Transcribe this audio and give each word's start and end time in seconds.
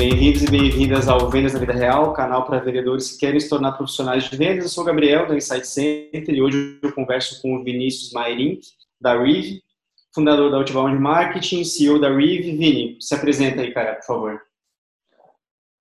Bem-vindos 0.00 0.42
e 0.44 0.50
bem-vindas 0.50 1.08
ao 1.08 1.28
Vendas 1.28 1.52
na 1.52 1.58
Vida 1.58 1.74
Real, 1.74 2.14
canal 2.14 2.46
para 2.46 2.58
vendedores 2.58 3.12
que 3.12 3.18
querem 3.18 3.38
se 3.38 3.50
tornar 3.50 3.72
profissionais 3.72 4.24
de 4.24 4.34
vendas. 4.34 4.64
Eu 4.64 4.70
sou 4.70 4.82
o 4.82 4.86
Gabriel, 4.86 5.28
da 5.28 5.36
Insight 5.36 5.66
Center, 5.66 6.34
e 6.34 6.40
hoje 6.40 6.78
eu 6.82 6.90
converso 6.94 7.42
com 7.42 7.56
o 7.56 7.62
Vinícius 7.62 8.10
Mairink, 8.10 8.62
da 8.98 9.22
Rive, 9.22 9.62
fundador 10.14 10.50
da 10.50 10.56
Outbound 10.56 10.98
Marketing, 10.98 11.64
CEO 11.64 12.00
da 12.00 12.08
Rive. 12.08 12.56
Vini, 12.56 12.96
se 12.98 13.14
apresenta 13.14 13.60
aí, 13.60 13.74
cara, 13.74 13.96
por 13.96 14.06
favor. 14.06 14.40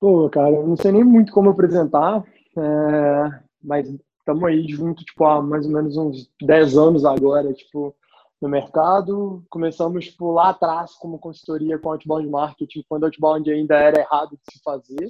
Pô, 0.01 0.29
cara, 0.29 0.49
eu 0.49 0.67
não 0.67 0.75
sei 0.75 0.91
nem 0.91 1.05
muito 1.05 1.31
como 1.31 1.51
apresentar, 1.51 2.21
é... 2.57 3.39
mas 3.63 3.89
estamos 4.19 4.43
aí 4.43 4.67
junto, 4.67 5.01
tipo, 5.05 5.23
há 5.23 5.41
mais 5.41 5.65
ou 5.65 5.71
menos 5.71 5.95
uns 5.95 6.29
10 6.41 6.77
anos 6.77 7.05
agora, 7.05 7.53
tipo, 7.53 7.95
no 8.41 8.49
mercado. 8.49 9.43
Começamos 9.49 10.05
tipo, 10.05 10.31
lá 10.31 10.49
atrás 10.49 10.93
como 10.93 11.19
consultoria 11.19 11.77
com 11.77 11.91
outbound 11.91 12.27
marketing, 12.29 12.83
quando 12.87 13.05
outbound 13.05 13.49
ainda 13.51 13.75
era 13.75 14.01
errado 14.01 14.31
de 14.31 14.53
se 14.53 14.61
fazer. 14.63 15.09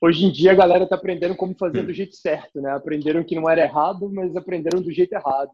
Hoje 0.00 0.26
em 0.26 0.30
dia 0.30 0.52
a 0.52 0.56
galera 0.56 0.84
está 0.84 0.96
aprendendo 0.96 1.34
como 1.34 1.56
fazer 1.58 1.82
do 1.82 1.92
jeito 1.92 2.14
certo, 2.14 2.60
né? 2.60 2.70
Aprenderam 2.70 3.24
que 3.24 3.34
não 3.34 3.48
era 3.50 3.62
errado, 3.62 4.08
mas 4.08 4.36
aprenderam 4.36 4.80
do 4.80 4.92
jeito 4.92 5.12
errado. 5.12 5.52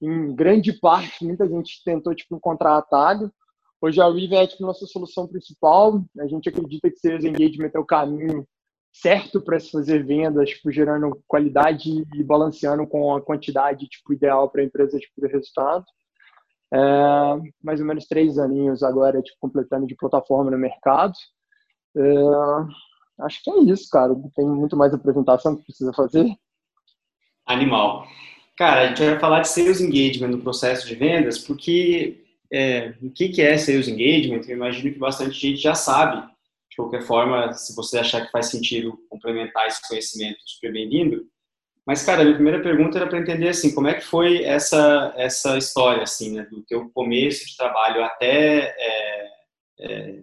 Em 0.00 0.34
grande 0.34 0.72
parte, 0.72 1.24
muita 1.24 1.48
gente 1.48 1.82
tentou 1.84 2.14
tipo 2.14 2.36
encontrar 2.36 2.76
atalho. 2.76 3.32
Hoje 3.80 4.00
a 4.00 4.06
Weave 4.06 4.34
é 4.34 4.46
tipo, 4.46 4.62
nossa 4.62 4.86
solução 4.86 5.26
principal. 5.26 6.04
A 6.18 6.26
gente 6.26 6.48
acredita 6.48 6.90
que 6.90 6.98
Sales 6.98 7.24
Engagement 7.24 7.70
é 7.74 7.78
o 7.78 7.84
caminho 7.84 8.46
certo 8.92 9.40
para 9.40 9.60
se 9.60 9.70
fazer 9.70 10.04
vendas, 10.04 10.50
tipo, 10.50 10.70
gerando 10.70 11.22
qualidade 11.26 12.04
e 12.14 12.22
balanceando 12.22 12.86
com 12.86 13.14
a 13.14 13.22
quantidade 13.22 13.86
tipo, 13.86 14.12
ideal 14.12 14.50
para 14.50 14.60
a 14.60 14.64
empresa 14.64 14.98
tipo, 14.98 15.20
de 15.20 15.28
resultado. 15.28 15.84
É, 16.72 16.78
mais 17.62 17.80
ou 17.80 17.86
menos 17.86 18.06
três 18.06 18.38
aninhos 18.38 18.82
agora, 18.82 19.22
tipo, 19.22 19.38
completando 19.40 19.86
de 19.86 19.96
plataforma 19.96 20.50
no 20.50 20.58
mercado. 20.58 21.14
É, 21.96 23.22
acho 23.24 23.42
que 23.42 23.50
é 23.50 23.60
isso, 23.60 23.88
cara. 23.90 24.14
Tem 24.34 24.46
muito 24.46 24.76
mais 24.76 24.92
apresentação 24.92 25.56
que 25.56 25.64
precisa 25.64 25.92
fazer. 25.92 26.26
Animal. 27.46 28.06
Cara, 28.56 28.82
a 28.82 28.86
gente 28.88 29.04
vai 29.04 29.18
falar 29.18 29.40
de 29.40 29.48
sales 29.48 29.80
engagement 29.80 30.28
no 30.28 30.42
processo 30.42 30.86
de 30.86 30.94
vendas, 30.94 31.38
porque 31.38 32.24
é, 32.52 32.94
o 33.02 33.10
que, 33.10 33.40
é 33.40 33.56
sales 33.56 33.88
engagement? 33.88 34.42
Eu 34.46 34.56
imagino 34.56 34.92
que 34.92 34.98
bastante 34.98 35.38
gente 35.38 35.60
já 35.60 35.74
sabe. 35.74 36.26
De 36.70 36.76
qualquer 36.76 37.02
forma, 37.02 37.52
se 37.54 37.74
você 37.74 37.98
achar 37.98 38.24
que 38.24 38.30
faz 38.30 38.46
sentido 38.46 38.98
complementar 39.08 39.66
esse 39.66 39.86
conhecimento, 39.88 40.38
super 40.44 40.72
bem-vindo. 40.72 41.26
Mas, 41.88 42.04
cara, 42.04 42.20
a 42.20 42.24
minha 42.24 42.34
primeira 42.34 42.62
pergunta 42.62 42.98
era 42.98 43.08
para 43.08 43.18
entender, 43.18 43.48
assim, 43.48 43.74
como 43.74 43.88
é 43.88 43.94
que 43.94 44.04
foi 44.04 44.44
essa, 44.44 45.10
essa 45.16 45.56
história, 45.56 46.02
assim, 46.02 46.34
né, 46.34 46.42
do 46.42 46.62
teu 46.66 46.90
começo 46.90 47.46
de 47.46 47.56
trabalho 47.56 48.04
até 48.04 48.76
é, 48.78 49.30
é, 49.80 50.22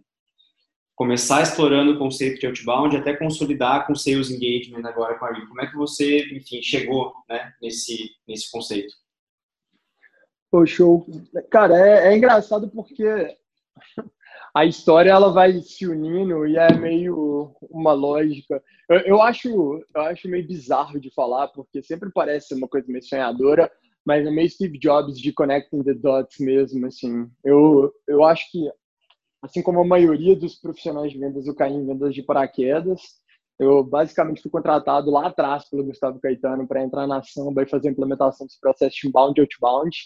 começar 0.93 1.41
explorando 1.41 1.93
o 1.93 1.97
conceito 1.97 2.39
de 2.39 2.45
outbound, 2.45 2.95
até 2.95 3.15
consolidar 3.15 3.87
com 3.87 3.95
sales 3.95 4.29
engagement 4.29 4.87
agora 4.87 5.17
com 5.17 5.25
a 5.25 5.33
Rio. 5.33 5.47
Como 5.47 5.59
é 5.59 5.65
que 5.65 5.75
você, 5.75 6.27
enfim, 6.35 6.61
chegou, 6.61 7.11
né, 7.27 7.51
nesse, 7.59 8.11
nesse 8.27 8.51
conceito? 8.51 8.93
Pô, 10.51 10.67
show. 10.67 11.03
Cara, 11.49 11.75
é, 11.79 12.09
é 12.09 12.15
engraçado 12.15 12.69
porque 12.69 13.35
a 14.55 14.63
história 14.63 15.11
ela 15.11 15.33
vai 15.33 15.59
se 15.59 15.85
unindo 15.85 16.47
e 16.47 16.55
é 16.55 16.73
meio 16.73 17.53
uma 17.69 17.91
lógica. 17.91 18.63
Eu, 18.89 18.99
eu, 18.99 19.21
acho, 19.21 19.49
eu 19.49 20.01
acho 20.01 20.29
meio 20.29 20.47
bizarro 20.47 20.97
de 20.97 21.13
falar, 21.13 21.49
porque 21.49 21.83
sempre 21.83 22.09
parece 22.09 22.55
uma 22.55 22.65
coisa 22.65 22.89
meio 22.89 23.03
sonhadora, 23.03 23.69
mas 24.05 24.25
é 24.25 24.31
meio 24.31 24.49
Steve 24.49 24.79
Jobs 24.79 25.19
de 25.19 25.33
connecting 25.33 25.83
the 25.83 25.93
dots 25.93 26.39
mesmo, 26.39 26.85
assim. 26.85 27.29
Eu, 27.43 27.93
eu 28.07 28.23
acho 28.23 28.49
que, 28.49 28.71
assim 29.41 29.61
como 29.61 29.81
a 29.81 29.85
maioria 29.85 30.37
dos 30.37 30.55
profissionais 30.55 31.11
de 31.11 31.19
vendas, 31.19 31.45
eu 31.45 31.53
caí 31.53 31.73
em 31.73 31.85
vendas 31.85 32.15
de 32.15 32.23
paraquedas. 32.23 33.01
Eu 33.59 33.83
basicamente 33.83 34.41
fui 34.41 34.49
contratado 34.49 35.11
lá 35.11 35.27
atrás 35.27 35.69
pelo 35.69 35.83
Gustavo 35.83 36.17
Caetano 36.21 36.65
para 36.65 36.81
entrar 36.81 37.05
na 37.05 37.21
Samba 37.21 37.63
e 37.63 37.69
fazer 37.69 37.89
a 37.89 37.91
implementação 37.91 38.47
dos 38.47 38.57
processos 38.57 39.03
inbound 39.03 39.37
e 39.37 39.41
outbound, 39.41 39.97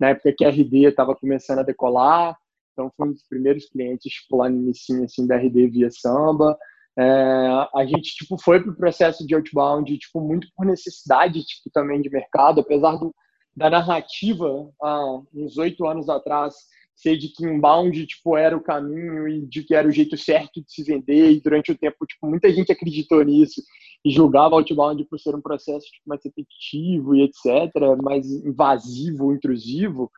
na 0.00 0.10
época 0.10 0.32
que 0.34 0.46
a 0.46 0.48
RD 0.48 0.86
estava 0.86 1.14
começando 1.14 1.58
a 1.58 1.62
decolar, 1.62 2.34
então, 2.78 2.92
foi 2.96 3.08
um 3.08 3.12
dos 3.12 3.26
primeiros 3.26 3.68
clientes 3.68 4.12
início 4.46 5.04
assim, 5.04 5.26
da 5.26 5.36
RD 5.36 5.66
via 5.66 5.90
Samba. 5.90 6.56
É, 6.96 7.02
a 7.74 7.84
gente 7.84 8.14
tipo, 8.14 8.40
foi 8.40 8.60
para 8.62 8.70
o 8.70 8.76
processo 8.76 9.26
de 9.26 9.34
outbound 9.34 9.98
tipo, 9.98 10.20
muito 10.20 10.46
por 10.56 10.64
necessidade 10.64 11.44
tipo, 11.44 11.70
também 11.72 12.00
de 12.00 12.08
mercado, 12.08 12.60
apesar 12.60 12.96
do, 12.96 13.14
da 13.54 13.68
narrativa 13.68 14.68
há 14.80 15.20
uns 15.34 15.58
oito 15.58 15.86
anos 15.86 16.08
atrás 16.08 16.54
ser 16.94 17.16
de 17.16 17.28
que 17.28 17.44
inbound 17.44 18.04
tipo, 18.06 18.36
era 18.36 18.56
o 18.56 18.62
caminho 18.62 19.28
e 19.28 19.46
de 19.46 19.62
que 19.62 19.74
era 19.74 19.86
o 19.86 19.92
jeito 19.92 20.16
certo 20.16 20.60
de 20.60 20.72
se 20.72 20.82
vender 20.82 21.30
e 21.30 21.40
durante 21.40 21.70
o 21.70 21.78
tempo 21.78 22.04
tipo, 22.04 22.26
muita 22.26 22.52
gente 22.52 22.72
acreditou 22.72 23.22
nisso 23.24 23.62
e 24.04 24.10
julgava 24.10 24.56
outbound 24.56 25.04
por 25.04 25.18
ser 25.20 25.34
um 25.34 25.40
processo 25.40 25.86
tipo, 25.86 26.08
mais 26.08 26.20
repetitivo 26.24 27.14
e 27.14 27.22
etc, 27.22 27.72
mais 28.02 28.26
invasivo, 28.44 29.32
intrusivo. 29.32 30.10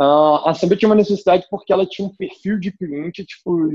Uh, 0.00 0.42
a 0.44 0.54
Samba 0.54 0.76
tinha 0.76 0.88
uma 0.88 0.96
necessidade 0.96 1.46
porque 1.48 1.72
ela 1.72 1.86
tinha 1.86 2.08
um 2.08 2.16
perfil 2.16 2.58
de 2.58 2.72
cliente 2.72 3.24
tipo 3.24 3.70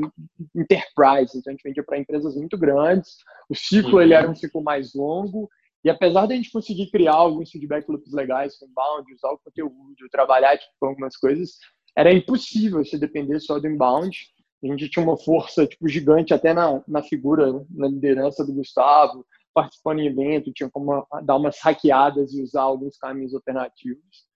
enterprise, 0.54 1.38
então 1.38 1.50
a 1.50 1.52
gente 1.52 1.64
vendia 1.64 1.84
para 1.84 1.98
empresas 1.98 2.36
muito 2.36 2.58
grandes, 2.58 3.18
o 3.50 3.56
ciclo 3.56 3.94
uhum. 3.94 4.02
ele 4.02 4.14
era 4.14 4.30
um 4.30 4.36
ciclo 4.36 4.62
mais 4.62 4.94
longo, 4.94 5.50
e 5.84 5.90
apesar 5.90 6.26
de 6.26 6.34
a 6.34 6.36
gente 6.36 6.52
conseguir 6.52 6.92
criar 6.92 7.14
alguns 7.14 7.50
feedback 7.50 7.88
loops 7.88 8.12
legais 8.12 8.58
com 8.58 8.66
inbound, 8.66 9.14
usar 9.14 9.32
o 9.32 9.38
conteúdo, 9.38 10.10
trabalhar 10.12 10.58
tipo, 10.58 10.74
com 10.80 10.88
algumas 10.88 11.16
coisas, 11.16 11.58
era 11.96 12.12
impossível 12.12 12.84
se 12.84 12.98
depender 12.98 13.40
só 13.40 13.60
do 13.60 13.68
inbound. 13.68 14.18
A 14.62 14.68
gente 14.68 14.90
tinha 14.90 15.04
uma 15.04 15.18
força 15.18 15.66
tipo 15.66 15.88
gigante 15.88 16.34
até 16.34 16.54
na, 16.54 16.84
na 16.86 17.02
figura, 17.02 17.66
na 17.70 17.88
liderança 17.88 18.46
do 18.46 18.54
Gustavo, 18.54 19.26
participando 19.54 20.00
em 20.00 20.08
evento, 20.08 20.52
tinha 20.52 20.70
como 20.70 21.06
dar 21.24 21.38
umas 21.38 21.58
hackeadas 21.62 22.34
e 22.34 22.44
usar 22.44 22.64
alguns 22.64 22.98
caminhos 22.98 23.34
alternativos. 23.34 24.29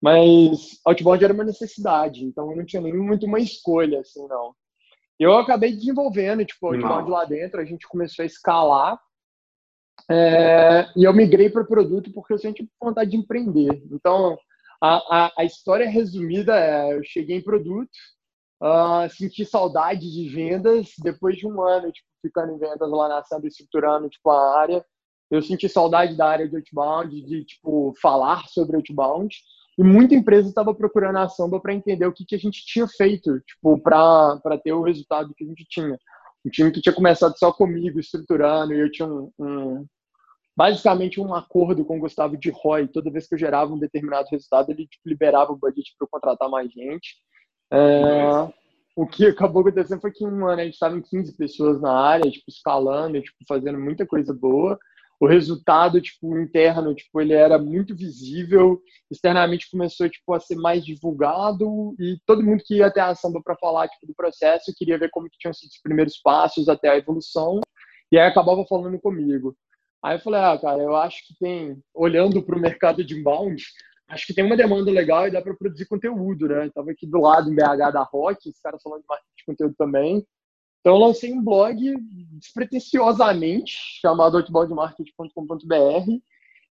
Mas 0.00 0.78
outbound 0.84 1.24
era 1.24 1.34
uma 1.34 1.44
necessidade, 1.44 2.24
então 2.24 2.50
eu 2.50 2.56
não 2.56 2.64
tinha 2.64 2.80
nem 2.80 2.96
muito 2.96 3.26
uma 3.26 3.40
escolha, 3.40 4.00
assim, 4.00 4.26
não. 4.28 4.54
Eu 5.18 5.34
acabei 5.34 5.72
desenvolvendo, 5.72 6.44
tipo, 6.44 6.68
outbound 6.68 7.10
lá 7.10 7.24
dentro, 7.24 7.60
a 7.60 7.64
gente 7.64 7.88
começou 7.88 8.22
a 8.22 8.26
escalar, 8.26 9.00
é, 10.10 10.86
e 10.96 11.04
eu 11.04 11.12
migrei 11.12 11.50
para 11.50 11.62
o 11.62 11.66
produto 11.66 12.10
porque 12.12 12.32
eu 12.32 12.38
sempre 12.38 12.68
vontade 12.80 13.10
de 13.10 13.16
empreender. 13.16 13.82
Então, 13.90 14.38
a, 14.80 14.96
a, 14.96 15.32
a, 15.38 15.44
história 15.44 15.88
resumida 15.88 16.58
é: 16.58 16.94
eu 16.94 17.02
cheguei 17.04 17.38
em 17.38 17.42
produto, 17.42 17.90
uh, 18.62 19.08
senti 19.10 19.44
saudade 19.44 20.10
de 20.10 20.28
vendas, 20.28 20.92
depois 21.02 21.36
de 21.36 21.46
um 21.46 21.60
ano 21.62 21.90
tipo, 21.90 22.08
ficando 22.22 22.52
em 22.52 22.58
vendas 22.58 22.90
lá 22.90 23.08
na 23.08 23.24
Samba, 23.24 23.48
estruturando 23.48 24.08
tipo, 24.08 24.30
a 24.30 24.60
área, 24.60 24.84
eu 25.30 25.42
senti 25.42 25.68
saudade 25.68 26.16
da 26.16 26.28
área 26.28 26.48
de 26.48 26.56
outbound, 26.56 27.22
de 27.22 27.44
tipo, 27.44 27.92
falar 28.00 28.46
sobre 28.48 28.76
outbound. 28.76 29.34
E 29.78 29.82
muita 29.84 30.16
empresa 30.16 30.48
estava 30.48 30.74
procurando 30.74 31.18
a 31.18 31.28
Samba 31.28 31.60
para 31.60 31.72
entender 31.72 32.04
o 32.04 32.12
que, 32.12 32.24
que 32.24 32.34
a 32.34 32.38
gente 32.38 32.66
tinha 32.66 32.88
feito, 32.88 33.38
tipo, 33.40 33.78
para 33.78 34.58
ter 34.62 34.72
o 34.72 34.82
resultado 34.82 35.32
que 35.36 35.44
a 35.44 35.46
gente 35.46 35.64
tinha. 35.68 35.96
Um 36.44 36.50
time 36.50 36.72
que 36.72 36.80
tinha 36.80 36.94
começado 36.94 37.38
só 37.38 37.52
comigo, 37.52 38.00
estruturando, 38.00 38.74
e 38.74 38.80
eu 38.80 38.90
tinha 38.90 39.06
um, 39.06 39.30
um 39.38 39.86
basicamente 40.56 41.20
um 41.20 41.32
acordo 41.32 41.84
com 41.84 41.96
o 41.96 42.00
Gustavo 42.00 42.36
de 42.36 42.50
Roy. 42.50 42.88
Toda 42.88 43.10
vez 43.10 43.28
que 43.28 43.36
eu 43.36 43.38
gerava 43.38 43.72
um 43.72 43.78
determinado 43.78 44.26
resultado, 44.32 44.70
ele 44.70 44.88
tipo, 44.88 45.08
liberava 45.08 45.52
o 45.52 45.56
budget 45.56 45.94
para 45.96 46.04
eu 46.04 46.10
contratar 46.10 46.50
mais 46.50 46.68
gente. 46.72 47.14
É, 47.72 48.52
o 48.96 49.06
que 49.06 49.26
acabou 49.26 49.62
acontecendo 49.62 50.00
foi 50.00 50.10
que 50.10 50.26
um 50.26 50.44
ano 50.44 50.60
a 50.60 50.64
gente 50.64 50.74
estava 50.74 50.98
em 50.98 51.02
15 51.02 51.36
pessoas 51.36 51.80
na 51.80 51.92
área, 51.92 52.28
tipo, 52.28 52.46
escalando, 52.48 53.22
tipo, 53.22 53.38
fazendo 53.46 53.78
muita 53.78 54.04
coisa 54.04 54.34
boa 54.34 54.76
o 55.20 55.26
resultado 55.26 56.00
tipo 56.00 56.38
interno 56.38 56.94
tipo 56.94 57.20
ele 57.20 57.32
era 57.32 57.58
muito 57.58 57.94
visível 57.94 58.80
externamente 59.10 59.70
começou 59.70 60.08
tipo 60.08 60.32
a 60.32 60.40
ser 60.40 60.56
mais 60.56 60.84
divulgado 60.84 61.94
e 61.98 62.18
todo 62.24 62.42
mundo 62.42 62.62
que 62.64 62.76
ia 62.76 62.86
até 62.86 63.00
a 63.00 63.14
samba 63.14 63.40
para 63.42 63.56
falar 63.56 63.88
tipo 63.88 64.06
do 64.06 64.14
processo 64.14 64.72
queria 64.76 64.98
ver 64.98 65.10
como 65.10 65.28
que 65.28 65.38
tinham 65.38 65.52
sido 65.52 65.70
os 65.70 65.82
primeiros 65.82 66.18
passos 66.18 66.68
até 66.68 66.88
a 66.88 66.96
evolução 66.96 67.60
e 68.10 68.18
aí 68.18 68.26
acabava 68.26 68.64
falando 68.66 68.98
comigo. 68.98 69.54
Aí 70.02 70.16
eu 70.16 70.20
falei 70.20 70.40
ah 70.40 70.58
cara 70.58 70.82
eu 70.82 70.94
acho 70.94 71.26
que 71.26 71.34
tem 71.38 71.76
olhando 71.92 72.42
para 72.42 72.56
o 72.56 72.60
mercado 72.60 73.04
de 73.04 73.18
inbound 73.18 73.60
acho 74.08 74.26
que 74.26 74.34
tem 74.34 74.44
uma 74.44 74.56
demanda 74.56 74.90
legal 74.90 75.26
e 75.26 75.32
dá 75.32 75.42
para 75.42 75.54
produzir 75.54 75.86
conteúdo 75.86 76.46
né? 76.46 76.66
Eu 76.66 76.72
tava 76.72 76.92
aqui 76.92 77.06
do 77.06 77.20
lado 77.20 77.50
em 77.50 77.56
BH 77.56 77.92
da 77.92 78.02
Rock 78.04 78.48
os 78.48 78.60
caras 78.60 78.80
falando 78.82 79.00
de 79.00 79.06
marketing 79.08 79.34
de 79.36 79.44
conteúdo 79.44 79.74
também 79.76 80.24
então, 80.88 80.96
eu 80.96 81.06
lancei 81.06 81.34
um 81.34 81.44
blog 81.44 81.76
despretensiosamente, 82.38 83.74
chamado 84.00 84.38
outboundmarket.com.br, 84.38 86.10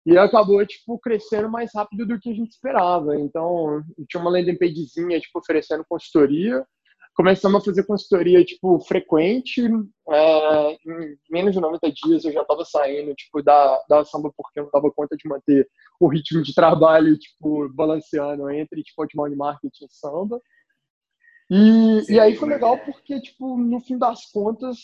e 0.07 0.17
acabou, 0.17 0.65
tipo, 0.65 0.97
crescendo 0.97 1.47
mais 1.51 1.69
rápido 1.75 2.07
do 2.07 2.19
que 2.19 2.31
a 2.31 2.33
gente 2.33 2.49
esperava. 2.49 3.15
Então, 3.15 3.83
tinha 4.09 4.19
uma 4.19 4.31
landing 4.31 4.57
pagezinha, 4.57 5.19
tipo, 5.19 5.37
oferecendo 5.37 5.85
consultoria. 5.87 6.65
Começamos 7.13 7.61
a 7.61 7.65
fazer 7.65 7.83
consultoria, 7.83 8.43
tipo, 8.43 8.79
frequente. 8.79 9.61
É, 10.09 10.71
em 10.71 11.17
menos 11.29 11.53
de 11.53 11.59
90 11.59 11.91
dias 11.91 12.25
eu 12.25 12.31
já 12.31 12.41
estava 12.41 12.65
saindo, 12.65 13.13
tipo, 13.13 13.43
da, 13.43 13.83
da 13.87 14.03
samba 14.03 14.33
porque 14.35 14.59
eu 14.59 14.63
não 14.63 14.71
dava 14.71 14.91
conta 14.91 15.15
de 15.15 15.29
manter 15.29 15.67
o 15.99 16.07
ritmo 16.07 16.41
de 16.41 16.55
trabalho, 16.55 17.15
tipo, 17.19 17.69
balanceando 17.73 18.49
entre, 18.49 18.81
tipo, 18.81 18.99
outbound 19.03 19.35
marketing 19.35 19.85
e 19.85 19.91
samba. 19.91 20.41
E, 21.49 22.01
Sim, 22.01 22.13
e 22.13 22.19
aí 22.19 22.35
foi 22.35 22.49
legal 22.49 22.77
porque, 22.79 23.21
tipo, 23.21 23.57
no 23.57 23.79
fim 23.79 23.97
das 23.97 24.25
contas, 24.31 24.77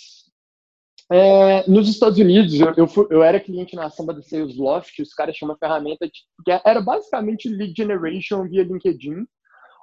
É, 1.12 1.70
nos 1.70 1.90
Estados 1.90 2.18
Unidos, 2.18 2.54
eu, 2.60 2.74
eu, 2.78 2.88
fui, 2.88 3.06
eu, 3.10 3.22
era 3.22 3.40
cliente 3.40 3.76
na 3.76 3.90
samba 3.90 4.14
do 4.14 4.24
Salesloft, 4.24 5.02
os 5.02 5.14
caras 5.14 5.36
chamam 5.36 5.54
uma 5.54 5.60
ferramenta 5.60 6.08
de, 6.08 6.14
que 6.46 6.52
era 6.66 6.82
basicamente 6.82 7.50
lead 7.50 7.74
generation 7.76 8.48
via 8.48 8.64
LinkedIn. 8.64 9.26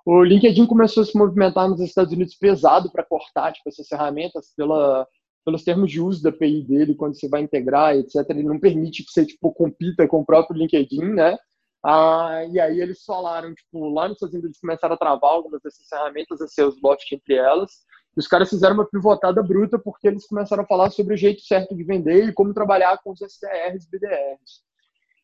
O 0.06 0.24
LinkedIn 0.24 0.66
começou 0.66 1.02
a 1.02 1.06
se 1.06 1.16
movimentar 1.16 1.68
nos 1.68 1.80
Estados 1.80 2.12
Unidos 2.12 2.34
pesado 2.34 2.90
para 2.90 3.04
cortar 3.04 3.52
tipo, 3.52 3.68
essas 3.68 3.86
ferramentas 3.86 4.52
pela, 4.56 5.06
pelos 5.44 5.62
termos 5.62 5.90
de 5.90 6.00
uso 6.00 6.22
da 6.22 6.30
API 6.30 6.64
dele, 6.64 6.94
quando 6.94 7.14
você 7.14 7.28
vai 7.28 7.42
integrar, 7.42 7.94
etc. 7.94 8.24
Ele 8.30 8.42
não 8.42 8.58
permite 8.58 9.04
que 9.04 9.12
você 9.12 9.26
tipo, 9.26 9.52
compita 9.52 10.08
com 10.08 10.20
o 10.20 10.26
próprio 10.26 10.56
LinkedIn, 10.56 11.04
né? 11.04 11.36
Ah, 11.82 12.44
e 12.50 12.60
aí 12.60 12.80
eles 12.80 13.04
falaram, 13.04 13.54
tipo, 13.54 13.88
lá 13.88 14.06
nos 14.06 14.16
Estados 14.16 14.34
Unidos 14.34 14.50
eles 14.50 14.60
começaram 14.60 14.94
a 14.94 14.98
travar 14.98 15.30
algumas 15.30 15.62
dessas 15.62 15.88
ferramentas, 15.88 16.40
a 16.40 16.48
Salesloft 16.48 17.14
entre 17.14 17.34
elas, 17.34 17.70
os 18.16 18.26
caras 18.26 18.50
fizeram 18.50 18.74
uma 18.74 18.88
pivotada 18.88 19.42
bruta 19.42 19.78
porque 19.78 20.08
eles 20.08 20.26
começaram 20.26 20.64
a 20.64 20.66
falar 20.66 20.90
sobre 20.90 21.14
o 21.14 21.16
jeito 21.16 21.42
certo 21.42 21.74
de 21.74 21.84
vender 21.84 22.28
e 22.28 22.32
como 22.32 22.52
trabalhar 22.52 22.98
com 23.02 23.12
os 23.12 23.20
SDRs 23.20 23.84
e 23.84 23.90
BDRs. 23.90 24.70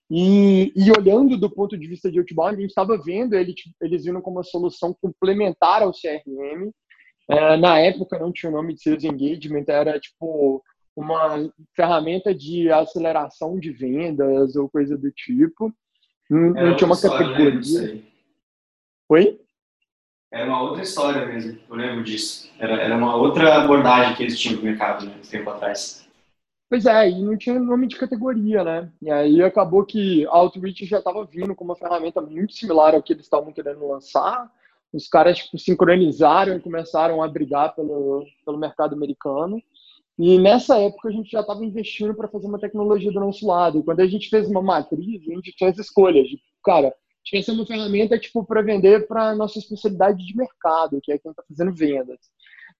E, 0.08 0.72
e, 0.76 0.90
olhando 0.92 1.36
do 1.36 1.50
ponto 1.50 1.76
de 1.76 1.86
vista 1.86 2.10
de 2.10 2.18
outbound, 2.20 2.56
a 2.56 2.60
gente 2.60 2.70
estava 2.70 2.96
vendo 2.96 3.34
ele, 3.34 3.54
eles 3.80 4.04
vindo 4.04 4.22
como 4.22 4.36
uma 4.36 4.44
solução 4.44 4.96
complementar 5.02 5.82
ao 5.82 5.92
CRM. 5.92 6.70
É, 7.28 7.56
na 7.56 7.80
época 7.80 8.18
não 8.18 8.32
tinha 8.32 8.50
o 8.50 8.54
nome 8.54 8.74
de 8.74 8.82
Sales 8.82 9.02
Engagement, 9.02 9.64
era 9.66 9.98
tipo 9.98 10.62
uma 10.94 11.50
ferramenta 11.74 12.32
de 12.32 12.70
aceleração 12.70 13.58
de 13.58 13.72
vendas 13.72 14.54
ou 14.54 14.70
coisa 14.70 14.96
do 14.96 15.10
tipo. 15.10 15.72
Não, 16.28 16.76
tinha 16.76 16.86
uma 16.86 16.96
né, 16.96 17.02
categoria. 17.02 18.02
Oi? 19.08 19.40
Era 20.32 20.46
uma 20.46 20.62
outra 20.62 20.82
história 20.82 21.24
mesmo, 21.24 21.58
eu 21.68 21.76
lembro 21.76 22.02
disso. 22.02 22.50
Era, 22.58 22.74
era 22.82 22.96
uma 22.96 23.14
outra 23.16 23.62
abordagem 23.62 24.16
que 24.16 24.22
eles 24.24 24.38
tinham 24.38 24.56
no 24.56 24.64
mercado, 24.64 25.06
né, 25.06 25.14
tempo 25.30 25.48
atrás. 25.50 26.06
Pois 26.68 26.84
é, 26.84 27.10
e 27.10 27.22
não 27.22 27.36
tinha 27.36 27.58
nome 27.60 27.86
de 27.86 27.96
categoria, 27.96 28.64
né? 28.64 28.90
E 29.00 29.08
aí 29.08 29.40
acabou 29.40 29.84
que 29.84 30.26
a 30.26 30.36
Outreach 30.36 30.84
já 30.84 30.98
estava 30.98 31.24
vindo 31.24 31.54
com 31.54 31.64
uma 31.64 31.76
ferramenta 31.76 32.20
muito 32.20 32.54
similar 32.54 32.92
ao 32.92 33.02
que 33.02 33.12
eles 33.12 33.24
estavam 33.24 33.52
querendo 33.52 33.86
lançar. 33.86 34.50
Os 34.92 35.06
caras 35.08 35.38
tipo, 35.38 35.56
sincronizaram 35.58 36.56
e 36.56 36.60
começaram 36.60 37.22
a 37.22 37.28
brigar 37.28 37.74
pelo, 37.76 38.26
pelo 38.44 38.58
mercado 38.58 38.96
americano. 38.96 39.62
E 40.18 40.38
nessa 40.38 40.78
época 40.78 41.08
a 41.08 41.12
gente 41.12 41.30
já 41.30 41.40
estava 41.40 41.64
investindo 41.64 42.14
para 42.14 42.28
fazer 42.28 42.46
uma 42.46 42.58
tecnologia 42.58 43.12
do 43.12 43.20
nosso 43.20 43.46
lado. 43.46 43.78
E 43.78 43.82
quando 43.82 44.00
a 44.00 44.06
gente 44.06 44.28
fez 44.30 44.48
uma 44.48 44.62
matriz, 44.62 45.22
a 45.28 45.34
gente 45.34 45.64
as 45.64 45.78
escolhas 45.78 46.26
de, 46.26 46.40
cara, 46.64 46.94
tinha 47.22 47.42
ser 47.42 47.52
uma 47.52 47.66
ferramenta 47.66 48.18
tipo 48.18 48.44
para 48.44 48.62
vender 48.62 49.06
para 49.06 49.34
nossa 49.34 49.58
especialidade 49.58 50.24
de 50.24 50.36
mercado, 50.36 51.00
que 51.02 51.12
é 51.12 51.18
quem 51.18 51.30
está 51.30 51.42
fazendo 51.46 51.74
vendas. 51.74 52.18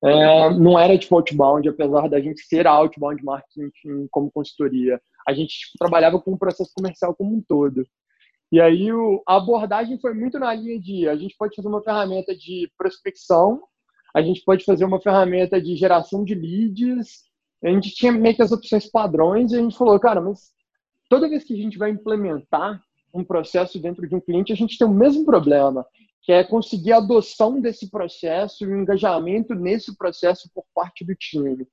É, 0.05 0.51
não 0.51 0.79
era 0.79 0.97
tipo 0.97 1.17
outbound, 1.17 1.69
apesar 1.69 2.09
da 2.09 2.21
gente 2.21 2.41
ser 2.43 2.67
outbound 2.67 3.23
marketing 3.25 3.71
como 4.11 4.31
consultoria. 4.31 5.01
A 5.27 5.35
gente 5.35 5.59
tipo, 5.59 5.79
trabalhava 5.79 6.21
com 6.21 6.33
o 6.33 6.39
processo 6.39 6.71
comercial 6.75 7.15
como 7.15 7.35
um 7.35 7.43
todo. 7.47 7.87
E 8.53 8.61
aí 8.61 8.93
o, 8.93 9.23
a 9.27 9.37
abordagem 9.37 9.99
foi 9.99 10.15
muito 10.15 10.39
na 10.39 10.55
linha 10.55 10.79
de 10.81 11.09
a 11.09 11.17
gente 11.17 11.35
pode 11.37 11.57
fazer 11.57 11.69
uma 11.69 11.83
ferramenta 11.83 12.35
de 12.35 12.71
prospecção, 12.79 13.63
a 14.17 14.23
gente 14.23 14.41
pode 14.41 14.65
fazer 14.65 14.87
uma 14.87 14.99
ferramenta 14.99 15.61
de 15.61 15.77
geração 15.77 16.25
de 16.25 16.35
leads. 16.35 17.25
A 17.63 17.69
gente 17.69 17.91
tinha 17.91 18.11
meio 18.11 18.35
que 18.35 18.41
as 18.41 18.51
opções 18.51 18.87
padrões 18.91 19.53
e 19.53 19.57
a 19.57 19.61
gente 19.61 19.77
falou, 19.77 20.01
cara, 20.01 20.23
mas 20.23 20.55
toda 21.07 21.29
vez 21.29 21.45
que 21.45 21.53
a 21.53 21.57
gente 21.57 21.77
vai 21.77 21.91
implementar 21.91 22.81
um 23.13 23.23
processo 23.23 23.79
dentro 23.79 24.09
de 24.09 24.15
um 24.15 24.21
cliente, 24.21 24.55
a 24.55 24.57
gente 24.57 24.79
tem 24.79 24.87
o 24.87 24.91
mesmo 24.91 25.23
problema, 25.27 25.85
que 26.23 26.33
é 26.33 26.43
conseguir 26.43 26.95
a 26.95 26.97
adoção 26.97 27.61
desse 27.61 27.91
processo 27.91 28.65
e 28.65 28.69
o 28.69 28.81
engajamento 28.81 29.55
nesse 29.55 29.95
processo 29.95 30.51
por 30.55 30.65
parte 30.75 31.05
do 31.05 31.15
time. 31.15 31.69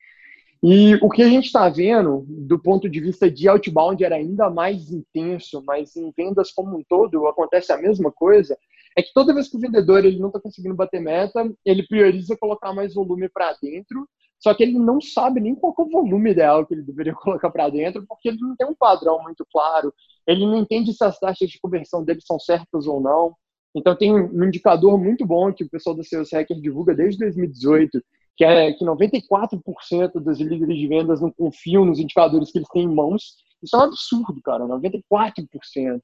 E 0.61 0.95
o 0.95 1.09
que 1.09 1.23
a 1.23 1.29
gente 1.29 1.45
está 1.45 1.69
vendo, 1.69 2.25
do 2.27 2.59
ponto 2.59 2.89
de 2.89 2.99
vista 2.99 3.31
de 3.31 3.47
outbound, 3.47 4.03
era 4.03 4.15
ainda 4.15 4.49
mais 4.49 4.91
intenso, 4.91 5.63
mas 5.65 5.95
em 5.95 6.11
vendas 6.11 6.51
como 6.51 6.77
um 6.77 6.83
todo 6.83 7.25
acontece 7.25 7.71
a 7.71 7.77
mesma 7.77 8.11
coisa, 8.11 8.57
é 8.97 9.01
que 9.01 9.13
toda 9.13 9.33
vez 9.33 9.49
que 9.49 9.57
o 9.57 9.59
vendedor 9.59 10.05
ele 10.05 10.19
não 10.19 10.27
está 10.27 10.39
conseguindo 10.39 10.75
bater 10.75 11.01
meta, 11.01 11.51
ele 11.65 11.85
prioriza 11.87 12.37
colocar 12.37 12.73
mais 12.73 12.93
volume 12.93 13.29
para 13.29 13.53
dentro, 13.61 14.07
só 14.39 14.53
que 14.53 14.61
ele 14.61 14.77
não 14.77 14.99
sabe 14.99 15.39
nem 15.39 15.55
qual 15.55 15.73
é 15.77 15.81
o 15.81 15.89
volume 15.89 16.31
ideal 16.31 16.65
que 16.65 16.73
ele 16.73 16.83
deveria 16.83 17.13
colocar 17.15 17.49
para 17.49 17.69
dentro, 17.69 18.05
porque 18.07 18.29
ele 18.29 18.39
não 18.41 18.55
tem 18.55 18.67
um 18.67 18.75
padrão 18.75 19.21
muito 19.23 19.45
claro, 19.51 19.93
ele 20.27 20.45
não 20.45 20.57
entende 20.57 20.93
se 20.93 21.03
as 21.03 21.17
taxas 21.17 21.49
de 21.49 21.59
conversão 21.59 22.03
dele 22.03 22.19
são 22.21 22.37
certas 22.37 22.85
ou 22.85 22.99
não. 22.99 23.35
Então 23.75 23.95
tem 23.95 24.13
um 24.13 24.43
indicador 24.43 24.97
muito 24.99 25.25
bom 25.25 25.51
que 25.51 25.63
o 25.63 25.69
pessoal 25.69 25.95
do 25.95 26.03
Sales 26.03 26.31
Hacker 26.31 26.59
divulga 26.59 26.93
desde 26.93 27.19
2018, 27.19 28.03
que 28.35 28.43
é 28.43 28.71
que 28.73 28.85
94% 28.85 30.11
dos 30.15 30.39
líderes 30.39 30.77
de 30.77 30.87
vendas 30.87 31.21
não 31.21 31.31
confiam 31.31 31.85
nos 31.85 31.99
indicadores 31.99 32.51
que 32.51 32.59
eles 32.59 32.69
têm 32.69 32.83
em 32.83 32.93
mãos. 32.93 33.35
Isso 33.63 33.75
é 33.75 33.79
um 33.79 33.83
absurdo, 33.83 34.41
cara, 34.43 34.65
94%. 34.65 36.01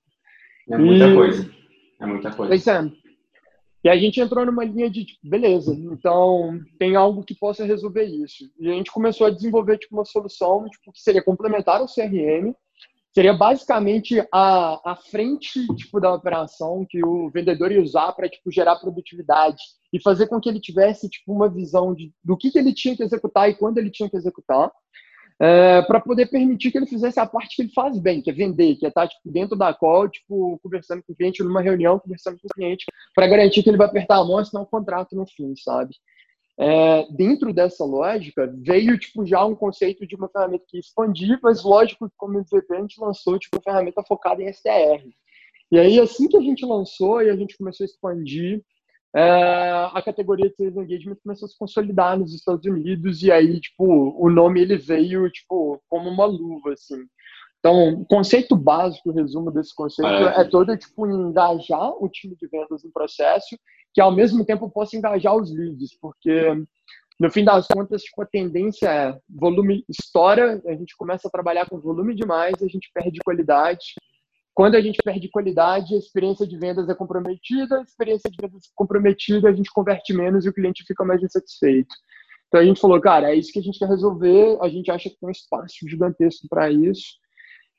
É 0.69 0.77
muita 0.77 1.07
e... 1.07 1.15
coisa. 1.15 1.51
É 1.99 2.05
muita 2.05 2.31
coisa. 2.31 2.49
Pois 2.49 2.67
é. 2.67 2.91
E 3.83 3.87
a 3.87 3.97
gente 3.97 4.19
entrou 4.19 4.45
numa 4.45 4.65
linha 4.65 4.89
de, 4.89 5.05
tipo, 5.05 5.19
beleza, 5.23 5.73
então 5.73 6.59
tem 6.77 6.97
algo 6.97 7.23
que 7.23 7.33
possa 7.33 7.63
resolver 7.63 8.03
isso. 8.03 8.49
E 8.59 8.69
a 8.69 8.73
gente 8.73 8.91
começou 8.91 9.27
a 9.27 9.29
desenvolver 9.29 9.77
tipo, 9.77 9.95
uma 9.95 10.03
solução 10.03 10.65
tipo, 10.69 10.91
que 10.91 10.99
seria 11.01 11.23
complementar 11.23 11.79
ao 11.79 11.87
CRM, 11.87 12.53
seria 13.13 13.33
basicamente 13.33 14.21
a, 14.33 14.91
a 14.91 14.95
frente 14.97 15.65
tipo, 15.75 15.99
da 15.99 16.13
operação 16.13 16.85
que 16.89 17.03
o 17.03 17.29
vendedor 17.29 17.71
ia 17.71 17.81
usar 17.81 18.11
para 18.11 18.27
tipo, 18.27 18.51
gerar 18.51 18.75
produtividade 18.75 19.61
e 19.93 20.01
fazer 20.01 20.27
com 20.27 20.41
que 20.41 20.49
ele 20.49 20.59
tivesse 20.59 21.09
tipo, 21.09 21.31
uma 21.33 21.49
visão 21.49 21.93
de, 21.93 22.13
do 22.21 22.35
que, 22.35 22.51
que 22.51 22.59
ele 22.59 22.73
tinha 22.73 22.97
que 22.97 23.03
executar 23.03 23.49
e 23.49 23.55
quando 23.55 23.77
ele 23.77 23.89
tinha 23.89 24.09
que 24.09 24.17
executar, 24.17 24.69
é, 25.41 25.81
para 25.83 26.01
poder 26.01 26.25
permitir 26.25 26.69
que 26.69 26.77
ele 26.77 26.85
fizesse 26.85 27.19
a 27.19 27.25
parte 27.25 27.55
que 27.55 27.61
ele 27.61 27.71
faz 27.73 27.97
bem, 27.97 28.21
que 28.21 28.29
é 28.29 28.33
vender, 28.33 28.75
que 28.75 28.85
é 28.85 28.89
estar 28.89 29.03
tá, 29.03 29.07
tipo, 29.07 29.31
dentro 29.31 29.55
da 29.55 29.73
call, 29.73 30.09
tipo, 30.09 30.59
conversando 30.61 31.01
com 31.01 31.13
o 31.13 31.15
cliente, 31.15 31.41
numa 31.41 31.61
reunião, 31.61 31.97
conversando 31.97 32.37
com 32.39 32.47
o 32.47 32.53
cliente, 32.53 32.85
para 33.15 33.27
garantir 33.27 33.63
que 33.63 33.69
ele 33.69 33.77
vai 33.77 33.87
apertar 33.87 34.17
a 34.17 34.25
mão 34.25 34.37
assinar 34.37 34.63
um 34.63 34.65
contrato 34.65 35.15
no 35.15 35.25
fim, 35.25 35.55
sabe? 35.55 35.95
É, 36.59 37.07
dentro 37.11 37.53
dessa 37.53 37.85
lógica, 37.85 38.53
veio 38.57 38.99
tipo, 38.99 39.25
já 39.25 39.45
um 39.45 39.55
conceito 39.55 40.05
de 40.05 40.13
uma 40.13 40.27
ferramenta 40.27 40.65
que 40.67 40.77
expandir, 40.77 41.39
mas 41.41 41.63
lógico 41.63 42.09
que 42.09 42.15
como 42.17 42.37
MVP 42.37 42.75
a 42.75 42.81
gente 42.81 42.99
lançou 42.99 43.39
tipo, 43.39 43.55
uma 43.55 43.63
ferramenta 43.63 44.03
focada 44.05 44.43
em 44.43 44.47
SDR. 44.47 45.07
E 45.71 45.79
aí, 45.79 45.99
assim 46.01 46.27
que 46.27 46.35
a 46.35 46.41
gente 46.41 46.65
lançou 46.65 47.21
e 47.21 47.29
a 47.29 47.35
gente 47.35 47.57
começou 47.57 47.85
a 47.85 47.85
expandir, 47.85 48.61
é, 49.15 49.89
a 49.93 50.01
categoria 50.03 50.49
de 50.49 50.55
Sales 50.55 50.75
Engagement 50.75 51.17
começou 51.23 51.45
a 51.47 51.49
se 51.49 51.57
consolidar 51.57 52.17
nos 52.17 52.33
Estados 52.33 52.65
Unidos 52.65 53.23
e 53.23 53.31
aí, 53.31 53.59
tipo, 53.59 53.85
o 53.85 54.29
nome 54.29 54.61
ele 54.61 54.77
veio, 54.77 55.29
tipo, 55.29 55.81
como 55.87 56.09
uma 56.09 56.25
luva, 56.25 56.73
assim. 56.73 57.03
Então, 57.59 57.93
o 57.93 58.05
conceito 58.05 58.55
básico, 58.55 59.09
o 59.09 59.13
resumo 59.13 59.51
desse 59.51 59.75
conceito 59.75 60.09
é, 60.09 60.41
é 60.41 60.43
todo, 60.45 60.77
tipo, 60.77 61.07
engajar 61.07 61.91
o 62.01 62.07
time 62.07 62.35
de 62.35 62.47
vendas 62.47 62.83
no 62.83 62.91
processo 62.91 63.57
que 63.93 64.01
ao 64.01 64.11
mesmo 64.11 64.45
tempo 64.45 64.69
possa 64.69 64.95
engajar 64.95 65.35
os 65.35 65.51
leads, 65.51 65.97
porque 65.99 66.63
no 67.19 67.29
fim 67.29 67.43
das 67.43 67.67
contas, 67.67 68.03
tipo, 68.03 68.21
a 68.21 68.25
tendência 68.25 68.87
é 68.87 69.19
volume 69.29 69.83
estoura, 69.89 70.61
a 70.65 70.73
gente 70.73 70.95
começa 70.95 71.27
a 71.27 71.31
trabalhar 71.31 71.67
com 71.67 71.79
volume 71.79 72.15
demais, 72.15 72.55
a 72.61 72.67
gente 72.67 72.89
perde 72.93 73.19
qualidade. 73.23 73.95
Quando 74.59 74.75
a 74.75 74.81
gente 74.81 74.99
perde 75.01 75.29
qualidade, 75.29 75.95
a 75.95 75.97
experiência 75.97 76.45
de 76.45 76.57
vendas 76.57 76.89
é 76.89 76.93
comprometida, 76.93 77.79
a 77.79 77.81
experiência 77.81 78.29
de 78.29 78.35
vendas 78.41 78.69
comprometida, 78.75 79.47
a 79.47 79.53
gente 79.53 79.71
converte 79.71 80.13
menos 80.13 80.45
e 80.45 80.49
o 80.49 80.53
cliente 80.53 80.83
fica 80.85 81.05
mais 81.05 81.23
insatisfeito. 81.23 81.95
Então 82.45 82.59
a 82.59 82.65
gente 82.65 82.81
falou, 82.81 82.99
cara, 82.99 83.31
é 83.31 83.35
isso 83.35 83.53
que 83.53 83.59
a 83.59 83.61
gente 83.61 83.79
quer 83.79 83.87
resolver, 83.87 84.57
a 84.61 84.67
gente 84.67 84.91
acha 84.91 85.09
que 85.09 85.17
tem 85.17 85.29
um 85.29 85.31
espaço 85.31 85.87
gigantesco 85.87 86.45
para 86.49 86.69
isso. 86.69 87.05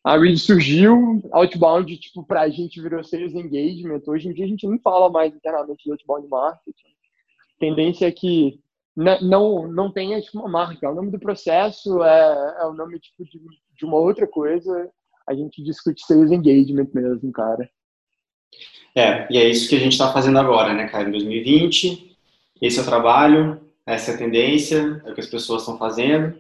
A 0.03 0.17
Reed 0.17 0.39
surgiu, 0.39 1.21
outbound, 1.33 1.95
tipo, 1.99 2.25
pra 2.25 2.49
gente 2.49 2.81
virou 2.81 3.05
sales 3.05 3.35
engagement. 3.35 4.01
Hoje 4.07 4.31
em 4.31 4.33
dia 4.33 4.47
a 4.47 4.49
gente 4.49 4.67
nem 4.67 4.79
fala 4.79 5.11
mais 5.11 5.35
internamente 5.35 5.85
de 5.85 5.91
outbound 5.91 6.27
marketing. 6.29 6.89
A 7.57 7.61
tendência 7.61 8.07
é 8.07 8.11
que 8.11 8.59
não, 8.97 9.69
não 9.69 9.93
tenha 9.93 10.19
tipo, 10.23 10.39
uma 10.39 10.49
marca. 10.49 10.91
O 10.91 10.95
nome 10.95 11.11
do 11.11 11.21
processo 11.21 12.03
é, 12.03 12.57
é 12.63 12.65
o 12.65 12.73
nome 12.73 12.99
tipo, 12.99 13.23
de, 13.23 13.39
de 13.77 13.85
uma 13.85 13.99
outra 13.99 14.27
coisa. 14.27 14.91
A 15.31 15.35
gente 15.35 15.63
discute 15.63 16.05
sales 16.05 16.33
engagement 16.33 16.89
mesmo, 16.93 17.31
cara. 17.31 17.71
É, 18.97 19.33
e 19.33 19.39
é 19.39 19.49
isso 19.49 19.69
que 19.69 19.77
a 19.77 19.79
gente 19.79 19.93
está 19.93 20.13
fazendo 20.13 20.41
agora, 20.41 20.75
né, 20.75 20.89
cara? 20.89 21.09
Em 21.09 21.13
2020, 21.13 22.17
esse 22.61 22.81
é 22.81 22.83
o 22.83 22.85
trabalho, 22.85 23.61
essa 23.87 24.11
é 24.11 24.15
a 24.17 24.19
tendência, 24.19 25.01
é 25.07 25.13
o 25.13 25.15
que 25.15 25.21
as 25.21 25.29
pessoas 25.29 25.63
estão 25.63 25.79
fazendo. 25.79 26.37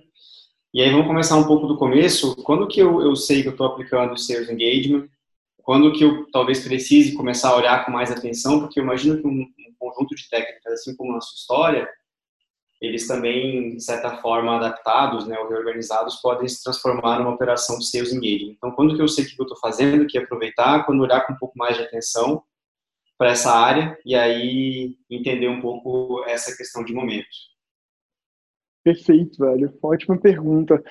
E 0.74 0.82
aí 0.82 0.90
vamos 0.90 1.06
começar 1.06 1.36
um 1.36 1.46
pouco 1.46 1.68
do 1.68 1.76
começo. 1.76 2.34
Quando 2.42 2.66
que 2.66 2.80
eu, 2.80 3.00
eu 3.00 3.14
sei 3.14 3.42
que 3.42 3.48
eu 3.48 3.52
estou 3.52 3.68
aplicando 3.68 4.14
o 4.14 4.18
Sales 4.18 4.50
Engagement? 4.50 5.08
Quando 5.62 5.92
que 5.92 6.02
eu 6.02 6.28
talvez 6.32 6.58
precise 6.58 7.14
começar 7.14 7.50
a 7.50 7.56
olhar 7.56 7.86
com 7.86 7.92
mais 7.92 8.10
atenção? 8.10 8.58
Porque 8.58 8.80
eu 8.80 8.82
imagino 8.82 9.20
que 9.20 9.26
um, 9.28 9.42
um 9.42 9.74
conjunto 9.78 10.16
de 10.16 10.28
técnicas, 10.28 10.72
assim 10.72 10.96
como 10.96 11.12
na 11.12 11.20
sua 11.20 11.36
história, 11.36 11.88
eles 12.80 13.06
também, 13.06 13.76
de 13.76 13.82
certa 13.82 14.16
forma, 14.16 14.56
adaptados, 14.56 15.26
né, 15.26 15.38
ou 15.38 15.48
reorganizados, 15.48 16.16
podem 16.16 16.48
se 16.48 16.62
transformar 16.62 17.18
numa 17.18 17.34
operação 17.34 17.78
de 17.78 17.86
Sales 17.86 18.12
Engagement. 18.12 18.54
Então, 18.56 18.70
quando 18.70 18.96
que 18.96 19.02
eu 19.02 19.08
sei 19.08 19.24
o 19.24 19.28
que 19.28 19.40
eu 19.40 19.44
estou 19.44 19.58
fazendo, 19.58 20.06
que 20.06 20.16
aproveitar, 20.16 20.86
quando 20.86 21.02
olhar 21.02 21.26
com 21.26 21.34
um 21.34 21.38
pouco 21.38 21.58
mais 21.58 21.76
de 21.76 21.82
atenção 21.82 22.42
para 23.18 23.32
essa 23.32 23.52
área 23.52 23.98
e 24.04 24.14
aí 24.14 24.96
entender 25.10 25.48
um 25.48 25.60
pouco 25.60 26.24
essa 26.26 26.56
questão 26.56 26.82
de 26.82 26.94
momento. 26.94 27.28
Perfeito, 28.82 29.36
velho. 29.38 29.78
Ótima 29.82 30.18
pergunta. 30.18 30.82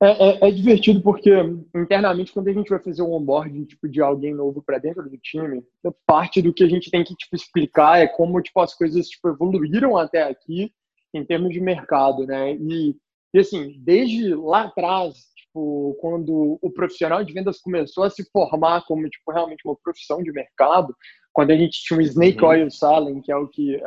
É, 0.00 0.46
é, 0.46 0.48
é, 0.48 0.50
divertido 0.52 1.02
porque 1.02 1.32
internamente 1.74 2.32
quando 2.32 2.46
a 2.46 2.52
gente 2.52 2.70
vai 2.70 2.78
fazer 2.78 3.02
um 3.02 3.12
onboarding 3.12 3.64
tipo 3.64 3.88
de 3.88 4.00
alguém 4.00 4.32
novo 4.32 4.62
para 4.62 4.78
dentro 4.78 5.02
do 5.10 5.18
time, 5.18 5.64
parte 6.06 6.40
do 6.40 6.54
que 6.54 6.62
a 6.62 6.68
gente 6.68 6.92
tem 6.92 7.02
que 7.02 7.16
tipo 7.16 7.34
explicar 7.34 7.98
é 7.98 8.06
como 8.06 8.40
tipo 8.40 8.60
as 8.60 8.72
coisas 8.72 9.08
tipo 9.08 9.28
evoluíram 9.28 9.96
até 9.96 10.22
aqui 10.22 10.72
em 11.14 11.24
termos 11.24 11.52
de 11.52 11.60
mercado, 11.60 12.26
né? 12.26 12.54
E, 12.54 12.96
e 13.34 13.38
assim, 13.38 13.74
desde 13.78 14.34
lá 14.34 14.62
atrás, 14.62 15.14
tipo, 15.36 15.96
quando 16.00 16.58
o 16.60 16.70
profissional 16.70 17.24
de 17.24 17.32
vendas 17.32 17.60
começou 17.60 18.04
a 18.04 18.10
se 18.10 18.28
formar 18.30 18.84
como 18.86 19.08
tipo 19.08 19.32
realmente 19.32 19.62
uma 19.64 19.76
profissão 19.82 20.22
de 20.22 20.32
mercado, 20.32 20.94
quando 21.32 21.50
a 21.50 21.56
gente 21.56 21.82
tinha 21.82 21.98
o 21.98 22.02
snake 22.02 22.42
uhum. 22.42 22.48
oil 22.48 22.70
selling, 22.70 23.20
que 23.20 23.32
é 23.32 23.36
o 23.36 23.48
que 23.48 23.76
é, 23.76 23.82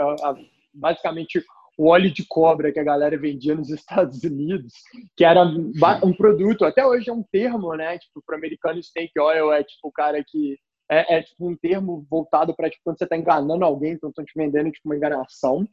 basicamente 0.73 1.43
o 1.77 1.87
óleo 1.89 2.11
de 2.11 2.25
cobra 2.27 2.71
que 2.71 2.79
a 2.79 2.83
galera 2.83 3.17
vendia 3.17 3.55
nos 3.55 3.69
Estados 3.71 4.23
Unidos, 4.23 4.73
que 5.15 5.23
era 5.23 5.43
um 5.43 6.13
produto, 6.13 6.65
até 6.65 6.85
hoje 6.85 7.09
é 7.09 7.13
um 7.13 7.23
termo, 7.31 7.73
né? 7.75 7.97
Tipo, 7.97 8.21
para 8.25 8.37
americano, 8.37 8.79
snake 8.79 9.19
oil 9.19 9.51
é 9.51 9.63
tipo 9.63 9.87
o 9.87 9.91
cara 9.91 10.23
que 10.25 10.57
é, 10.91 11.17
é 11.17 11.23
tipo 11.23 11.49
um 11.49 11.55
termo 11.55 12.05
voltado 12.09 12.53
para 12.53 12.69
tipo, 12.69 12.83
quando 12.83 12.97
você 12.97 13.05
está 13.05 13.15
enganando 13.15 13.63
alguém, 13.63 13.93
então 13.93 14.09
estão 14.09 14.25
te 14.25 14.33
vendendo 14.35 14.71
tipo 14.71 14.89
uma 14.89 14.95
enganação. 14.95 15.65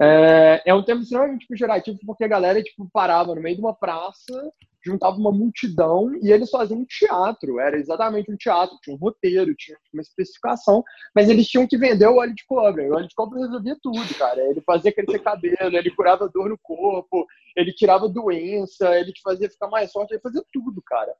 É, 0.00 0.62
é 0.66 0.74
um 0.74 0.82
termo 0.82 1.02
extremamente 1.02 1.46
pejorativo 1.48 1.98
porque 2.06 2.24
a 2.24 2.28
galera 2.28 2.62
tipo 2.62 2.88
parava 2.92 3.34
no 3.34 3.40
meio 3.40 3.56
de 3.56 3.62
uma 3.62 3.74
praça 3.74 4.52
juntava 4.84 5.16
uma 5.16 5.30
multidão 5.30 6.12
e 6.20 6.30
eles 6.32 6.50
faziam 6.50 6.80
um 6.80 6.84
teatro. 6.84 7.60
Era 7.60 7.76
exatamente 7.76 8.30
um 8.30 8.36
teatro, 8.36 8.76
tinha 8.82 8.94
um 8.94 8.98
roteiro, 8.98 9.54
tinha 9.56 9.76
uma 9.94 10.02
especificação, 10.02 10.82
mas 11.14 11.28
eles 11.28 11.46
tinham 11.46 11.66
que 11.66 11.78
vender 11.78 12.06
o 12.06 12.16
óleo 12.16 12.34
de 12.34 12.44
cobra. 12.44 12.82
O 12.82 12.94
óleo 12.94 13.08
de 13.08 13.14
cobra 13.14 13.40
resolvia 13.40 13.76
tudo, 13.80 14.14
cara. 14.18 14.40
Ele 14.42 14.60
fazia 14.60 14.92
crescer 14.92 15.20
cabelo, 15.20 15.76
ele 15.76 15.90
curava 15.94 16.28
dor 16.28 16.48
no 16.48 16.58
corpo, 16.60 17.26
ele 17.56 17.72
tirava 17.72 18.08
doença, 18.08 18.98
ele 18.98 19.12
te 19.12 19.22
fazia 19.22 19.48
ficar 19.48 19.68
mais 19.68 19.92
forte, 19.92 20.12
ele 20.12 20.20
fazia 20.20 20.42
tudo, 20.52 20.82
cara. 20.84 21.14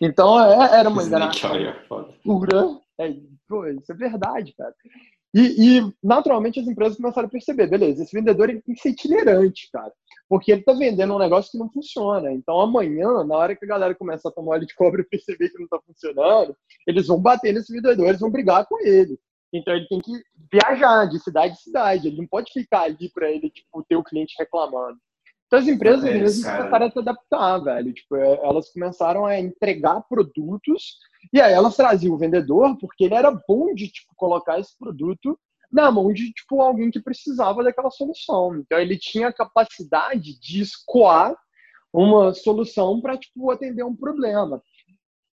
Então 0.00 0.40
é, 0.40 0.78
era 0.78 0.88
uma 0.88 1.02
enganação 1.02 1.50
pura. 2.22 2.80
É, 3.00 3.14
pô, 3.48 3.66
isso 3.66 3.92
é 3.92 3.94
verdade, 3.94 4.54
cara. 4.56 4.74
E, 5.34 5.78
e, 5.78 5.92
naturalmente 6.02 6.58
as 6.58 6.66
empresas 6.66 6.96
começaram 6.96 7.28
a 7.28 7.30
perceber, 7.30 7.66
beleza, 7.66 8.02
esse 8.02 8.16
vendedor 8.16 8.48
ele 8.48 8.62
tem 8.62 8.74
que 8.74 8.80
ser 8.80 8.90
itinerante, 8.90 9.68
cara 9.70 9.92
porque 10.28 10.52
ele 10.52 10.60
está 10.60 10.72
vendendo 10.74 11.14
um 11.14 11.18
negócio 11.18 11.50
que 11.50 11.58
não 11.58 11.70
funciona. 11.70 12.30
Então, 12.32 12.60
amanhã, 12.60 13.24
na 13.24 13.34
hora 13.34 13.56
que 13.56 13.64
a 13.64 13.68
galera 13.68 13.94
começa 13.94 14.28
a 14.28 14.32
tomar 14.32 14.52
óleo 14.52 14.66
de 14.66 14.74
cobre 14.74 15.02
e 15.02 15.06
perceber 15.06 15.48
que 15.48 15.56
não 15.56 15.64
está 15.64 15.80
funcionando, 15.80 16.54
eles 16.86 17.06
vão 17.06 17.20
bater 17.20 17.54
nesse 17.54 17.72
vendedor, 17.72 18.08
eles 18.08 18.20
vão 18.20 18.30
brigar 18.30 18.66
com 18.66 18.78
ele. 18.80 19.18
Então, 19.52 19.74
ele 19.74 19.88
tem 19.88 19.98
que 19.98 20.12
viajar 20.52 21.06
de 21.06 21.18
cidade 21.20 21.54
em 21.54 21.56
cidade. 21.56 22.08
Ele 22.08 22.18
não 22.18 22.26
pode 22.26 22.52
ficar 22.52 22.82
ali 22.82 23.10
para 23.10 23.30
ele, 23.30 23.48
tipo, 23.48 23.82
ter 23.88 23.96
o 23.96 24.04
cliente 24.04 24.34
reclamando. 24.38 24.98
Então, 25.46 25.58
as 25.58 25.66
empresas 25.66 26.04
é, 26.04 26.12
mesmo 26.12 26.44
começaram 26.44 26.86
a 26.86 26.90
se 26.90 26.98
adaptar, 26.98 27.58
velho. 27.60 27.94
Tipo, 27.94 28.16
é, 28.16 28.34
elas 28.44 28.70
começaram 28.70 29.24
a 29.24 29.40
entregar 29.40 30.02
produtos 30.02 30.98
e 31.32 31.40
aí 31.40 31.52
elas 31.52 31.76
traziam 31.76 32.14
o 32.14 32.18
vendedor 32.18 32.76
porque 32.78 33.04
ele 33.04 33.14
era 33.14 33.30
bom 33.30 33.74
de, 33.74 33.88
tipo, 33.88 34.12
colocar 34.16 34.58
esse 34.58 34.76
produto 34.78 35.38
na 35.70 35.90
mão 35.90 36.12
de 36.12 36.32
tipo 36.32 36.60
alguém 36.62 36.90
que 36.90 37.00
precisava 37.00 37.62
daquela 37.62 37.90
solução. 37.90 38.56
Então 38.56 38.78
ele 38.78 38.98
tinha 38.98 39.28
a 39.28 39.32
capacidade 39.32 40.38
de 40.40 40.62
escoar 40.62 41.36
uma 41.92 42.32
solução 42.34 43.00
para 43.00 43.18
tipo 43.18 43.50
atender 43.50 43.84
um 43.84 43.94
problema. 43.94 44.62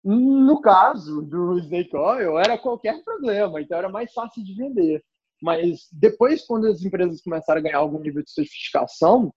No 0.04 0.62
caso 0.62 1.22
do 1.22 1.58
Snake 1.60 1.96
Oil, 1.96 2.38
era 2.38 2.58
qualquer 2.58 3.04
problema, 3.04 3.60
então 3.60 3.78
era 3.78 3.90
mais 3.90 4.14
fácil 4.14 4.44
de 4.44 4.54
vender. 4.54 5.04
Mas 5.42 5.88
depois, 5.92 6.46
quando 6.46 6.68
as 6.68 6.84
empresas 6.84 7.22
começaram 7.22 7.60
a 7.60 7.64
ganhar 7.64 7.80
algum 7.80 8.00
nível 8.00 8.24
de 8.24 8.32
sofisticação, 8.32 9.34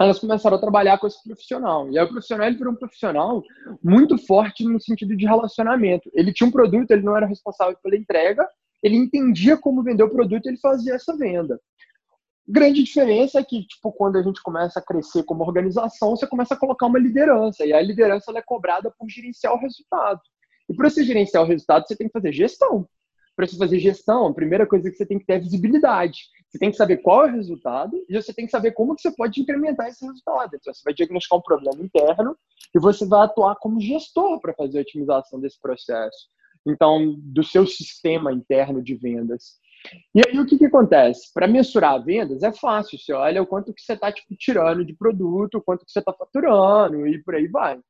elas 0.00 0.18
começaram 0.18 0.56
a 0.56 0.60
trabalhar 0.60 0.98
com 0.98 1.06
esse 1.06 1.22
profissional. 1.24 1.90
E 1.90 1.98
aí 1.98 2.04
o 2.04 2.08
profissional 2.08 2.46
ele 2.46 2.56
virou 2.56 2.72
um 2.72 2.76
profissional 2.76 3.42
muito 3.82 4.16
forte 4.18 4.64
no 4.64 4.80
sentido 4.80 5.16
de 5.16 5.26
relacionamento. 5.26 6.08
Ele 6.14 6.32
tinha 6.32 6.46
um 6.46 6.52
produto, 6.52 6.90
ele 6.92 7.02
não 7.02 7.16
era 7.16 7.26
responsável 7.26 7.76
pela 7.82 7.96
entrega, 7.96 8.48
ele 8.82 8.96
entendia 8.96 9.56
como 9.56 9.82
vender 9.82 10.04
o 10.04 10.10
produto 10.10 10.46
e 10.46 10.50
ele 10.50 10.58
fazia 10.58 10.94
essa 10.94 11.16
venda. 11.16 11.60
Grande 12.46 12.82
diferença 12.82 13.40
é 13.40 13.44
que, 13.44 13.66
tipo, 13.66 13.92
quando 13.92 14.16
a 14.16 14.22
gente 14.22 14.42
começa 14.42 14.78
a 14.78 14.82
crescer 14.82 15.22
como 15.24 15.44
organização, 15.44 16.16
você 16.16 16.26
começa 16.26 16.54
a 16.54 16.56
colocar 16.56 16.86
uma 16.86 16.98
liderança, 16.98 17.66
e 17.66 17.74
a 17.74 17.82
liderança 17.82 18.32
é 18.34 18.40
cobrada 18.40 18.90
por 18.98 19.06
gerenciar 19.06 19.52
o 19.52 19.58
resultado. 19.58 20.20
E 20.66 20.74
para 20.74 20.88
você 20.88 21.04
gerenciar 21.04 21.42
o 21.42 21.46
resultado, 21.46 21.86
você 21.86 21.94
tem 21.94 22.06
que 22.06 22.12
fazer 22.12 22.32
gestão. 22.32 22.88
Para 23.36 23.46
você 23.46 23.56
fazer 23.58 23.78
gestão, 23.78 24.28
a 24.28 24.34
primeira 24.34 24.66
coisa 24.66 24.90
que 24.90 24.96
você 24.96 25.04
tem 25.04 25.18
que 25.18 25.26
ter 25.26 25.34
é 25.34 25.38
visibilidade. 25.40 26.20
Você 26.48 26.58
tem 26.58 26.70
que 26.70 26.76
saber 26.76 26.98
qual 26.98 27.26
é 27.26 27.30
o 27.30 27.34
resultado 27.34 27.96
e 28.08 28.14
você 28.14 28.32
tem 28.32 28.46
que 28.46 28.50
saber 28.50 28.72
como 28.72 28.94
que 28.94 29.02
você 29.02 29.10
pode 29.10 29.40
incrementar 29.40 29.88
esse 29.88 30.04
resultado. 30.04 30.56
Então, 30.56 30.72
você 30.72 30.80
vai 30.84 30.94
diagnosticar 30.94 31.38
um 31.38 31.42
problema 31.42 31.82
interno 31.82 32.36
e 32.74 32.78
você 32.78 33.06
vai 33.06 33.24
atuar 33.24 33.56
como 33.56 33.80
gestor 33.80 34.40
para 34.40 34.54
fazer 34.54 34.78
a 34.78 34.82
otimização 34.82 35.40
desse 35.40 35.60
processo 35.60 36.28
então 36.66 37.14
do 37.18 37.42
seu 37.42 37.66
sistema 37.66 38.32
interno 38.32 38.82
de 38.82 38.94
vendas. 38.94 39.58
E 40.14 40.20
aí 40.26 40.38
o 40.38 40.46
que, 40.46 40.58
que 40.58 40.66
acontece? 40.66 41.32
Para 41.32 41.46
mensurar 41.46 42.02
vendas 42.04 42.42
é 42.42 42.52
fácil, 42.52 42.98
você 42.98 43.12
olha 43.12 43.42
o 43.42 43.46
quanto 43.46 43.72
que 43.72 43.80
você 43.80 43.92
está 43.92 44.12
tipo, 44.12 44.34
tirando 44.36 44.84
de 44.84 44.92
produto, 44.92 45.58
o 45.58 45.62
quanto 45.62 45.84
que 45.84 45.92
você 45.92 46.00
está 46.00 46.12
faturando 46.12 47.06
e 47.06 47.22
por 47.22 47.34
aí 47.34 47.46
vai. 47.46 47.80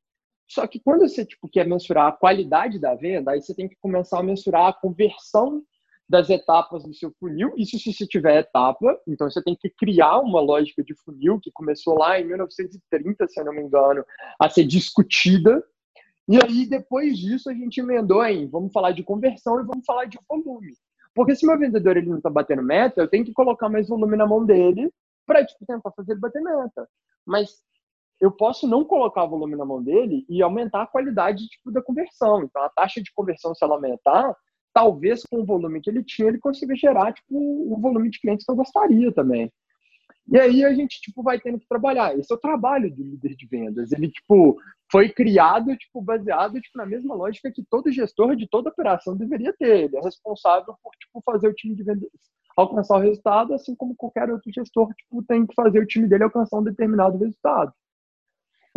Só 0.46 0.66
que 0.66 0.80
quando 0.80 1.00
você 1.00 1.24
tipo, 1.24 1.48
quer 1.48 1.66
mensurar 1.66 2.08
a 2.08 2.12
qualidade 2.12 2.78
da 2.78 2.94
venda, 2.94 3.32
aí 3.32 3.42
você 3.42 3.54
tem 3.54 3.68
que 3.68 3.76
começar 3.80 4.20
a 4.20 4.22
mensurar 4.22 4.66
a 4.68 4.72
conversão 4.72 5.62
das 6.08 6.30
etapas 6.30 6.84
do 6.84 6.94
seu 6.94 7.12
funil. 7.20 7.52
Isso 7.56 7.78
se 7.78 7.92
você 7.92 8.06
tiver 8.06 8.38
etapa, 8.38 8.98
então 9.06 9.30
você 9.30 9.42
tem 9.42 9.54
que 9.54 9.68
criar 9.68 10.20
uma 10.20 10.40
lógica 10.40 10.82
de 10.82 10.94
funil 10.94 11.38
que 11.38 11.50
começou 11.52 11.98
lá 11.98 12.18
em 12.18 12.24
1930, 12.24 13.28
se 13.28 13.38
eu 13.40 13.44
não 13.44 13.52
me 13.52 13.62
engano, 13.62 14.04
a 14.40 14.48
ser 14.48 14.64
discutida 14.64 15.62
e 16.28 16.36
aí, 16.36 16.66
depois 16.66 17.18
disso, 17.18 17.48
a 17.48 17.54
gente 17.54 17.80
emendou 17.80 18.22
em 18.22 18.46
vamos 18.46 18.70
falar 18.70 18.92
de 18.92 19.02
conversão 19.02 19.58
e 19.58 19.64
vamos 19.64 19.86
falar 19.86 20.04
de 20.04 20.18
volume. 20.28 20.74
Porque 21.14 21.34
se 21.34 21.46
meu 21.46 21.58
vendedor 21.58 21.96
ele 21.96 22.10
não 22.10 22.18
está 22.18 22.28
batendo 22.28 22.62
meta, 22.62 23.00
eu 23.00 23.08
tenho 23.08 23.24
que 23.24 23.32
colocar 23.32 23.70
mais 23.70 23.88
volume 23.88 24.14
na 24.14 24.26
mão 24.26 24.44
dele 24.44 24.92
para 25.26 25.44
tipo, 25.44 25.64
tentar 25.64 25.90
fazer 25.92 26.12
ele 26.12 26.20
bater 26.20 26.42
meta. 26.42 26.86
Mas 27.24 27.62
eu 28.20 28.30
posso 28.30 28.68
não 28.68 28.84
colocar 28.84 29.24
volume 29.24 29.56
na 29.56 29.64
mão 29.64 29.82
dele 29.82 30.26
e 30.28 30.42
aumentar 30.42 30.82
a 30.82 30.86
qualidade 30.86 31.48
tipo, 31.48 31.72
da 31.72 31.80
conversão. 31.80 32.42
Então, 32.42 32.62
a 32.62 32.68
taxa 32.68 33.02
de 33.02 33.10
conversão, 33.14 33.54
se 33.54 33.64
ela 33.64 33.76
aumentar, 33.76 34.36
talvez 34.78 35.24
com 35.24 35.40
o 35.40 35.44
volume 35.44 35.80
que 35.80 35.90
ele 35.90 36.04
tinha, 36.04 36.28
ele 36.28 36.38
consiga 36.38 36.76
gerar 36.76 37.12
tipo, 37.12 37.34
o 37.34 37.76
volume 37.80 38.08
de 38.10 38.20
clientes 38.20 38.46
que 38.46 38.52
eu 38.52 38.54
gostaria 38.54 39.10
também. 39.10 39.52
E 40.30 40.38
aí 40.38 40.64
a 40.64 40.72
gente 40.72 41.00
tipo 41.00 41.20
vai 41.20 41.40
tendo 41.40 41.58
que 41.58 41.66
trabalhar. 41.66 42.16
Esse 42.16 42.32
é 42.32 42.36
o 42.36 42.40
trabalho 42.40 42.88
do 42.94 43.02
líder 43.02 43.34
de 43.34 43.44
vendas. 43.48 43.90
Ele 43.90 44.08
tipo 44.08 44.56
foi 44.92 45.08
criado 45.08 45.76
tipo 45.76 46.00
baseado 46.00 46.60
tipo 46.60 46.78
na 46.78 46.86
mesma 46.86 47.12
lógica 47.16 47.50
que 47.50 47.64
todo 47.68 47.90
gestor 47.90 48.36
de 48.36 48.46
toda 48.48 48.70
operação 48.70 49.16
deveria 49.16 49.52
ter. 49.52 49.86
Ele 49.86 49.96
é 49.96 50.00
responsável 50.00 50.76
por 50.80 50.92
tipo 50.92 51.20
fazer 51.24 51.48
o 51.48 51.54
time 51.54 51.74
de 51.74 51.82
vendas 51.82 52.08
alcançar 52.56 52.98
o 52.98 53.00
resultado, 53.00 53.54
assim 53.54 53.74
como 53.74 53.96
qualquer 53.96 54.30
outro 54.30 54.52
gestor 54.52 54.94
tipo 54.94 55.24
tem 55.24 55.44
que 55.44 55.54
fazer 55.56 55.80
o 55.80 55.86
time 55.86 56.06
dele 56.06 56.22
alcançar 56.22 56.58
um 56.58 56.62
determinado 56.62 57.18
resultado. 57.18 57.72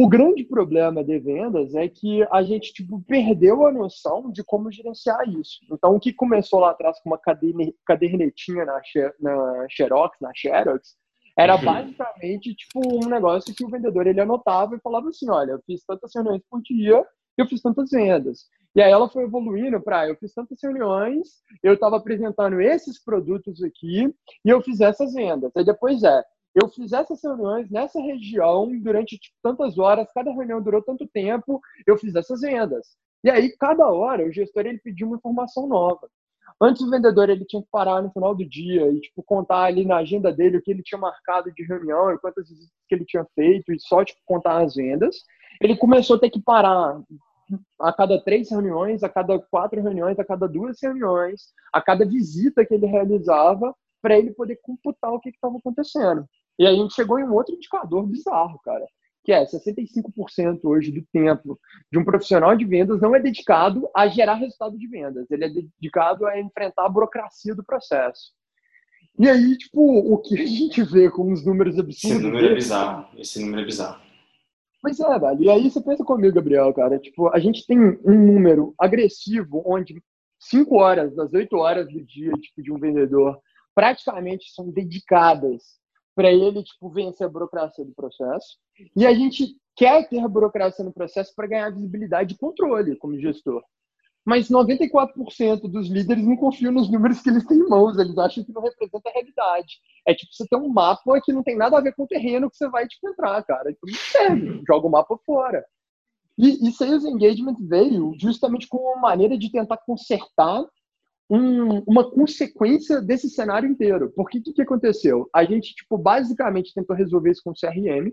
O 0.02 0.10
grande 0.10 0.44
problema 0.44 1.04
de 1.04 1.20
vendas 1.20 1.76
é 1.76 1.88
que 1.88 2.26
a 2.32 2.42
gente 2.42 2.74
tipo, 2.74 3.00
perdeu 3.04 3.68
a 3.68 3.72
noção 3.72 4.32
de 4.32 4.44
como 4.44 4.72
gerenciar 4.72 5.30
isso. 5.30 5.60
Então, 5.72 5.96
o 5.96 6.00
que 6.00 6.12
começou 6.12 6.60
lá 6.60 6.72
atrás 6.72 7.00
com 7.00 7.12
uma 7.12 7.20
cadernetinha 7.86 8.66
na, 8.66 8.82
na 9.20 9.68
Xerox, 9.70 10.18
na 10.20 10.32
Xerox, 10.36 10.96
era 11.38 11.56
uhum. 11.56 11.64
basicamente 11.64 12.56
tipo 12.56 12.82
um 12.84 13.08
negócio 13.08 13.54
que 13.54 13.64
o 13.64 13.70
vendedor 13.70 14.08
ele 14.08 14.20
anotava 14.20 14.76
e 14.76 14.82
falava 14.82 15.10
assim, 15.10 15.30
olha, 15.30 15.52
eu 15.52 15.62
fiz 15.68 15.86
tantas 15.86 16.10
reuniões 16.16 16.42
por 16.50 16.64
dia, 16.64 17.06
eu 17.38 17.46
fiz 17.46 17.62
tantas 17.62 17.92
vendas. 17.92 18.48
E 18.76 18.82
aí 18.82 18.92
ela 18.92 19.08
foi 19.08 19.26
evoluindo 19.26 19.80
para 19.80 20.08
eu 20.08 20.16
fiz 20.16 20.34
tantas 20.34 20.58
reuniões, 20.64 21.28
eu 21.62 21.76
estava 21.76 21.98
apresentando 21.98 22.60
esses 22.60 23.04
produtos 23.04 23.62
aqui 23.62 24.12
e 24.44 24.50
eu 24.50 24.64
fiz 24.64 24.82
essas 24.82 25.14
vendas. 25.14 25.52
Aí 25.56 25.64
depois 25.64 26.02
é, 26.02 26.24
eu 26.54 26.68
fiz 26.70 26.92
essas 26.92 27.22
reuniões 27.24 27.70
nessa 27.70 28.00
região 28.02 28.70
durante 28.80 29.18
tipo, 29.18 29.36
tantas 29.42 29.78
horas, 29.78 30.12
cada 30.14 30.32
reunião 30.32 30.62
durou 30.62 30.82
tanto 30.82 31.08
tempo, 31.08 31.62
eu 31.88 31.98
fiz 31.98 32.16
essas 32.16 32.42
vendas. 32.42 32.96
E 33.24 33.30
aí 33.30 33.56
cada 33.58 33.88
hora 33.88 34.26
o 34.26 34.32
gestor 34.32 34.66
ele 34.66 34.80
pediu 34.80 35.08
uma 35.08 35.18
informação 35.18 35.68
nova. 35.68 36.10
Antes 36.60 36.82
o 36.82 36.90
vendedor 36.90 37.30
ele 37.30 37.46
tinha 37.46 37.62
que 37.62 37.70
parar 37.72 38.02
no 38.02 38.12
final 38.12 38.36
do 38.36 38.48
dia 38.48 38.88
e 38.92 39.00
tipo 39.00 39.24
contar 39.24 39.64
ali 39.64 39.86
na 39.86 39.98
agenda 39.98 40.32
dele 40.32 40.58
o 40.58 40.62
que 40.62 40.72
ele 40.72 40.84
tinha 40.84 41.00
marcado 41.00 41.52
de 41.54 41.64
reunião 41.64 42.12
e 42.12 42.20
quantas 42.20 42.50
visitas 42.50 42.74
que 42.88 42.96
ele 42.96 43.06
tinha 43.06 43.26
feito 43.34 43.72
e 43.72 43.80
só 43.80 44.04
tipo 44.04 44.20
contar 44.26 44.64
as 44.64 44.76
vendas. 44.76 45.16
Ele 45.60 45.78
começou 45.78 46.18
a 46.18 46.20
ter 46.20 46.30
que 46.30 46.42
parar 46.42 47.02
a 47.80 47.94
cada 47.94 48.22
três 48.24 48.50
reuniões, 48.50 49.04
a 49.04 49.10
cada 49.10 49.40
quatro 49.40 49.82
reuniões, 49.82 50.20
a 50.20 50.26
cada 50.26 50.48
duas 50.48 50.78
reuniões, 50.82 51.54
a 51.74 51.82
cada 51.82 52.06
visita 52.06 52.66
que 52.66 52.74
ele 52.74 52.86
realizava 52.86 53.76
para 54.02 54.18
ele 54.18 54.32
poder 54.32 54.60
computar 54.62 55.12
o 55.14 55.20
que 55.20 55.30
estava 55.30 55.58
acontecendo. 55.58 56.26
E 56.60 56.66
aí 56.66 56.76
a 56.76 56.78
gente 56.78 56.94
chegou 56.94 57.20
em 57.20 57.24
um 57.24 57.34
outro 57.34 57.56
indicador 57.56 58.06
bizarro, 58.08 58.60
cara 58.64 58.86
que 59.24 59.32
é 59.32 59.46
65% 59.46 60.62
hoje 60.64 60.92
do 60.92 61.04
tempo 61.14 61.60
de 61.92 62.00
um 62.00 62.04
profissional 62.04 62.56
de 62.56 62.66
vendas 62.66 63.00
não 63.02 63.16
é 63.16 63.20
dedicado 63.20 63.88
a 63.96 64.08
gerar 64.08 64.36
resultado 64.36 64.78
de 64.78 64.88
vendas, 64.88 65.30
ele 65.30 65.46
é 65.46 65.50
dedicado 65.50 66.26
a 66.26 66.40
enfrentar 66.40 66.86
a 66.86 66.90
burocracia 66.90 67.56
do 67.56 67.64
processo. 67.64 68.32
E 69.20 69.30
aí, 69.30 69.58
tipo, 69.58 69.82
o 69.82 70.18
que 70.20 70.40
a 70.40 70.46
gente 70.46 70.82
vê 70.84 71.10
com 71.10 71.32
os 71.32 71.46
números 71.46 71.78
absurdos. 71.78 72.18
Esse 72.18 72.24
número 72.24 72.48
é 72.48 72.56
bizarro. 72.56 73.20
Esse 73.20 73.40
número 73.42 73.62
é 73.62 73.66
bizarro. 73.66 74.02
Pois 74.82 75.00
é, 75.00 75.20
velho. 75.20 75.44
E 75.44 75.50
aí 75.50 75.70
você 75.70 75.82
pensa 75.82 76.04
comigo, 76.04 76.34
Gabriel, 76.34 76.74
cara. 76.74 76.98
Tipo, 76.98 77.28
a 77.28 77.38
gente 77.38 77.68
tem 77.68 77.78
um 77.78 78.34
número 78.34 78.74
agressivo 78.80 79.62
onde 79.66 80.02
5 80.40 80.76
horas 80.76 81.16
das 81.16 81.32
8 81.34 81.56
horas 81.56 81.88
do 81.88 82.04
dia 82.04 82.32
tipo, 82.32 82.64
de 82.64 82.72
um 82.72 82.80
vendedor 82.80 83.40
praticamente 83.76 84.52
são 84.54 84.72
dedicadas 84.72 85.81
para 86.16 86.32
ele 86.32 86.64
tipo, 86.64 86.90
vencer 86.90 87.26
a 87.26 87.30
burocracia 87.30 87.86
do 87.86 87.94
processo. 87.94 88.58
E 88.96 89.06
a 89.06 89.14
gente 89.14 89.56
quer 89.76 90.08
ter 90.10 90.20
a 90.20 90.28
burocracia 90.28 90.84
no 90.84 90.94
processo 90.94 91.34
para 91.36 91.48
ganhar 91.48 91.72
visibilidade 91.72 92.34
e 92.34 92.38
controle 92.38 92.96
como 92.96 93.20
gestor. 93.20 93.64
Mas 94.24 94.50
94% 94.50 95.62
dos 95.62 95.90
líderes 95.90 96.24
não 96.24 96.36
confiam 96.36 96.72
nos 96.72 96.92
números 96.92 97.22
que 97.22 97.30
eles 97.30 97.46
têm 97.46 97.58
em 97.58 97.68
mãos, 97.68 97.98
eles 97.98 98.16
acham 98.18 98.44
que 98.44 98.54
não 98.54 98.62
representa 98.62 99.10
a 99.10 99.12
realidade. 99.12 99.80
É 100.06 100.14
tipo 100.14 100.32
você 100.32 100.46
tem 100.48 100.60
um 100.60 100.70
mapa 100.70 101.20
que 101.22 101.34
não 101.34 101.42
tem 101.42 101.58
nada 101.58 101.78
a 101.78 101.82
ver 101.82 101.96
com 101.96 102.04
o 102.04 102.08
terreno 102.08 102.50
que 102.50 102.56
você 102.56 102.70
vai 102.70 102.88
tipo, 102.88 103.10
entrar, 103.10 103.44
cara. 103.44 103.72
Então 103.72 103.90
não 103.90 103.98
serve, 103.98 104.64
joga 104.68 104.88
o 104.88 104.92
mapa 104.92 105.18
fora. 105.26 105.66
E, 106.38 106.68
e 106.68 106.72
Sales 106.72 107.04
Engagement 107.04 107.56
veio 107.62 108.14
justamente 108.20 108.68
como 108.68 108.84
uma 108.84 109.02
maneira 109.02 109.38
de 109.38 109.52
tentar 109.52 109.78
consertar 109.78 110.66
um, 111.32 111.80
uma 111.88 112.12
consequência 112.12 113.02
desse 113.02 113.30
cenário 113.30 113.70
inteiro. 113.70 114.12
Porque 114.14 114.42
que, 114.42 114.52
que 114.52 114.62
aconteceu? 114.62 115.30
A 115.34 115.46
gente, 115.46 115.74
tipo, 115.74 115.98
basicamente 115.98 116.74
tentou 116.74 116.94
resolver 116.94 117.32
isso 117.32 117.42
com 117.42 117.52
o 117.52 117.54
CRM, 117.54 118.12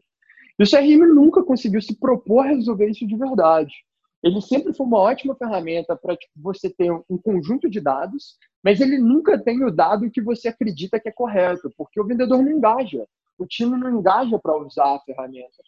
e 0.58 0.62
o 0.62 0.70
CRM 0.70 1.04
nunca 1.12 1.42
conseguiu 1.42 1.82
se 1.82 1.98
propor 1.98 2.46
a 2.46 2.50
resolver 2.50 2.88
isso 2.88 3.04
de 3.04 3.16
verdade. 3.16 3.74
Ele 4.22 4.40
sempre 4.40 4.72
foi 4.72 4.86
uma 4.86 4.98
ótima 4.98 5.34
ferramenta 5.34 5.96
para 5.96 6.16
tipo, 6.16 6.32
você 6.36 6.70
ter 6.70 6.92
um 6.92 7.18
conjunto 7.18 7.68
de 7.68 7.80
dados, 7.80 8.36
mas 8.62 8.80
ele 8.80 8.98
nunca 8.98 9.38
tem 9.38 9.64
o 9.64 9.70
dado 9.70 10.10
que 10.10 10.20
você 10.20 10.48
acredita 10.48 10.98
que 11.00 11.08
é 11.08 11.12
correto, 11.12 11.72
porque 11.76 12.00
o 12.00 12.04
vendedor 12.04 12.42
não 12.42 12.50
engaja, 12.50 13.04
o 13.36 13.46
time 13.46 13.76
não 13.76 13.98
engaja 13.98 14.38
para 14.38 14.56
usar 14.56 14.96
a 14.96 15.00
ferramenta. 15.00 15.62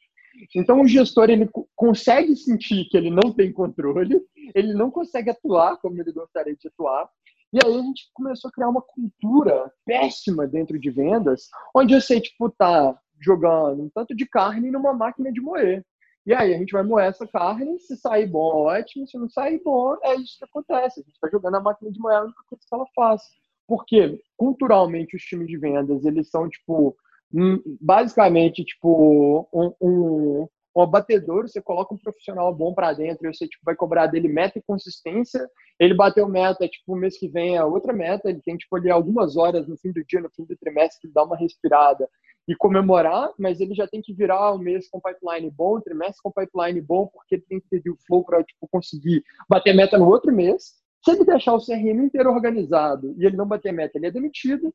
Então 0.54 0.80
o 0.80 0.86
gestor 0.86 1.30
ele 1.30 1.48
consegue 1.74 2.36
sentir 2.36 2.84
que 2.88 2.96
ele 2.96 3.10
não 3.10 3.32
tem 3.32 3.52
controle, 3.52 4.20
ele 4.54 4.72
não 4.72 4.90
consegue 4.90 5.30
atuar 5.30 5.76
como 5.78 6.00
ele 6.00 6.12
gostaria 6.12 6.54
de 6.54 6.68
atuar. 6.68 7.08
E 7.52 7.58
aí 7.64 7.78
a 7.78 7.82
gente 7.82 8.10
começou 8.14 8.48
a 8.48 8.52
criar 8.52 8.68
uma 8.68 8.82
cultura 8.82 9.72
péssima 9.84 10.46
dentro 10.46 10.78
de 10.78 10.90
vendas, 10.90 11.48
onde 11.74 11.94
você 11.94 12.20
tipo 12.20 12.48
tá 12.50 12.98
jogando 13.20 13.82
um 13.82 13.90
tanto 13.90 14.14
de 14.14 14.26
carne 14.26 14.70
numa 14.70 14.92
máquina 14.92 15.32
de 15.32 15.40
moer. 15.40 15.84
E 16.26 16.32
aí 16.32 16.54
a 16.54 16.58
gente 16.58 16.72
vai 16.72 16.82
moer 16.82 17.08
essa 17.08 17.26
carne, 17.26 17.78
se 17.80 17.96
sair 17.96 18.26
bom, 18.26 18.66
ótimo, 18.66 19.06
se 19.08 19.18
não 19.18 19.28
sair 19.28 19.60
bom, 19.64 19.96
é 20.02 20.14
isso 20.16 20.38
que 20.38 20.44
acontece. 20.44 21.00
A 21.00 21.02
gente 21.02 21.14
está 21.14 21.28
jogando 21.28 21.56
a 21.56 21.60
máquina 21.60 21.90
de 21.90 21.98
moer, 21.98 22.18
a 22.18 22.24
única 22.24 22.42
coisa 22.48 22.64
que 22.68 22.74
ela 22.74 22.86
faz. 22.94 23.22
Porque 23.66 24.20
culturalmente 24.36 25.16
os 25.16 25.22
times 25.22 25.48
de 25.48 25.56
vendas, 25.56 26.04
eles 26.04 26.28
são 26.28 26.48
tipo 26.48 26.96
Hum, 27.32 27.62
basicamente, 27.80 28.64
tipo, 28.64 29.48
um, 29.52 29.72
um, 29.80 30.48
um 30.74 30.82
abatedor, 30.82 31.48
você 31.48 31.60
coloca 31.60 31.94
um 31.94 31.98
profissional 31.98 32.54
bom 32.54 32.72
para 32.72 32.92
dentro 32.92 33.28
e 33.28 33.34
você 33.34 33.48
tipo, 33.48 33.64
vai 33.64 33.74
cobrar 33.74 34.06
dele 34.06 34.28
meta 34.28 34.58
e 34.58 34.62
consistência. 34.62 35.48
Ele 35.78 35.94
bateu 35.94 36.28
meta, 36.28 36.68
tipo, 36.68 36.94
mês 36.94 37.18
que 37.18 37.28
vem 37.28 37.56
é 37.56 37.64
outra 37.64 37.92
meta, 37.92 38.28
ele 38.28 38.40
tem 38.40 38.56
tipo, 38.56 38.76
ali 38.76 38.90
algumas 38.90 39.36
horas 39.36 39.66
no 39.66 39.76
fim 39.76 39.92
do 39.92 40.04
dia, 40.04 40.20
no 40.20 40.30
fim 40.30 40.44
do 40.44 40.56
trimestre, 40.56 41.10
dar 41.12 41.24
uma 41.24 41.36
respirada 41.36 42.08
e 42.46 42.54
comemorar, 42.54 43.30
mas 43.38 43.60
ele 43.60 43.74
já 43.74 43.86
tem 43.86 44.00
que 44.02 44.12
virar 44.12 44.52
o 44.52 44.58
mês 44.58 44.88
com 44.88 45.00
pipeline 45.00 45.50
bom, 45.50 45.76
o 45.76 45.80
trimestre 45.80 46.22
com 46.22 46.32
pipeline 46.32 46.80
bom, 46.80 47.06
porque 47.06 47.36
ele 47.36 47.44
tem 47.48 47.60
que 47.60 47.68
ter 47.68 47.90
o 47.90 47.96
flow 48.06 48.24
para 48.24 48.42
tipo, 48.42 48.66
conseguir 48.68 49.22
bater 49.48 49.74
meta 49.74 49.98
no 49.98 50.08
outro 50.08 50.32
mês. 50.32 50.80
Se 51.04 51.12
ele 51.12 51.24
deixar 51.24 51.54
o 51.54 51.64
CRM 51.64 52.04
inteiro 52.04 52.30
organizado 52.30 53.14
e 53.18 53.24
ele 53.24 53.36
não 53.36 53.46
bater 53.46 53.72
meta, 53.72 53.96
ele 53.96 54.06
é 54.06 54.10
demitido. 54.10 54.74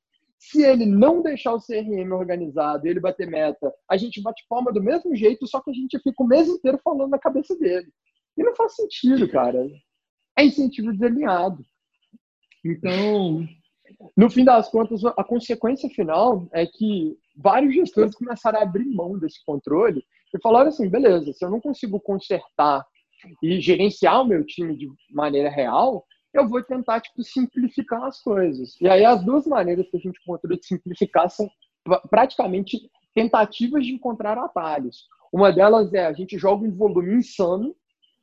Se 0.52 0.62
ele 0.64 0.86
não 0.86 1.24
deixar 1.24 1.54
o 1.54 1.60
CRM 1.60 2.12
organizado 2.14 2.88
ele 2.88 3.00
bater 3.00 3.28
meta, 3.28 3.74
a 3.90 3.98
gente 3.98 4.22
bate 4.22 4.46
palma 4.48 4.72
do 4.72 4.82
mesmo 4.82 5.16
jeito, 5.16 5.48
só 5.48 5.60
que 5.60 5.72
a 5.72 5.74
gente 5.74 5.98
fica 6.00 6.24
o 6.24 6.28
mês 6.28 6.48
inteiro 6.48 6.80
falando 6.84 7.10
na 7.10 7.18
cabeça 7.18 7.58
dele. 7.58 7.88
E 8.38 8.44
não 8.44 8.56
faz 8.56 8.76
sentido, 8.76 9.28
cara. 9.28 9.66
É 10.38 10.46
incentivo 10.46 10.94
desalinhado. 10.94 11.66
Então, 12.64 13.48
no 14.16 14.30
fim 14.30 14.44
das 14.44 14.70
contas, 14.70 15.04
a 15.04 15.24
consequência 15.24 15.90
final 15.90 16.48
é 16.52 16.66
que 16.66 17.18
vários 17.36 17.74
gestores 17.74 18.14
começaram 18.14 18.60
a 18.60 18.64
abrir 18.64 18.86
mão 18.86 19.18
desse 19.18 19.44
controle 19.46 20.06
e 20.34 20.42
falaram 20.42 20.70
assim: 20.70 20.88
beleza, 20.88 21.34
se 21.34 21.44
eu 21.44 21.50
não 21.50 21.60
consigo 21.60 22.00
consertar 22.00 22.86
e 23.42 23.60
gerenciar 23.60 24.22
o 24.22 24.28
meu 24.28 24.46
time 24.46 24.76
de 24.76 24.88
maneira 25.10 25.50
real, 25.50 26.06
eu 26.36 26.48
vou 26.48 26.62
tentar 26.62 27.00
tipo, 27.00 27.24
simplificar 27.24 28.04
as 28.04 28.22
coisas. 28.22 28.76
E 28.82 28.90
aí 28.90 29.06
as 29.06 29.24
duas 29.24 29.48
maneiras 29.48 29.90
que 29.90 29.96
a 29.96 30.00
gente 30.00 30.20
encontrou 30.22 30.58
de 30.58 30.66
simplificar 30.66 31.30
são 31.30 31.50
praticamente 32.10 32.90
tentativas 33.14 33.86
de 33.86 33.94
encontrar 33.94 34.38
atalhos. 34.38 35.08
Uma 35.32 35.52
delas 35.52 35.94
é 35.94 36.06
a 36.06 36.14
gente 36.14 36.38
joga 36.38 36.66
um 36.66 36.76
volume 36.76 37.16
insano, 37.16 37.74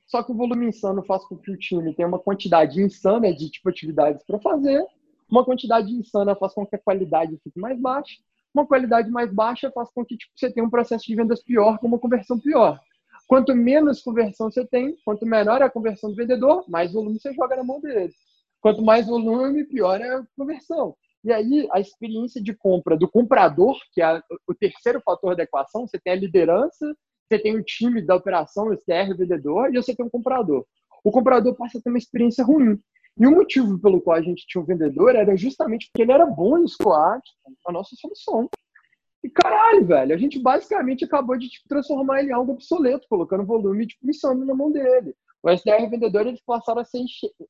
só 0.06 0.22
que 0.22 0.30
o 0.30 0.36
volume 0.36 0.66
insano 0.66 1.02
faz 1.04 1.24
com 1.24 1.38
que 1.38 1.50
o 1.50 1.56
time 1.56 1.94
tenha 1.94 2.06
uma 2.06 2.18
quantidade 2.18 2.82
insana 2.82 3.34
de 3.34 3.50
tipo 3.50 3.70
atividades 3.70 4.22
para 4.26 4.38
fazer, 4.38 4.84
uma 5.30 5.44
quantidade 5.44 5.90
insana 5.90 6.36
faz 6.36 6.52
com 6.52 6.66
que 6.66 6.76
a 6.76 6.78
qualidade 6.78 7.38
fique 7.42 7.58
mais 7.58 7.80
baixa, 7.80 8.16
uma 8.54 8.66
qualidade 8.66 9.10
mais 9.10 9.32
baixa 9.32 9.70
faz 9.70 9.90
com 9.94 10.04
que 10.04 10.18
tipo, 10.18 10.32
você 10.36 10.52
tenha 10.52 10.66
um 10.66 10.70
processo 10.70 11.06
de 11.06 11.16
vendas 11.16 11.42
pior 11.42 11.78
com 11.78 11.86
uma 11.86 11.98
conversão 11.98 12.38
pior. 12.38 12.78
Quanto 13.32 13.54
menos 13.54 14.02
conversão 14.02 14.50
você 14.50 14.62
tem, 14.66 14.94
quanto 15.06 15.24
menor 15.24 15.62
é 15.62 15.64
a 15.64 15.70
conversão 15.70 16.10
do 16.10 16.16
vendedor, 16.16 16.66
mais 16.68 16.92
volume 16.92 17.18
você 17.18 17.32
joga 17.32 17.56
na 17.56 17.64
mão 17.64 17.80
dele. 17.80 18.12
Quanto 18.60 18.82
mais 18.82 19.06
volume, 19.06 19.64
pior 19.64 19.98
é 20.02 20.16
a 20.16 20.22
conversão. 20.36 20.94
E 21.24 21.32
aí, 21.32 21.66
a 21.72 21.80
experiência 21.80 22.42
de 22.42 22.54
compra 22.54 22.94
do 22.94 23.08
comprador, 23.08 23.74
que 23.94 24.02
é 24.02 24.20
o 24.46 24.54
terceiro 24.54 25.00
fator 25.00 25.34
da 25.34 25.44
equação, 25.44 25.86
você 25.86 25.98
tem 25.98 26.12
a 26.12 26.16
liderança, 26.16 26.94
você 27.26 27.38
tem 27.38 27.56
o 27.56 27.64
time 27.64 28.02
da 28.02 28.16
operação, 28.16 28.66
o 28.66 28.76
STR, 28.76 29.12
o 29.14 29.16
vendedor, 29.16 29.74
e 29.74 29.82
você 29.82 29.96
tem 29.96 30.04
o 30.04 30.10
comprador. 30.10 30.66
O 31.02 31.10
comprador 31.10 31.54
passa 31.56 31.78
a 31.78 31.80
ter 31.80 31.88
uma 31.88 31.96
experiência 31.96 32.44
ruim. 32.44 32.78
E 33.18 33.26
o 33.26 33.30
motivo 33.30 33.78
pelo 33.78 34.02
qual 34.02 34.18
a 34.18 34.22
gente 34.22 34.46
tinha 34.46 34.60
um 34.60 34.66
vendedor 34.66 35.16
era 35.16 35.34
justamente 35.38 35.86
porque 35.86 36.02
ele 36.02 36.12
era 36.12 36.26
bom 36.26 36.58
em 36.58 36.64
escoar 36.64 37.18
a 37.66 37.72
nossa 37.72 37.96
solução. 37.96 38.50
E 39.22 39.30
caralho, 39.30 39.86
velho, 39.86 40.14
a 40.14 40.18
gente 40.18 40.38
basicamente 40.38 41.04
acabou 41.04 41.36
de 41.38 41.48
tipo, 41.48 41.68
transformar 41.68 42.20
ele 42.20 42.30
em 42.30 42.34
algo 42.34 42.52
obsoleto, 42.52 43.06
colocando 43.08 43.46
volume 43.46 43.86
tipo, 43.86 44.08
insano 44.08 44.44
na 44.44 44.54
mão 44.54 44.70
dele. 44.70 45.14
O 45.42 45.50
SDR 45.50 45.88
vendedor 45.88 46.26
eles 46.26 46.40
passaram 46.44 46.80
a 46.80 46.84
ser 46.84 47.04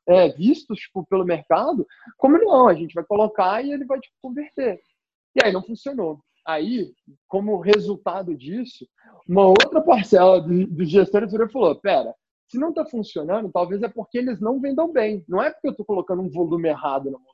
é, 0.07 0.29
vistos 0.31 0.79
tipo, 0.79 1.05
pelo 1.07 1.25
mercado 1.25 1.87
como 2.17 2.39
não, 2.39 2.69
a 2.69 2.75
gente 2.75 2.95
vai 2.95 3.05
colocar 3.05 3.63
e 3.65 3.73
ele 3.73 3.85
vai 3.85 4.01
tipo, 4.01 4.17
converter. 4.21 4.81
E 5.35 5.45
aí 5.45 5.53
não 5.53 5.63
funcionou. 5.63 6.21
Aí, 6.47 6.93
como 7.29 7.61
resultado 7.61 8.37
disso, 8.37 8.87
uma 9.29 9.47
outra 9.47 9.81
parcela 9.81 10.41
dos 10.41 10.69
do 10.69 10.85
gestores 10.85 11.31
virou 11.31 11.49
falou: 11.49 11.75
pera, 11.77 12.15
se 12.49 12.59
não 12.59 12.71
está 12.71 12.85
funcionando, 12.85 13.51
talvez 13.51 13.83
é 13.83 13.89
porque 13.89 14.19
eles 14.19 14.41
não 14.41 14.61
vendam 14.61 14.93
bem. 14.93 15.25
Não 15.29 15.43
é 15.43 15.51
porque 15.51 15.69
eu 15.69 15.71
estou 15.71 15.87
colocando 15.87 16.23
um 16.23 16.31
volume 16.31 16.69
errado 16.69 17.11
na 17.11 17.19
mão. 17.19 17.32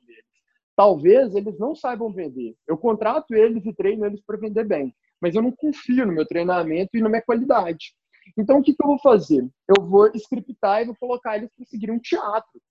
Talvez 0.79 1.35
eles 1.35 1.59
não 1.59 1.75
saibam 1.75 2.09
vender. 2.09 2.55
Eu 2.65 2.77
contrato 2.77 3.35
eles 3.35 3.65
e 3.65 3.73
treino 3.73 4.05
eles 4.05 4.21
para 4.25 4.37
vender 4.37 4.63
bem, 4.63 4.95
mas 5.19 5.35
eu 5.35 5.41
não 5.41 5.51
confio 5.51 6.05
no 6.05 6.13
meu 6.13 6.25
treinamento 6.25 6.91
e 6.93 7.01
na 7.01 7.09
minha 7.09 7.21
qualidade. 7.21 7.93
Então, 8.37 8.59
o 8.59 8.63
que, 8.63 8.73
que 8.73 8.81
eu 8.81 8.87
vou 8.87 8.99
fazer? 8.99 9.45
Eu 9.67 9.85
vou 9.85 10.09
scriptar 10.15 10.81
e 10.81 10.85
vou 10.85 10.95
colocar 10.97 11.35
eles 11.35 11.49
para 11.53 11.65
seguir 11.65 11.91
um 11.91 11.99
teatro. 11.99 12.61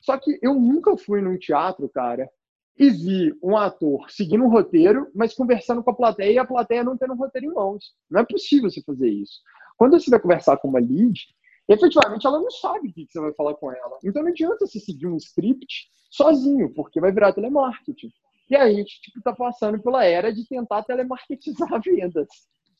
Só 0.00 0.18
que 0.18 0.40
eu 0.42 0.54
nunca 0.54 0.96
fui 0.96 1.20
num 1.20 1.38
teatro, 1.38 1.88
cara, 1.88 2.28
e 2.76 2.90
vi 2.90 3.32
um 3.40 3.56
ator 3.56 4.10
seguindo 4.10 4.42
um 4.42 4.50
roteiro, 4.50 5.08
mas 5.14 5.32
conversando 5.32 5.84
com 5.84 5.90
a 5.92 5.94
plateia 5.94 6.32
e 6.32 6.38
a 6.38 6.44
plateia 6.44 6.82
não 6.82 6.98
tendo 6.98 7.12
um 7.12 7.16
roteiro 7.16 7.46
em 7.46 7.54
mãos. 7.54 7.94
Não 8.10 8.22
é 8.22 8.26
possível 8.26 8.72
você 8.72 8.82
fazer 8.82 9.08
isso. 9.08 9.40
Quando 9.76 9.92
você 9.92 10.10
vai 10.10 10.18
conversar 10.18 10.56
com 10.56 10.66
uma 10.66 10.80
lead, 10.80 11.28
efetivamente 11.68 12.26
ela 12.26 12.40
não 12.40 12.50
sabe 12.50 12.88
o 12.88 12.92
que 12.92 13.06
você 13.08 13.20
vai 13.20 13.32
falar 13.34 13.54
com 13.54 13.70
ela. 13.72 13.98
Então 14.04 14.22
não 14.22 14.30
adianta 14.30 14.66
você 14.66 14.78
seguir 14.80 15.06
um 15.06 15.16
script 15.16 15.88
sozinho, 16.10 16.72
porque 16.74 17.00
vai 17.00 17.12
virar 17.12 17.32
telemarketing. 17.32 18.10
E 18.50 18.56
a 18.56 18.70
gente 18.70 18.92
está 18.92 19.02
tipo, 19.02 19.22
tá 19.22 19.32
passando 19.32 19.80
pela 19.80 20.04
era 20.04 20.32
de 20.32 20.46
tentar 20.46 20.82
telemarketizar 20.82 21.80
vendas. 21.82 22.28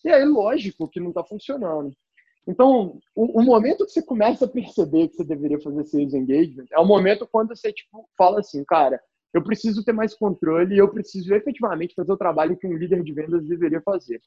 E 0.05 0.11
aí, 0.11 0.25
lógico 0.25 0.89
que 0.89 1.01
não 1.01 1.11
está 1.11 1.25
funcionando. 1.25 1.93
Então, 2.47 2.99
o, 3.15 3.41
o, 3.41 3.43
momento 3.43 3.87
que 3.87 3.93
você 3.93 4.03
começa 4.03 4.45
a 4.45 4.49
perceber 4.49 5.09
que 5.09 5.15
você 5.15 5.25
deveria 5.25 5.61
fazer 5.61 5.85
sales 5.85 6.13
engagement 6.13 6.67
é 6.73 6.79
o 6.79 6.85
momento 6.85 7.27
quando 7.31 7.57
você 7.57 7.73
tipo, 7.73 8.09
fala 8.19 8.41
assim, 8.41 8.65
cara, 8.65 9.01
eu 9.33 9.45
preciso 9.45 9.85
ter 9.85 9.93
mais 9.93 10.13
controle 10.13 10.75
e 10.75 10.79
eu 10.79 10.91
preciso 10.91 11.33
efetivamente 11.35 11.95
fazer 11.95 12.13
o 12.13 12.17
trabalho 12.17 12.57
que 12.57 12.67
um 12.67 12.77
líder 12.77 13.03
de 13.05 13.13
vendas 13.13 13.47
deveria 13.47 13.81
fazer 13.81 14.21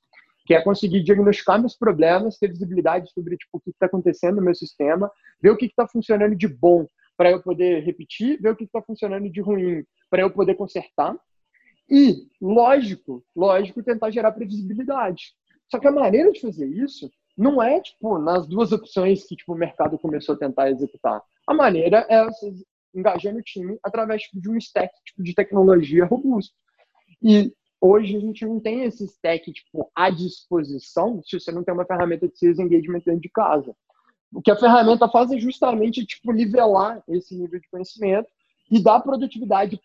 que 0.46 0.54
é 0.54 0.62
conseguir 0.62 1.04
diagnosticar 1.04 1.60
meus 1.60 1.76
problemas, 1.76 2.38
ter 2.38 2.50
visibilidade 2.50 3.12
sobre 3.12 3.36
tipo, 3.36 3.58
o 3.58 3.60
que 3.60 3.72
está 3.72 3.88
acontecendo 3.88 4.36
no 4.36 4.44
meu 4.44 4.54
sistema, 4.54 5.12
ver 5.42 5.50
o 5.50 5.58
que 5.58 5.66
está 5.66 5.88
funcionando 5.88 6.36
de 6.36 6.48
bom 6.48 6.86
para 7.18 7.32
eu 7.32 7.42
poder 7.42 7.84
repetir, 7.84 8.40
ver 8.40 8.50
o 8.50 8.56
que 8.56 8.66
está 8.66 8.82
funcionando 8.82 9.30
de 9.30 9.42
ruim 9.42 9.84
para 10.10 10.22
eu 10.22 10.30
poder 10.30 10.56
consertar. 10.56 11.18
E, 11.90 12.28
lógico, 12.42 13.24
lógico, 13.36 13.84
tentar 13.84 14.12
gerar 14.12 14.32
previsibilidade. 14.32 15.34
Só 15.70 15.80
que 15.80 15.88
a 15.88 15.92
maneira 15.92 16.32
de 16.32 16.42
fazer 16.42 16.68
isso 16.68 17.10
não 17.38 17.62
é 17.62 17.82
tipo 17.82 18.18
nas 18.18 18.48
duas 18.48 18.72
opções 18.72 19.26
que 19.26 19.36
tipo, 19.36 19.54
o 19.54 19.58
mercado 19.58 19.98
começou 19.98 20.36
a 20.36 20.38
tentar 20.38 20.70
executar. 20.70 21.22
A 21.48 21.54
maneira 21.54 22.06
é 22.10 22.26
engajar 22.94 23.34
no 23.34 23.42
time 23.42 23.78
através 23.84 24.24
tipo, 24.24 24.40
de 24.40 24.50
um 24.50 24.58
stack 24.58 24.94
tipo, 25.06 25.24
de 25.24 25.34
tecnologia 25.34 26.06
robusto. 26.06 26.56
E 27.22 27.52
hoje 27.86 28.16
a 28.16 28.20
gente 28.20 28.46
não 28.46 28.60
tem 28.60 28.84
esse 28.84 29.06
stack 29.06 29.52
tipo, 29.52 29.90
à 29.96 30.10
disposição 30.10 31.22
se 31.24 31.40
você 31.40 31.52
não 31.52 31.64
tem 31.64 31.74
uma 31.74 31.86
ferramenta 31.86 32.28
de 32.28 32.38
sales 32.38 32.60
engagement 32.60 33.02
dentro 33.06 33.22
de 33.22 33.30
casa. 33.30 33.76
O 34.34 34.42
que 34.42 34.52
a 34.52 34.58
ferramenta 34.58 35.08
faz 35.08 35.32
é 35.32 35.38
justamente 35.38 36.06
tipo, 36.06 36.32
nivelar 36.32 37.04
esse 37.08 37.36
nível 37.36 37.60
de 37.60 37.70
conhecimento 37.70 38.28
e 38.72 38.82
dar 38.82 39.00
produtividade 39.00 39.80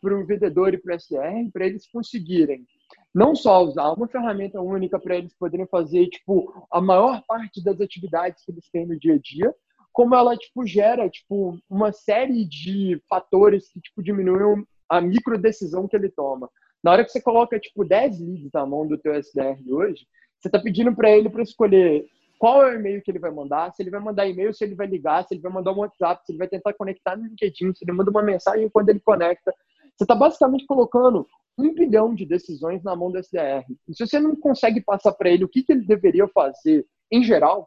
para 0.00 0.14
o 0.14 0.26
vendedor 0.26 0.74
e 0.74 0.78
para 0.78 0.94
o 0.94 0.96
SDR, 0.96 1.50
para 1.52 1.66
eles 1.66 1.88
conseguirem 1.90 2.66
não 3.14 3.34
só 3.34 3.64
usar 3.64 3.92
uma 3.92 4.06
ferramenta 4.06 4.60
única 4.60 4.98
para 4.98 5.16
eles 5.16 5.34
poderem 5.34 5.66
fazer 5.66 6.06
tipo 6.08 6.52
a 6.70 6.80
maior 6.80 7.22
parte 7.26 7.64
das 7.64 7.80
atividades 7.80 8.44
que 8.44 8.52
eles 8.52 8.68
têm 8.70 8.86
no 8.86 8.98
dia 8.98 9.14
a 9.14 9.18
dia, 9.18 9.54
como 9.92 10.14
ela 10.14 10.36
tipo 10.36 10.66
gera 10.66 11.08
tipo 11.08 11.58
uma 11.68 11.92
série 11.92 12.44
de 12.44 13.00
fatores 13.08 13.70
que 13.70 13.80
tipo 13.80 14.02
diminuem 14.02 14.66
a 14.88 15.00
micro 15.00 15.40
decisão 15.40 15.88
que 15.88 15.96
ele 15.96 16.10
toma. 16.10 16.50
Na 16.82 16.92
hora 16.92 17.04
que 17.04 17.10
você 17.10 17.20
coloca 17.20 17.58
tipo 17.58 17.84
10 17.84 18.20
leads 18.20 18.50
na 18.52 18.66
mão 18.66 18.86
do 18.86 18.98
teu 18.98 19.14
SDR 19.14 19.58
hoje, 19.68 20.06
você 20.38 20.48
está 20.48 20.58
pedindo 20.58 20.94
para 20.94 21.10
ele 21.10 21.28
para 21.28 21.42
escolher 21.42 22.04
qual 22.38 22.62
é 22.62 22.72
o 22.72 22.78
e-mail 22.78 23.02
que 23.02 23.10
ele 23.10 23.18
vai 23.18 23.30
mandar, 23.30 23.72
se 23.72 23.82
ele 23.82 23.90
vai 23.90 24.00
mandar 24.00 24.26
e-mail, 24.26 24.52
se 24.52 24.62
ele 24.62 24.74
vai 24.74 24.86
ligar, 24.86 25.24
se 25.24 25.34
ele 25.34 25.40
vai 25.40 25.50
mandar 25.50 25.72
um 25.72 25.78
WhatsApp, 25.78 26.24
se 26.24 26.32
ele 26.32 26.38
vai 26.38 26.48
tentar 26.48 26.74
conectar 26.74 27.16
no 27.16 27.24
LinkedIn, 27.24 27.74
se 27.74 27.84
ele 27.84 27.92
manda 27.92 28.10
uma 28.10 28.22
mensagem 28.22 28.68
quando 28.68 28.90
ele 28.90 29.00
conecta. 29.00 29.52
Você 29.96 30.04
está 30.04 30.14
basicamente 30.14 30.66
colocando 30.66 31.26
um 31.58 31.72
bilhão 31.72 32.14
de 32.14 32.26
decisões 32.26 32.82
na 32.82 32.94
mão 32.94 33.10
do 33.10 33.18
SDR. 33.18 33.64
E 33.88 33.94
se 33.94 34.06
você 34.06 34.20
não 34.20 34.36
consegue 34.36 34.82
passar 34.82 35.12
para 35.12 35.30
ele 35.30 35.44
o 35.44 35.48
que, 35.48 35.62
que 35.62 35.72
ele 35.72 35.86
deveria 35.86 36.28
fazer 36.28 36.86
em 37.10 37.22
geral, 37.22 37.66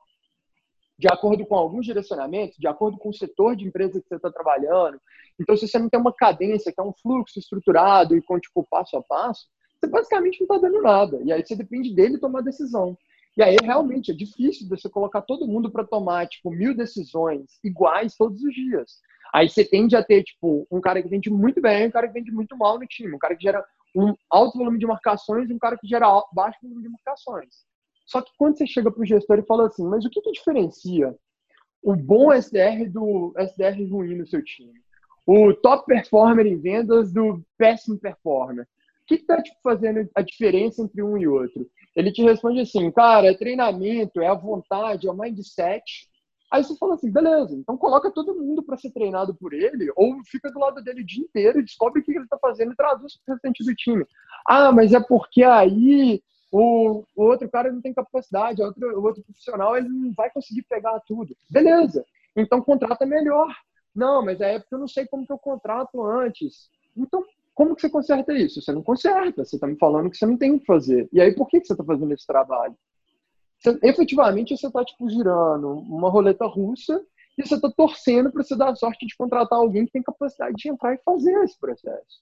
de 1.00 1.08
acordo 1.08 1.46
com 1.46 1.56
alguns 1.56 1.86
direcionamentos, 1.86 2.58
de 2.58 2.68
acordo 2.68 2.98
com 2.98 3.08
o 3.08 3.14
setor 3.14 3.56
de 3.56 3.66
empresa 3.66 4.02
que 4.02 4.08
você 4.10 4.18
está 4.18 4.30
trabalhando. 4.30 5.00
Então, 5.40 5.56
se 5.56 5.66
você 5.66 5.80
não 5.80 5.88
tem 5.88 5.98
uma 5.98 6.12
cadência, 6.12 6.74
que 6.74 6.82
é 6.82 6.84
um 6.84 6.92
fluxo 6.92 7.40
estruturado 7.40 8.18
e 8.18 8.22
com 8.22 8.38
tipo 8.38 8.68
passo 8.70 8.98
a 8.98 9.02
passo, 9.02 9.48
você 9.80 9.90
basicamente 9.90 10.42
não 10.42 10.46
está 10.46 10.68
dando 10.68 10.82
nada. 10.82 11.22
E 11.24 11.32
aí 11.32 11.42
você 11.42 11.56
depende 11.56 11.96
dele 11.96 12.18
tomar 12.18 12.42
decisão. 12.42 12.98
E 13.38 13.42
aí 13.42 13.56
realmente 13.64 14.12
é 14.12 14.14
difícil 14.14 14.68
você 14.68 14.90
colocar 14.90 15.22
todo 15.22 15.48
mundo 15.48 15.72
para 15.72 15.86
tomar 15.86 16.28
tipo 16.28 16.52
mil 16.52 16.76
decisões 16.76 17.58
iguais 17.64 18.18
todos 18.18 18.44
os 18.44 18.54
dias. 18.54 19.00
Aí 19.34 19.48
você 19.48 19.64
tende 19.64 19.96
a 19.96 20.04
ter 20.04 20.24
tipo 20.24 20.68
um 20.70 20.82
cara 20.82 21.02
que 21.02 21.08
vende 21.08 21.30
muito 21.30 21.62
bem, 21.62 21.88
um 21.88 21.92
cara 21.92 22.08
que 22.10 22.14
vende 22.14 22.32
muito 22.32 22.58
mal 22.58 22.78
no 22.78 22.86
time, 22.86 23.16
um 23.16 23.20
cara 23.20 23.38
que 23.38 23.44
gera 23.44 23.64
um 23.96 24.14
alto 24.30 24.58
volume 24.58 24.78
de 24.78 24.86
marcações 24.86 25.50
e 25.50 25.54
um 25.54 25.60
cara 25.60 25.78
que 25.78 25.88
gera 25.88 26.08
baixo 26.34 26.60
volume 26.62 26.84
de 26.84 26.90
marcações. 26.90 27.69
Só 28.10 28.24
que 28.24 28.32
quando 28.40 28.58
você 28.58 28.66
chega 28.66 28.92
para 28.92 29.04
o 29.04 29.06
gestor 29.06 29.38
e 29.38 29.46
fala 29.46 29.68
assim, 29.68 29.88
mas 29.88 30.04
o 30.04 30.10
que, 30.10 30.20
que 30.20 30.32
diferencia 30.32 31.16
o 31.82 31.96
bom 31.96 32.34
SDR 32.34 32.90
do 32.90 33.32
SDR 33.38 33.88
ruim 33.88 34.18
no 34.18 34.26
seu 34.26 34.44
time? 34.44 34.74
O 35.28 35.54
top 35.54 35.86
performer 35.86 36.48
em 36.48 36.60
vendas 36.60 37.14
do 37.14 37.40
péssimo 37.56 38.00
performer? 38.00 38.64
O 38.64 39.06
que 39.06 39.14
está 39.14 39.40
tipo, 39.40 39.58
fazendo 39.62 40.10
a 40.16 40.24
diferença 40.24 40.82
entre 40.82 41.04
um 41.04 41.20
e 41.20 41.28
outro? 41.28 41.70
Ele 41.96 42.12
te 42.12 42.24
responde 42.24 42.62
assim, 42.62 42.92
cara, 42.92 43.28
é 43.28 43.34
treinamento, 43.36 44.20
é 44.20 44.28
a 44.28 44.34
vontade, 44.34 45.08
é 45.08 45.12
o 45.12 45.16
mindset. 45.16 46.10
Aí 46.52 46.64
você 46.64 46.76
fala 46.78 46.96
assim, 46.96 47.12
beleza, 47.12 47.56
então 47.56 47.78
coloca 47.78 48.10
todo 48.10 48.34
mundo 48.34 48.64
para 48.64 48.78
ser 48.78 48.90
treinado 48.90 49.36
por 49.36 49.54
ele, 49.54 49.92
ou 49.96 50.16
fica 50.26 50.52
do 50.52 50.60
lado 50.60 50.84
dele 50.84 51.02
o 51.02 51.06
dia 51.06 51.24
inteiro 51.24 51.60
e 51.60 51.64
descobre 51.64 52.02
o 52.02 52.04
que 52.04 52.10
ele 52.10 52.24
está 52.24 52.40
fazendo 52.40 52.74
e 52.74 52.76
traduz 52.76 53.20
para 53.24 53.34
o 53.34 53.36
restante 53.36 53.64
do 53.64 53.76
time. 53.76 54.04
Ah, 54.48 54.72
mas 54.72 54.94
é 54.94 55.00
porque 55.00 55.44
aí 55.44 56.24
o, 56.52 57.04
o 57.16 57.24
outro 57.24 57.50
cara 57.50 57.72
não 57.72 57.82
tem 57.82 57.94
capacidade, 57.94 58.62
o 58.62 58.66
outro, 58.66 59.00
o 59.00 59.04
outro 59.04 59.24
profissional 59.24 59.78
ele 59.78 59.90
não 59.90 60.14
vai 60.14 60.30
conseguir 60.30 60.64
pegar 60.64 61.00
tudo. 61.02 61.36
Beleza, 61.50 62.06
então 62.36 62.62
contrata 62.62 63.06
melhor. 63.06 63.54
Não, 63.96 64.24
mas 64.24 64.40
é 64.40 64.60
porque 64.60 64.76
eu 64.76 64.80
não 64.80 64.88
sei 64.88 65.06
como 65.06 65.26
que 65.26 65.34
eu 65.34 65.38
contrato 65.38 66.04
antes. 66.04 66.70
Então, 66.96 67.24
como 67.54 67.76
que 67.76 67.82
você 67.82 67.90
conserta 67.90 68.34
isso? 68.34 68.62
Você 68.62 68.72
não 68.72 68.82
conserta, 68.82 69.44
você 69.44 69.58
está 69.58 69.68
me 69.68 69.78
falando 69.78 70.10
que 70.10 70.18
você 70.18 70.26
não 70.26 70.38
tem 70.38 70.52
o 70.52 70.60
que 70.60 70.66
fazer. 70.66 71.10
E 71.12 71.20
aí, 71.20 71.36
por 71.36 71.48
que, 71.48 71.60
que 71.60 71.68
você 71.68 71.74
está 71.74 71.84
fazendo 71.84 72.14
esse 72.14 72.26
trabalho? 72.26 72.76
Você, 73.60 73.78
efetivamente, 73.84 74.56
você 74.56 74.68
está 74.68 74.86
tipo, 74.86 75.10
girando 75.10 75.70
uma 75.80 76.10
roleta 76.10 76.46
russa 76.46 77.04
e 77.38 77.46
você 77.46 77.56
está 77.56 77.70
torcendo 77.70 78.32
para 78.32 78.44
você 78.44 78.56
dar 78.56 78.70
a 78.70 78.76
sorte 78.76 79.06
de 79.06 79.16
contratar 79.16 79.60
alguém 79.60 79.86
que 79.86 79.92
tem 79.92 80.02
capacidade 80.02 80.56
de 80.56 80.70
entrar 80.70 80.94
e 80.94 81.02
fazer 81.04 81.34
esse 81.44 81.60
processo. 81.60 82.22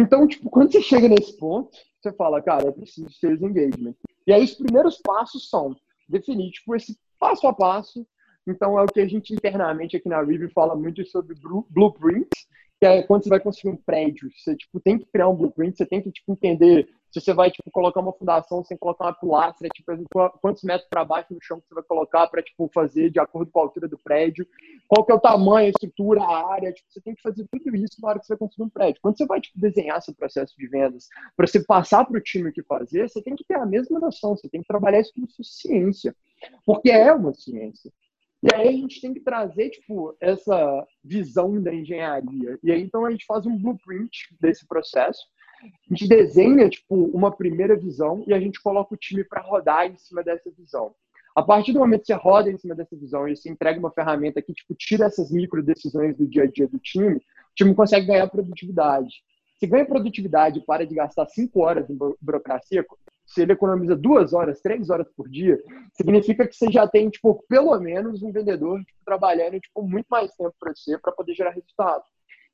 Então, 0.00 0.26
tipo, 0.26 0.48
quando 0.48 0.72
você 0.72 0.80
chega 0.80 1.08
nesse 1.08 1.36
ponto, 1.36 1.76
você 2.00 2.10
fala, 2.12 2.40
cara, 2.40 2.64
eu 2.66 2.72
preciso 2.72 3.06
de 3.06 3.18
sales 3.18 3.42
engagement. 3.42 3.94
E 4.26 4.32
aí 4.32 4.42
os 4.42 4.54
primeiros 4.54 4.96
passos 4.98 5.50
são 5.50 5.76
definir, 6.08 6.50
tipo, 6.50 6.74
esse 6.74 6.98
passo 7.18 7.46
a 7.46 7.52
passo. 7.52 8.06
Então, 8.48 8.78
é 8.78 8.82
o 8.82 8.86
que 8.86 9.00
a 9.00 9.06
gente 9.06 9.34
internamente 9.34 9.96
aqui 9.96 10.08
na 10.08 10.22
River 10.22 10.50
fala 10.54 10.74
muito 10.74 11.04
sobre 11.06 11.36
blueprint, 11.68 12.30
que 12.80 12.86
é 12.86 13.02
quando 13.02 13.24
você 13.24 13.28
vai 13.28 13.40
construir 13.40 13.72
um 13.72 13.76
prédio. 13.76 14.30
Você, 14.38 14.56
tipo, 14.56 14.80
tem 14.80 14.98
que 14.98 15.04
criar 15.04 15.28
um 15.28 15.36
blueprint, 15.36 15.76
você 15.76 15.84
tem 15.84 16.00
que, 16.00 16.10
tipo, 16.10 16.32
entender 16.32 16.88
se 17.10 17.20
você 17.20 17.34
vai 17.34 17.50
tipo, 17.50 17.70
colocar 17.70 18.00
uma 18.00 18.12
fundação 18.12 18.64
sem 18.64 18.76
colocar 18.76 19.06
uma 19.06 19.12
pilastra, 19.12 19.68
tipo, 19.68 19.92
quantos 20.40 20.62
metros 20.62 20.88
para 20.88 21.04
baixo 21.04 21.34
no 21.34 21.42
chão 21.42 21.60
que 21.60 21.68
você 21.68 21.74
vai 21.74 21.82
colocar 21.82 22.28
para 22.28 22.42
tipo, 22.42 22.70
fazer 22.72 23.10
de 23.10 23.18
acordo 23.18 23.50
com 23.50 23.58
a 23.58 23.62
altura 23.62 23.88
do 23.88 23.98
prédio, 23.98 24.46
qual 24.86 25.04
que 25.04 25.12
é 25.12 25.14
o 25.14 25.20
tamanho, 25.20 25.66
a 25.66 25.70
estrutura, 25.70 26.22
a 26.22 26.52
área, 26.52 26.72
tipo, 26.72 26.88
você 26.90 27.00
tem 27.00 27.14
que 27.14 27.22
fazer 27.22 27.46
tudo 27.50 27.76
isso 27.76 28.00
na 28.00 28.08
hora 28.08 28.20
que 28.20 28.26
você 28.26 28.36
construir 28.36 28.66
um 28.66 28.70
prédio. 28.70 29.00
Quando 29.02 29.18
você 29.18 29.26
vai 29.26 29.40
tipo, 29.40 29.58
desenhar 29.58 30.00
seu 30.00 30.14
processo 30.14 30.54
de 30.56 30.66
vendas, 30.68 31.08
para 31.36 31.46
você 31.46 31.64
passar 31.64 32.04
para 32.04 32.18
o 32.18 32.22
time 32.22 32.50
o 32.50 32.52
que 32.52 32.62
fazer, 32.62 33.08
você 33.08 33.20
tem 33.22 33.34
que 33.34 33.44
ter 33.44 33.54
a 33.54 33.66
mesma 33.66 33.98
noção, 33.98 34.36
você 34.36 34.48
tem 34.48 34.60
que 34.62 34.68
trabalhar 34.68 35.00
isso 35.00 35.12
como 35.14 35.26
ciência, 35.42 36.14
porque 36.64 36.90
é 36.90 37.12
uma 37.12 37.34
ciência. 37.34 37.92
E 38.42 38.54
aí 38.54 38.68
a 38.68 38.72
gente 38.72 39.00
tem 39.02 39.12
que 39.12 39.20
trazer, 39.20 39.68
tipo, 39.68 40.16
essa 40.18 40.86
visão 41.04 41.60
da 41.62 41.74
engenharia. 41.74 42.58
E 42.62 42.72
aí, 42.72 42.80
então, 42.82 43.04
a 43.04 43.10
gente 43.10 43.26
faz 43.26 43.44
um 43.44 43.56
blueprint 43.56 44.34
desse 44.40 44.66
processo, 44.66 45.26
a 45.62 45.94
gente 45.94 46.08
desenha 46.08 46.68
tipo 46.68 46.94
uma 46.94 47.30
primeira 47.30 47.76
visão 47.76 48.24
e 48.26 48.32
a 48.32 48.40
gente 48.40 48.60
coloca 48.60 48.94
o 48.94 48.96
time 48.96 49.22
para 49.24 49.42
rodar 49.42 49.86
em 49.86 49.96
cima 49.96 50.22
dessa 50.22 50.50
visão. 50.50 50.94
A 51.34 51.42
partir 51.42 51.72
do 51.72 51.78
momento 51.78 52.00
que 52.00 52.06
você 52.08 52.14
roda 52.14 52.50
em 52.50 52.58
cima 52.58 52.74
dessa 52.74 52.96
visão 52.96 53.28
e 53.28 53.36
você 53.36 53.50
entrega 53.50 53.78
uma 53.78 53.90
ferramenta 53.90 54.42
que 54.42 54.52
tipo 54.52 54.74
tira 54.74 55.06
essas 55.06 55.30
micro 55.30 55.62
decisões 55.62 56.16
do 56.16 56.26
dia 56.26 56.44
a 56.44 56.46
dia 56.46 56.66
do 56.66 56.78
time, 56.78 57.16
o 57.16 57.22
time 57.54 57.74
consegue 57.74 58.06
ganhar 58.06 58.26
produtividade. 58.28 59.22
Se 59.58 59.66
ganha 59.66 59.84
produtividade 59.84 60.58
e 60.58 60.64
para 60.64 60.86
de 60.86 60.94
gastar 60.94 61.26
cinco 61.26 61.60
horas 61.60 61.88
em 61.90 61.96
burocracia, 62.20 62.84
se 63.26 63.42
ele 63.42 63.52
economiza 63.52 63.94
duas 63.94 64.32
horas, 64.32 64.60
três 64.60 64.90
horas 64.90 65.06
por 65.14 65.28
dia, 65.28 65.62
significa 65.92 66.48
que 66.48 66.56
você 66.56 66.70
já 66.70 66.88
tem, 66.88 67.08
tipo, 67.08 67.44
pelo 67.48 67.78
menos 67.78 68.22
um 68.22 68.32
vendedor 68.32 68.80
tipo, 68.80 68.98
trabalhando 69.04 69.60
tipo, 69.60 69.82
muito 69.82 70.06
mais 70.08 70.34
tempo 70.34 70.54
para 70.58 70.74
você 70.74 70.98
para 70.98 71.12
poder 71.12 71.34
gerar 71.34 71.50
resultado. 71.50 72.02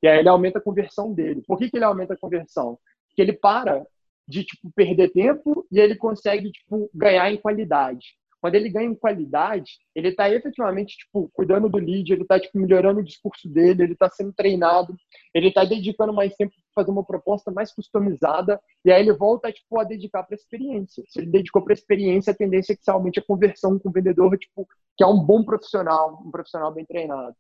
E 0.03 0.09
aí 0.09 0.19
ele 0.19 0.29
aumenta 0.29 0.59
a 0.59 0.63
conversão 0.63 1.15
dele. 1.15 1.43
Por 1.47 1.57
que, 1.57 1.71
que 1.71 1.79
ele 1.79 1.85
aumenta 1.85 2.13
a 2.13 2.19
conversão? 2.19 2.79
Que 3.17 3.23
ele 3.23 3.33
para 3.33 3.85
de 4.29 4.45
tipo 4.45 4.71
perder 4.73 5.11
tempo 5.11 5.67
e 5.73 5.81
ele 5.81 5.97
consegue 5.97 6.53
tipo 6.53 6.91
ganhar 6.95 7.33
em 7.33 7.37
qualidade. 7.37 8.17
Quando 8.41 8.55
ele 8.55 8.69
ganha 8.69 8.89
em 8.89 8.95
qualidade, 8.95 9.73
ele 9.95 10.09
está 10.09 10.31
efetivamente 10.31 10.97
tipo 10.99 11.29
cuidando 11.33 11.69
do 11.69 11.79
lead, 11.79 12.13
ele 12.13 12.23
está 12.23 12.39
tipo 12.39 12.59
melhorando 12.59 13.01
o 13.01 13.05
discurso 13.05 13.49
dele, 13.49 13.83
ele 13.83 13.95
está 13.95 14.11
sendo 14.11 14.33
treinado, 14.33 14.95
ele 15.35 15.49
está 15.49 15.65
dedicando 15.65 16.13
mais 16.13 16.35
tempo 16.37 16.53
para 16.53 16.83
fazer 16.83 16.93
uma 16.93 17.05
proposta 17.05 17.51
mais 17.51 17.73
customizada 17.73 18.61
e 18.85 18.93
aí 18.93 19.03
ele 19.03 19.15
volta 19.15 19.51
tipo 19.51 19.81
a 19.81 19.85
dedicar 19.85 20.23
para 20.23 20.37
experiência. 20.37 21.03
Se 21.09 21.21
ele 21.21 21.31
dedicou 21.31 21.63
para 21.63 21.73
experiência, 21.73 22.33
a 22.33 22.37
tendência 22.37 22.75
é 22.75 22.77
que 22.77 22.85
se 22.85 22.91
aumente 22.91 23.19
a 23.19 23.25
conversão 23.25 23.79
com 23.79 23.89
o 23.89 23.93
vendedor, 23.93 24.37
tipo 24.39 24.69
que 24.97 25.03
é 25.03 25.07
um 25.07 25.19
bom 25.19 25.43
profissional, 25.43 26.23
um 26.25 26.31
profissional 26.31 26.73
bem 26.73 26.85
treinado. 26.85 27.35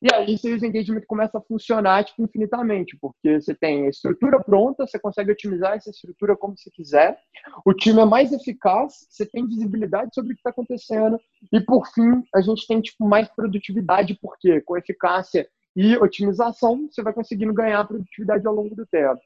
E 0.00 0.14
aí, 0.14 0.38
Sales 0.38 0.62
Engagement 0.62 1.02
começa 1.08 1.38
a 1.38 1.40
funcionar 1.40 2.04
tipo, 2.04 2.22
infinitamente, 2.22 2.96
porque 3.00 3.40
você 3.40 3.52
tem 3.52 3.86
a 3.86 3.88
estrutura 3.88 4.38
pronta, 4.38 4.86
você 4.86 4.96
consegue 4.96 5.32
otimizar 5.32 5.74
essa 5.74 5.90
estrutura 5.90 6.36
como 6.36 6.56
você 6.56 6.70
quiser, 6.70 7.18
o 7.64 7.74
time 7.74 8.00
é 8.00 8.04
mais 8.04 8.32
eficaz, 8.32 9.08
você 9.10 9.26
tem 9.26 9.44
visibilidade 9.44 10.14
sobre 10.14 10.30
o 10.30 10.34
que 10.34 10.40
está 10.40 10.50
acontecendo, 10.50 11.18
e 11.52 11.60
por 11.60 11.84
fim, 11.88 12.22
a 12.32 12.40
gente 12.40 12.64
tem 12.68 12.80
tipo, 12.80 13.08
mais 13.08 13.28
produtividade, 13.28 14.16
porque 14.22 14.60
com 14.60 14.76
eficácia 14.76 15.48
e 15.74 15.96
otimização, 15.96 16.88
você 16.88 17.02
vai 17.02 17.12
conseguindo 17.12 17.52
ganhar 17.52 17.84
produtividade 17.84 18.46
ao 18.46 18.54
longo 18.54 18.76
do 18.76 18.86
tempo. 18.86 19.20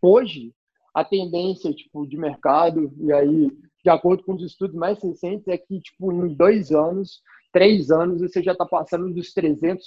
Hoje, 0.00 0.54
a 0.94 1.04
tendência 1.04 1.72
tipo, 1.72 2.06
de 2.06 2.16
mercado, 2.16 2.92
e 3.00 3.12
aí, 3.12 3.50
de 3.82 3.90
acordo 3.90 4.22
com 4.22 4.34
os 4.34 4.44
estudos 4.44 4.76
mais 4.76 5.02
recentes, 5.02 5.48
é 5.48 5.58
que 5.58 5.80
tipo, 5.80 6.12
em 6.12 6.34
dois 6.34 6.70
anos 6.70 7.20
três 7.52 7.90
anos 7.90 8.20
você 8.20 8.42
já 8.42 8.52
está 8.52 8.64
passando 8.66 9.12
dos 9.12 9.32
300% 9.34 9.80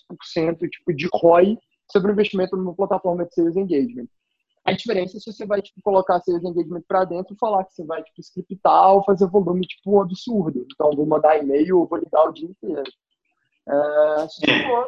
tipo, 0.70 0.94
de 0.94 1.08
ROI 1.14 1.58
sobre 1.92 2.12
o 2.12 2.14
investimento 2.14 2.56
numa 2.56 2.74
plataforma 2.74 3.26
de 3.26 3.34
Sales 3.34 3.56
Engagement. 3.56 4.08
A 4.64 4.74
diferença 4.74 5.18
é 5.18 5.20
se 5.20 5.32
você 5.32 5.46
vai 5.46 5.62
tipo, 5.62 5.82
colocar 5.82 6.20
Sales 6.20 6.44
Engagement 6.44 6.84
para 6.88 7.06
dentro 7.06 7.34
e 7.34 7.40
falar 7.40 7.64
que 7.66 7.74
você 7.74 7.84
vai 7.84 8.04
tipo, 8.04 8.22
scriptar 8.22 8.94
ou 8.94 9.04
fazer 9.04 9.28
volume 9.28 9.62
tipo, 9.62 10.00
absurdo. 10.02 10.66
Então, 10.72 10.96
vou 10.96 11.06
mandar 11.06 11.38
e-mail, 11.38 11.88
vou 11.88 11.98
ligar 11.98 12.30
o 12.30 12.32
dia 12.32 12.48
inteiro. 12.48 12.84
É, 13.68 14.28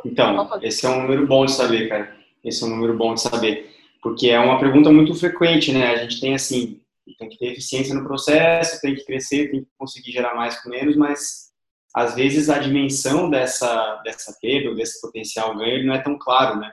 então, 0.06 0.50
esse 0.62 0.86
é 0.86 0.90
um 0.90 1.02
número 1.04 1.28
bom 1.28 1.46
de 1.46 1.52
saber, 1.52 1.90
cara. 1.90 2.16
Esse 2.44 2.64
é 2.64 2.68
um 2.68 2.70
número 2.70 2.98
bom 2.98 3.14
de 3.14 3.22
saber. 3.22 3.72
Porque 4.02 4.30
é 4.30 4.40
uma 4.40 4.60
pergunta 4.60 4.92
muito 4.92 5.16
frequente, 5.16 5.72
né? 5.72 5.88
A 5.88 5.98
gente 5.98 6.20
tem 6.20 6.36
assim, 6.36 6.82
tem 7.18 7.30
que 7.30 7.38
ter 7.38 7.52
eficiência 7.54 7.96
no 7.96 8.04
processo, 8.04 8.82
tem 8.82 8.96
que 8.96 9.06
crescer, 9.06 9.50
tem 9.50 9.64
que 9.64 9.70
conseguir 9.78 10.12
gerar 10.12 10.36
mais 10.36 10.62
com 10.62 10.70
menos, 10.70 10.96
mas 10.96 11.53
às 11.94 12.16
vezes 12.16 12.50
a 12.50 12.58
dimensão 12.58 13.30
dessa, 13.30 14.02
dessa 14.04 14.36
perda 14.42 14.74
desse 14.74 15.00
potencial 15.00 15.56
ganho 15.56 15.86
não 15.86 15.94
é 15.94 16.02
tão 16.02 16.18
claro, 16.18 16.60
né? 16.60 16.72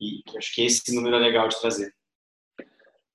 E 0.00 0.22
acho 0.36 0.54
que 0.54 0.64
esse 0.64 0.94
número 0.94 1.16
é 1.16 1.18
legal 1.18 1.48
de 1.48 1.60
trazer. 1.60 1.92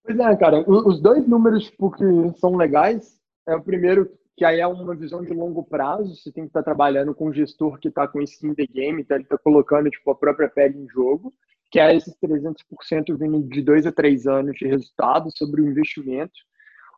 Pois 0.04 0.18
é, 0.18 0.36
cara. 0.38 0.64
Os 0.68 1.02
dois 1.02 1.28
números 1.28 1.66
tipo, 1.66 1.92
que 1.92 2.40
são 2.40 2.56
legais 2.56 3.20
é 3.48 3.56
o 3.56 3.62
primeiro 3.62 4.10
que 4.38 4.46
aí 4.46 4.60
é 4.60 4.68
uma 4.68 4.96
visão 4.96 5.24
de 5.24 5.34
longo 5.34 5.64
prazo. 5.64 6.16
Você 6.16 6.32
tem 6.32 6.44
que 6.44 6.50
estar 6.50 6.64
trabalhando 6.64 7.14
com 7.14 7.28
um 7.28 7.34
gestor 7.34 7.80
que 7.80 7.88
está 7.88 8.08
com 8.08 8.22
skin 8.22 8.54
the 8.54 8.68
game, 8.68 9.02
então 9.02 9.18
ele 9.18 9.24
está 9.24 9.38
colocando 9.38 9.90
tipo 9.90 10.10
a 10.12 10.16
própria 10.16 10.48
pele 10.48 10.78
em 10.78 10.88
jogo, 10.88 11.34
que 11.72 11.80
é 11.80 11.96
esses 11.96 12.16
300% 12.24 13.18
vindo 13.18 13.42
de 13.50 13.62
dois 13.62 13.86
a 13.86 13.92
três 13.92 14.28
anos 14.28 14.56
de 14.56 14.68
resultado 14.68 15.30
sobre 15.36 15.62
o 15.62 15.68
investimento. 15.68 16.34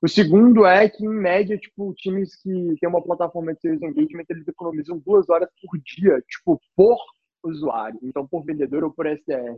O 0.01 0.07
segundo 0.07 0.65
é 0.65 0.87
que, 0.87 1.03
em 1.03 1.09
média, 1.09 1.57
tipo, 1.57 1.93
times 1.93 2.35
que 2.41 2.75
têm 2.79 2.87
uma 2.87 3.01
plataforma 3.01 3.53
de 3.53 3.61
sales 3.61 3.81
engagement, 3.81 4.23
eles 4.29 4.47
economizam 4.47 4.97
duas 5.05 5.29
horas 5.29 5.49
por 5.61 5.77
dia, 5.79 6.23
tipo, 6.29 6.59
por 6.75 6.97
usuário. 7.43 7.99
Então, 8.01 8.25
por 8.25 8.43
vendedor 8.45 8.83
ou 8.83 8.91
por 8.91 9.05
SDR. 9.05 9.57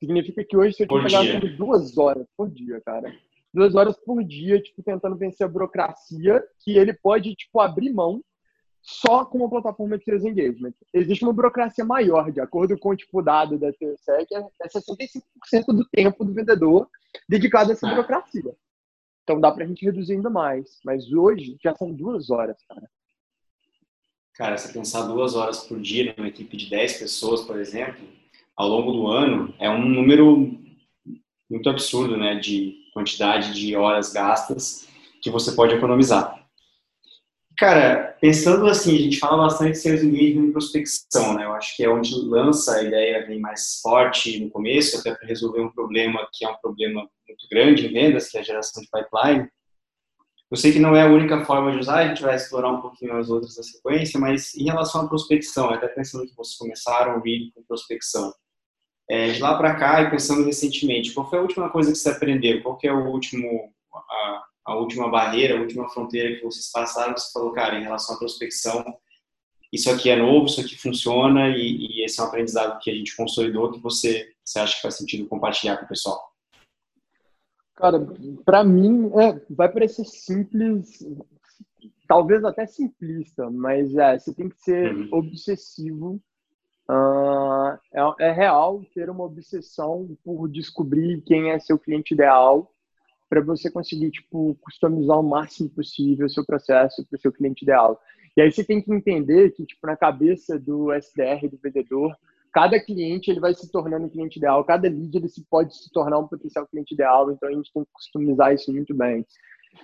Significa 0.00 0.44
que 0.44 0.56
hoje 0.56 0.76
você 0.76 0.86
tem 0.86 0.98
que 0.98 1.04
pegar 1.04 1.56
duas 1.56 1.96
horas 1.96 2.26
por 2.36 2.50
dia, 2.50 2.80
cara. 2.84 3.14
Duas 3.54 3.74
horas 3.74 3.96
por 4.04 4.22
dia, 4.24 4.60
tipo, 4.60 4.82
tentando 4.82 5.16
vencer 5.16 5.46
a 5.46 5.48
burocracia, 5.48 6.44
que 6.60 6.76
ele 6.76 6.92
pode, 6.92 7.34
tipo, 7.36 7.60
abrir 7.60 7.92
mão 7.92 8.20
só 8.82 9.24
com 9.24 9.38
uma 9.38 9.50
plataforma 9.50 9.98
de 9.98 10.04
sales 10.04 10.24
engagement. 10.24 10.72
Existe 10.92 11.24
uma 11.24 11.32
burocracia 11.32 11.84
maior, 11.84 12.30
de 12.30 12.40
acordo 12.40 12.78
com 12.78 12.94
tipo, 12.94 13.18
o 13.18 13.22
dado 13.22 13.58
da 13.58 13.72
TSEC, 13.72 14.34
é 14.34 14.68
65% 14.68 15.66
do 15.68 15.84
tempo 15.88 16.24
do 16.24 16.32
vendedor 16.32 16.88
dedicado 17.28 17.70
a 17.70 17.72
essa 17.72 17.86
é. 17.86 17.90
burocracia. 17.90 18.54
Então 19.26 19.40
dá 19.40 19.50
para 19.50 19.64
a 19.64 19.66
gente 19.66 19.84
reduzir 19.84 20.12
ainda 20.12 20.30
mais. 20.30 20.78
Mas 20.84 21.12
hoje 21.12 21.56
já 21.60 21.74
são 21.74 21.92
duas 21.92 22.30
horas, 22.30 22.56
cara. 22.68 22.88
Cara, 24.34 24.56
se 24.56 24.72
pensar 24.72 25.02
duas 25.02 25.34
horas 25.34 25.64
por 25.64 25.80
dia 25.80 26.14
numa 26.16 26.28
equipe 26.28 26.56
de 26.56 26.70
10 26.70 26.98
pessoas, 26.98 27.40
por 27.40 27.58
exemplo, 27.58 28.06
ao 28.56 28.68
longo 28.68 28.92
do 28.92 29.08
ano, 29.08 29.52
é 29.58 29.68
um 29.68 29.84
número 29.84 30.56
muito 31.50 31.68
absurdo, 31.68 32.16
né, 32.16 32.36
de 32.36 32.76
quantidade 32.94 33.52
de 33.52 33.74
horas 33.74 34.12
gastas 34.12 34.86
que 35.20 35.30
você 35.30 35.52
pode 35.52 35.74
economizar. 35.74 36.46
Cara, 37.58 38.16
pensando 38.20 38.66
assim, 38.66 38.94
a 38.94 39.00
gente 39.00 39.18
fala 39.18 39.44
bastante 39.44 39.72
de 39.72 39.78
sales 39.78 40.04
engagement 40.04 40.48
e 40.48 40.52
prospecção, 40.52 41.34
né? 41.34 41.46
Eu 41.46 41.52
acho 41.52 41.74
que 41.74 41.82
é 41.82 41.88
onde 41.88 42.14
lança 42.14 42.76
a 42.76 42.82
ideia 42.82 43.26
bem 43.26 43.40
mais 43.40 43.80
forte 43.80 44.38
no 44.38 44.50
começo, 44.50 44.98
até 44.98 45.14
para 45.14 45.26
resolver 45.26 45.62
um 45.62 45.72
problema 45.72 46.28
que 46.32 46.44
é 46.44 46.48
um 46.48 46.56
problema 46.58 47.08
muito 47.28 47.48
grande 47.48 47.86
em 47.86 47.92
vendas, 47.92 48.28
que 48.28 48.36
é 48.36 48.40
a 48.40 48.44
geração 48.44 48.82
de 48.82 48.88
pipeline. 48.90 49.48
Eu 50.50 50.56
sei 50.56 50.72
que 50.72 50.78
não 50.78 50.94
é 50.94 51.02
a 51.02 51.10
única 51.10 51.44
forma 51.44 51.72
de 51.72 51.78
usar, 51.78 51.98
a 51.98 52.08
gente 52.08 52.22
vai 52.22 52.36
explorar 52.36 52.70
um 52.70 52.80
pouquinho 52.80 53.16
as 53.16 53.28
outras 53.28 53.56
na 53.56 53.64
sequência, 53.64 54.20
mas 54.20 54.54
em 54.54 54.64
relação 54.64 55.02
à 55.02 55.08
prospecção, 55.08 55.70
até 55.70 55.88
pensando 55.88 56.26
que 56.26 56.36
vocês 56.36 56.56
começaram 56.56 57.18
o 57.18 57.22
vídeo 57.22 57.52
com 57.52 57.64
prospecção, 57.64 58.32
é, 59.08 59.30
de 59.30 59.40
lá 59.40 59.56
para 59.56 59.74
cá 59.76 60.02
e 60.02 60.10
pensando 60.10 60.44
recentemente, 60.44 61.12
qual 61.12 61.28
foi 61.28 61.38
a 61.38 61.42
última 61.42 61.68
coisa 61.68 61.90
que 61.90 61.98
você 61.98 62.10
aprendeu? 62.10 62.62
Qual 62.62 62.76
que 62.76 62.86
é 62.86 62.92
o 62.92 63.06
último, 63.08 63.72
a, 63.92 64.44
a 64.66 64.76
última 64.76 65.08
barreira, 65.08 65.56
a 65.56 65.60
última 65.60 65.88
fronteira 65.88 66.36
que 66.36 66.44
vocês 66.44 66.70
passaram? 66.70 67.16
Você 67.16 67.32
falou, 67.32 67.52
cara, 67.52 67.78
em 67.78 67.82
relação 67.82 68.14
à 68.14 68.18
prospecção, 68.18 68.84
isso 69.72 69.90
aqui 69.90 70.10
é 70.10 70.16
novo, 70.16 70.46
isso 70.46 70.60
aqui 70.60 70.76
funciona 70.76 71.48
e, 71.48 72.00
e 72.00 72.04
esse 72.04 72.20
é 72.20 72.22
um 72.22 72.26
aprendizado 72.26 72.78
que 72.80 72.90
a 72.90 72.94
gente 72.94 73.16
consolidou 73.16 73.72
que 73.72 73.80
você, 73.80 74.28
você 74.44 74.58
acha 74.60 74.76
que 74.76 74.82
faz 74.82 74.96
sentido 74.96 75.28
compartilhar 75.28 75.76
com 75.76 75.84
o 75.84 75.88
pessoal? 75.88 76.35
Cara, 77.76 78.06
para 78.44 78.64
mim, 78.64 79.10
é, 79.20 79.38
vai 79.50 79.70
parecer 79.70 80.06
simples, 80.06 81.06
talvez 82.08 82.42
até 82.42 82.66
simplista, 82.66 83.50
mas 83.50 83.94
é, 83.94 84.18
você 84.18 84.34
tem 84.34 84.48
que 84.48 84.58
ser 84.58 84.94
uhum. 84.94 85.08
obsessivo. 85.12 86.20
Uh, 86.88 87.76
é, 87.92 88.28
é, 88.28 88.32
real 88.32 88.80
ter 88.94 89.10
uma 89.10 89.24
obsessão 89.24 90.16
por 90.24 90.48
descobrir 90.48 91.20
quem 91.22 91.50
é 91.50 91.58
seu 91.58 91.76
cliente 91.76 92.14
ideal 92.14 92.72
para 93.28 93.40
você 93.40 93.68
conseguir 93.68 94.12
tipo 94.12 94.56
customizar 94.60 95.18
o 95.18 95.28
máximo 95.28 95.68
possível 95.68 96.26
o 96.26 96.30
seu 96.30 96.46
processo 96.46 97.04
para 97.04 97.16
o 97.16 97.20
seu 97.20 97.32
cliente 97.32 97.64
ideal. 97.64 98.00
E 98.36 98.40
aí 98.40 98.52
você 98.52 98.62
tem 98.62 98.80
que 98.80 98.92
entender 98.92 99.50
que 99.50 99.66
tipo 99.66 99.84
na 99.84 99.96
cabeça 99.96 100.60
do 100.60 100.92
SDR 100.92 101.48
do 101.50 101.58
vendedor 101.60 102.16
cada 102.56 102.80
cliente 102.80 103.30
ele 103.30 103.38
vai 103.38 103.52
se 103.52 103.70
tornando 103.70 104.06
um 104.06 104.08
cliente 104.08 104.38
ideal, 104.38 104.64
cada 104.64 104.88
lead 104.88 105.14
ele 105.14 105.28
se 105.28 105.44
pode 105.44 105.76
se 105.76 105.92
tornar 105.92 106.18
um 106.18 106.26
potencial 106.26 106.66
cliente 106.66 106.94
ideal, 106.94 107.30
então 107.30 107.50
a 107.50 107.52
gente 107.52 107.70
tem 107.70 107.84
que 107.84 107.90
customizar 107.92 108.54
isso 108.54 108.72
muito 108.72 108.94
bem. 108.94 109.26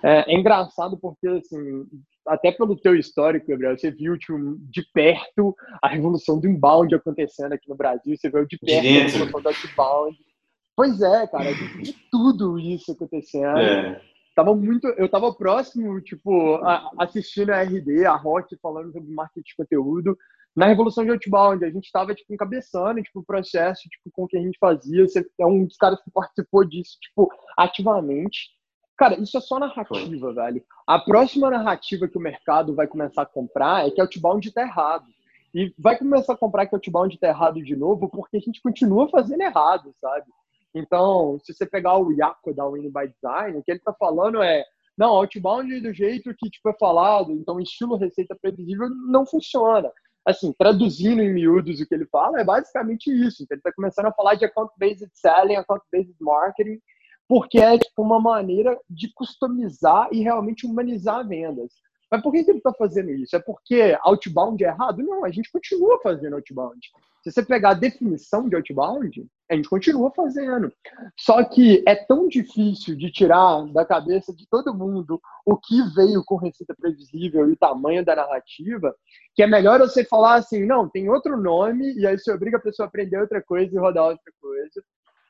É, 0.01 0.33
é 0.33 0.35
engraçado 0.35 0.97
porque, 0.97 1.27
assim, 1.27 1.85
até 2.27 2.51
pelo 2.51 2.75
teu 2.75 2.95
histórico, 2.95 3.45
Gabriel, 3.47 3.77
você 3.77 3.91
viu 3.91 4.17
tipo, 4.17 4.57
de 4.71 4.81
perto 4.91 5.55
a 5.83 5.87
revolução 5.87 6.39
do 6.39 6.47
inbound 6.47 6.95
acontecendo 6.95 7.53
aqui 7.53 7.69
no 7.69 7.75
Brasil, 7.75 8.17
você 8.17 8.27
viu 8.27 8.43
de 8.47 8.57
perto 8.57 8.81
de 8.81 8.87
a 8.87 9.03
revolução 9.03 9.41
do 9.43 9.49
outbound. 9.49 10.17
Pois 10.75 10.99
é, 10.99 11.27
cara, 11.27 11.53
viu 11.53 11.93
tudo 12.09 12.57
isso 12.57 12.91
acontecendo. 12.91 13.59
É. 13.59 14.01
Tava 14.35 14.55
muito, 14.55 14.87
eu 14.97 15.07
tava 15.07 15.31
próximo, 15.31 16.01
tipo, 16.01 16.55
a, 16.55 16.89
assistindo 16.97 17.51
a 17.51 17.61
RD, 17.61 18.03
a 18.07 18.15
Rock 18.15 18.57
falando 18.57 18.91
sobre 18.91 19.13
marketing 19.13 19.43
de 19.45 19.55
conteúdo 19.55 20.17
na 20.55 20.67
Revolução 20.67 21.03
de 21.03 21.11
Outbound, 21.11 21.65
a 21.65 21.69
gente 21.69 21.85
estava 21.85 22.13
tipo, 22.13 22.31
encabeçando 22.33 23.01
tipo, 23.01 23.19
o 23.19 23.25
processo 23.25 23.81
tipo, 23.89 24.11
com 24.11 24.23
o 24.23 24.27
que 24.27 24.37
a 24.37 24.41
gente 24.41 24.57
fazia. 24.59 25.07
Você 25.07 25.25
é 25.39 25.45
um 25.45 25.65
dos 25.65 25.75
caras 25.77 25.99
que 26.03 26.11
participou 26.11 26.63
disso 26.63 26.97
tipo, 27.01 27.27
ativamente. 27.57 28.51
Cara, 28.95 29.19
isso 29.19 29.35
é 29.35 29.41
só 29.41 29.57
narrativa, 29.57 30.27
Foi. 30.27 30.35
velho. 30.35 30.63
A 30.85 30.99
próxima 30.99 31.49
narrativa 31.49 32.07
que 32.07 32.17
o 32.17 32.21
mercado 32.21 32.75
vai 32.75 32.87
começar 32.87 33.23
a 33.23 33.25
comprar 33.25 33.87
é 33.87 33.91
que 33.91 33.99
Outbound 33.99 34.47
está 34.47 34.61
errado. 34.61 35.05
E 35.55 35.73
vai 35.77 35.97
começar 35.97 36.33
a 36.33 36.37
comprar 36.37 36.67
que 36.67 36.75
Outbound 36.75 37.15
está 37.15 37.27
errado 37.27 37.61
de 37.63 37.75
novo 37.75 38.07
porque 38.07 38.37
a 38.37 38.39
gente 38.39 38.61
continua 38.61 39.09
fazendo 39.09 39.41
errado, 39.41 39.91
sabe? 39.99 40.25
Então, 40.75 41.39
se 41.43 41.53
você 41.53 41.65
pegar 41.65 41.97
o 41.97 42.11
Iaco 42.11 42.53
da 42.53 42.67
Win 42.67 42.91
by 42.91 43.07
Design, 43.07 43.57
o 43.57 43.63
que 43.63 43.71
ele 43.71 43.79
está 43.79 43.93
falando 43.93 44.41
é 44.41 44.63
não, 44.95 45.09
outbound 45.09 45.79
do 45.81 45.91
jeito 45.91 46.35
que 46.35 46.51
tipo, 46.51 46.69
é 46.69 46.73
falado, 46.73 47.31
então 47.31 47.59
estilo 47.59 47.95
receita 47.95 48.35
previsível 48.39 48.87
não 48.89 49.25
funciona 49.25 49.91
assim, 50.25 50.53
traduzindo 50.57 51.21
em 51.21 51.33
miúdos 51.33 51.79
o 51.79 51.87
que 51.87 51.93
ele 51.93 52.05
fala, 52.05 52.39
é 52.39 52.43
basicamente 52.43 53.07
isso. 53.07 53.45
Ele 53.49 53.59
está 53.59 53.71
começando 53.73 54.05
a 54.05 54.13
falar 54.13 54.35
de 54.35 54.45
account-based 54.45 55.09
selling, 55.13 55.55
account-based 55.55 56.15
marketing, 56.21 56.79
porque 57.27 57.59
é 57.59 57.77
tipo 57.77 58.01
uma 58.01 58.19
maneira 58.19 58.77
de 58.89 59.11
customizar 59.13 60.07
e 60.11 60.21
realmente 60.21 60.65
humanizar 60.65 61.27
vendas. 61.27 61.71
Mas 62.09 62.21
por 62.21 62.31
que 62.31 62.39
ele 62.39 62.57
está 62.57 62.71
fazendo 62.73 63.09
isso? 63.09 63.35
É 63.35 63.39
porque 63.39 63.97
outbound 64.01 64.63
é 64.63 64.67
errado? 64.67 65.01
Não, 65.01 65.25
a 65.25 65.31
gente 65.31 65.51
continua 65.51 65.99
fazendo 66.01 66.35
outbound. 66.35 66.79
Se 67.23 67.31
você 67.31 67.43
pegar 67.43 67.71
a 67.71 67.73
definição 67.73 68.47
de 68.47 68.55
outbound, 68.55 69.25
a 69.53 69.55
gente 69.55 69.69
continua 69.69 70.11
fazendo. 70.11 70.71
Só 71.17 71.43
que 71.43 71.83
é 71.87 71.95
tão 71.95 72.27
difícil 72.27 72.95
de 72.95 73.11
tirar 73.11 73.65
da 73.71 73.85
cabeça 73.85 74.33
de 74.33 74.47
todo 74.47 74.73
mundo 74.73 75.21
o 75.45 75.57
que 75.57 75.81
veio 75.95 76.23
com 76.25 76.37
receita 76.37 76.75
previsível 76.75 77.49
e 77.49 77.53
o 77.53 77.57
tamanho 77.57 78.03
da 78.03 78.15
narrativa, 78.15 78.95
que 79.35 79.43
é 79.43 79.47
melhor 79.47 79.79
você 79.79 80.03
falar 80.03 80.35
assim, 80.35 80.65
não, 80.65 80.89
tem 80.89 81.09
outro 81.09 81.37
nome, 81.37 81.93
e 81.93 82.05
aí 82.05 82.17
você 82.17 82.31
obriga 82.31 82.57
a 82.57 82.61
pessoa 82.61 82.85
a 82.85 82.87
aprender 82.87 83.19
outra 83.19 83.41
coisa 83.41 83.73
e 83.73 83.79
rodar 83.79 84.05
outra 84.05 84.33
coisa, 84.41 84.83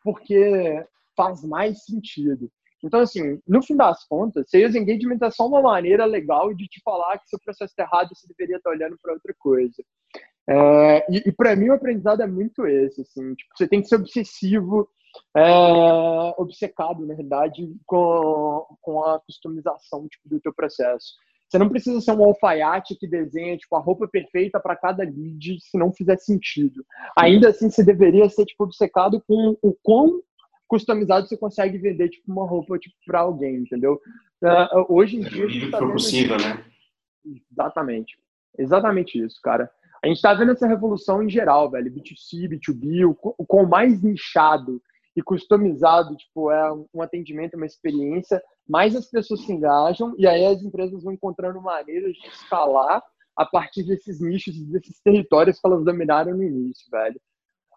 porque 0.04 0.86
faz 1.16 1.44
mais 1.44 1.84
sentido. 1.84 2.50
Então, 2.84 3.00
assim, 3.00 3.42
no 3.48 3.64
fim 3.64 3.78
das 3.78 4.06
contas, 4.06 4.50
sales 4.50 4.76
engagement 4.76 5.18
é 5.22 5.32
só 5.32 5.48
uma 5.48 5.62
maneira 5.62 6.06
legal 6.06 6.54
de 6.54 6.68
te 6.68 6.82
falar 6.84 7.18
que 7.18 7.30
seu 7.30 7.40
processo 7.40 7.72
está 7.72 7.84
errado 7.84 8.10
e 8.12 8.16
você 8.16 8.28
deveria 8.28 8.58
estar 8.58 8.72
olhando 8.72 8.98
para 9.02 9.14
outra 9.14 9.34
coisa. 9.40 9.82
É, 10.50 11.06
e, 11.12 11.30
e 11.30 11.32
para 11.32 11.56
mim 11.56 11.70
o 11.70 11.74
aprendizado 11.74 12.22
é 12.22 12.28
muito 12.28 12.66
esse, 12.66 13.02
assim, 13.02 13.34
tipo, 13.36 13.52
você 13.56 13.68
tem 13.68 13.82
que 13.82 13.88
ser 13.88 13.96
obsessivo, 13.96 14.90
é, 15.36 16.34
obcecado, 16.38 17.06
na 17.06 17.14
verdade, 17.14 17.74
com, 17.86 18.66
com 18.82 19.04
a 19.04 19.20
customização 19.20 20.08
tipo, 20.08 20.28
do 20.28 20.40
teu 20.40 20.54
processo. 20.54 21.14
Você 21.48 21.60
não 21.60 21.70
precisa 21.70 22.02
ser 22.02 22.12
um 22.14 22.24
alfaiate 22.24 22.96
que 22.96 23.08
desenha 23.08 23.58
tipo, 23.58 23.76
a 23.76 23.80
roupa 23.80 24.08
perfeita 24.08 24.60
para 24.60 24.76
cada 24.76 25.04
lead 25.04 25.60
se 25.62 25.78
não 25.78 25.94
fizer 25.94 26.18
sentido. 26.18 26.84
Ainda 27.16 27.50
assim, 27.50 27.70
você 27.70 27.84
deveria 27.84 28.28
ser 28.28 28.46
tipo, 28.46 28.64
obcecado 28.64 29.24
com 29.28 29.56
o 29.62 29.74
quão 29.84 30.20
customizado 30.68 31.28
você 31.28 31.38
consegue 31.38 31.78
vender 31.78 32.10
tipo 32.10 32.32
uma 32.32 32.48
roupa 32.48 32.80
tipo 32.80 32.96
para 33.06 33.20
alguém, 33.20 33.58
entendeu? 33.58 34.02
Uh, 34.42 34.86
hoje 34.90 35.18
em 35.18 35.20
dia 35.20 35.68
é 35.68 35.70
tá 35.70 35.78
possível, 35.78 36.38
né? 36.38 36.66
Exatamente. 37.52 38.18
Exatamente 38.58 39.24
isso, 39.24 39.40
cara. 39.42 39.70
A 40.04 40.08
gente 40.08 40.18
está 40.18 40.34
vendo 40.34 40.52
essa 40.52 40.68
revolução 40.68 41.24
em 41.24 41.30
geral, 41.30 41.72
velho. 41.72 41.90
B2C, 41.90 42.50
B2B, 42.50 43.06
o, 43.08 43.46
quão 43.46 43.66
mais 43.66 44.02
nichado 44.04 44.82
e 45.16 45.22
customizado, 45.22 46.16
tipo, 46.18 46.52
é 46.52 46.74
um 46.94 47.02
atendimento, 47.02 47.56
uma 47.56 47.66
experiência, 47.66 48.44
mais 48.68 48.96
as 48.96 49.10
pessoas 49.10 49.46
se 49.46 49.52
engajam 49.54 50.14
e 50.18 50.28
aí 50.28 50.46
as 50.46 50.62
empresas 50.62 51.04
vão 51.04 51.14
encontrando 51.14 51.62
maneiras 51.62 52.14
de 52.16 52.28
escalar 52.28 53.02
a 53.38 53.46
partir 53.46 53.84
desses 53.84 54.20
nichos, 54.20 54.60
desses 54.66 55.00
territórios 55.02 55.60
que 55.60 55.68
elas 55.68 55.86
dominaram 55.86 56.36
no 56.36 56.44
início, 56.44 56.90
velho. 56.92 57.20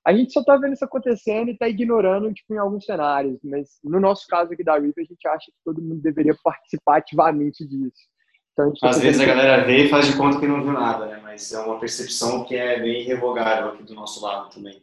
A 0.05 0.13
gente 0.13 0.33
só 0.33 0.43
tá 0.43 0.57
vendo 0.57 0.73
isso 0.73 0.85
acontecendo 0.85 1.51
e 1.51 1.57
tá 1.57 1.69
ignorando, 1.69 2.33
tipo, 2.33 2.55
em 2.55 2.59
alguns 2.59 2.85
cenários, 2.85 3.39
mas 3.45 3.79
no 3.85 4.01
nosso 4.01 4.27
caso 4.27 4.53
aqui 4.53 4.65
da 4.65 4.79
RIP, 4.79 5.01
a 5.01 5.05
gente 5.05 5.29
acha 5.29 5.47
que 5.47 5.59
todo 5.65 5.83
mundo 5.83 6.01
deveria 6.01 6.37
participar 6.43 6.99
ativamente 6.99 7.67
disso. 7.67 8.09
Então, 8.57 8.73
tá 8.73 8.89
Às 8.89 9.01
vezes 9.01 9.21
a 9.21 9.27
galera 9.27 9.65
vê 9.65 9.85
e 9.85 9.89
faz 9.91 10.07
de 10.07 10.17
conta 10.17 10.41
que 10.41 10.47
não 10.47 10.63
viu 10.63 10.73
nada, 10.73 11.05
né? 11.05 11.21
Mas 11.23 11.53
é 11.53 11.61
uma 11.61 11.79
percepção 11.79 12.43
que 12.45 12.57
é 12.57 12.81
bem 12.81 13.03
irrevogável 13.03 13.69
aqui 13.69 13.83
do 13.83 13.95
nosso 13.95 14.25
lado 14.25 14.49
também. 14.49 14.83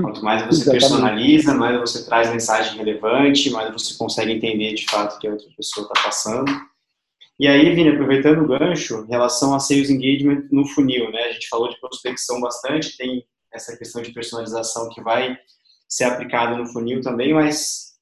Quanto 0.00 0.24
mais 0.24 0.40
você 0.40 0.62
Exatamente. 0.62 0.80
personaliza, 0.80 1.54
mais 1.54 1.78
você 1.78 2.06
traz 2.06 2.30
mensagem 2.30 2.78
relevante, 2.78 3.50
mais 3.50 3.70
você 3.70 3.94
consegue 3.98 4.32
entender 4.32 4.72
de 4.72 4.86
fato 4.86 5.16
o 5.16 5.18
que 5.18 5.28
a 5.28 5.32
outra 5.32 5.46
pessoa 5.54 5.86
está 5.86 6.02
passando. 6.02 6.50
E 7.38 7.46
aí, 7.46 7.74
Vini, 7.74 7.90
aproveitando 7.90 8.42
o 8.42 8.48
gancho, 8.48 9.04
em 9.04 9.10
relação 9.10 9.54
a 9.54 9.60
sales 9.60 9.90
engagement 9.90 10.48
no 10.50 10.66
funil, 10.66 11.10
né? 11.12 11.24
A 11.24 11.32
gente 11.32 11.48
falou 11.48 11.68
de 11.68 11.78
prospecção 11.78 12.40
bastante, 12.40 12.96
tem 12.96 13.22
essa 13.52 13.76
questão 13.76 14.00
de 14.00 14.12
personalização 14.12 14.88
que 14.88 15.02
vai 15.02 15.36
ser 15.86 16.04
aplicada 16.04 16.56
no 16.56 16.66
funil 16.66 17.02
também, 17.02 17.34
mas 17.34 17.93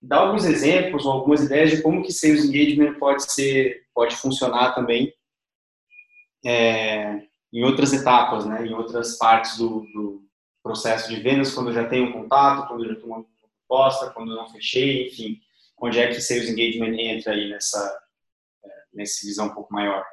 dá 0.00 0.18
alguns 0.18 0.44
exemplos 0.44 1.04
ou 1.04 1.12
algumas 1.12 1.42
ideias 1.42 1.70
de 1.70 1.82
como 1.82 2.02
que 2.02 2.12
sales 2.12 2.44
engagement 2.44 2.98
pode 2.98 3.30
ser, 3.30 3.86
pode 3.94 4.16
funcionar 4.16 4.74
também 4.74 5.12
é, 6.44 7.22
em 7.52 7.64
outras 7.64 7.92
etapas, 7.92 8.46
né? 8.46 8.66
Em 8.66 8.74
outras 8.74 9.18
partes 9.18 9.56
do, 9.58 9.80
do 9.92 10.24
processo 10.62 11.08
de 11.08 11.20
vendas, 11.20 11.52
quando 11.54 11.68
eu 11.68 11.74
já 11.74 11.88
tenho 11.88 12.08
um 12.08 12.12
contato, 12.12 12.68
quando 12.68 12.84
eu 12.84 12.94
já 12.94 13.00
tenho 13.00 13.08
uma 13.08 13.24
proposta, 13.68 14.10
quando 14.10 14.32
eu 14.32 14.36
não 14.36 14.48
fechei, 14.48 15.08
enfim, 15.08 15.40
onde 15.80 15.98
é 15.98 16.08
que 16.08 16.20
sales 16.20 16.48
engagement 16.48 16.96
entra 16.98 17.32
aí 17.32 17.48
nessa, 17.50 18.00
é, 18.64 18.68
nessa 18.94 19.26
visão 19.26 19.46
um 19.46 19.54
pouco 19.54 19.72
maior? 19.72 20.04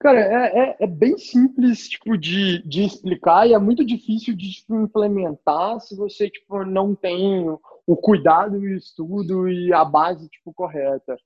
Cara, 0.00 0.20
é, 0.20 0.58
é, 0.58 0.76
é, 0.80 0.86
bem 0.86 1.18
simples 1.18 1.88
tipo, 1.88 2.16
de, 2.16 2.62
de 2.62 2.84
explicar 2.84 3.48
e 3.48 3.54
é 3.54 3.58
muito 3.58 3.84
difícil 3.84 4.36
de 4.36 4.52
tipo, 4.52 4.76
implementar 4.76 5.80
se 5.80 5.96
você 5.96 6.30
tipo, 6.30 6.64
não 6.64 6.94
tem 6.94 7.48
o 7.88 7.96
cuidado 7.96 8.62
e 8.62 8.74
o 8.74 8.76
estudo 8.76 9.48
e 9.48 9.72
a 9.72 9.82
base 9.82 10.28
tipo, 10.28 10.52
correta. 10.52 11.16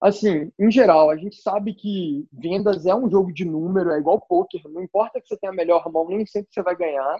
Assim, 0.00 0.50
em 0.58 0.70
geral, 0.70 1.10
a 1.10 1.16
gente 1.16 1.36
sabe 1.36 1.74
que 1.74 2.26
vendas 2.32 2.86
é 2.86 2.94
um 2.94 3.10
jogo 3.10 3.30
de 3.30 3.44
número, 3.44 3.90
é 3.90 3.98
igual 3.98 4.18
poker, 4.18 4.62
não 4.70 4.82
importa 4.82 5.20
que 5.20 5.28
você 5.28 5.36
tenha 5.36 5.52
a 5.52 5.54
melhor 5.54 5.86
mão, 5.92 6.08
nem 6.08 6.24
sempre 6.24 6.48
você 6.50 6.62
vai 6.62 6.74
ganhar. 6.74 7.18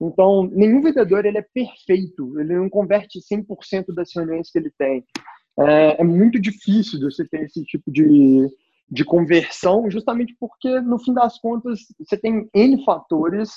Então, 0.00 0.48
nenhum 0.50 0.80
vendedor 0.80 1.26
ele 1.26 1.36
é 1.36 1.42
perfeito, 1.42 2.40
ele 2.40 2.56
não 2.56 2.70
converte 2.70 3.20
100% 3.20 3.94
das 3.94 4.10
reuniões 4.16 4.50
que 4.50 4.58
ele 4.58 4.72
tem. 4.78 5.04
É, 5.58 6.00
é, 6.00 6.04
muito 6.04 6.40
difícil 6.40 6.98
você 7.00 7.28
ter 7.28 7.42
esse 7.42 7.62
tipo 7.64 7.92
de, 7.92 8.48
de 8.90 9.04
conversão, 9.04 9.90
justamente 9.90 10.34
porque, 10.40 10.80
no 10.80 10.98
fim 10.98 11.12
das 11.12 11.38
contas, 11.38 11.80
você 11.98 12.16
tem 12.16 12.48
N 12.54 12.82
fatores 12.86 13.50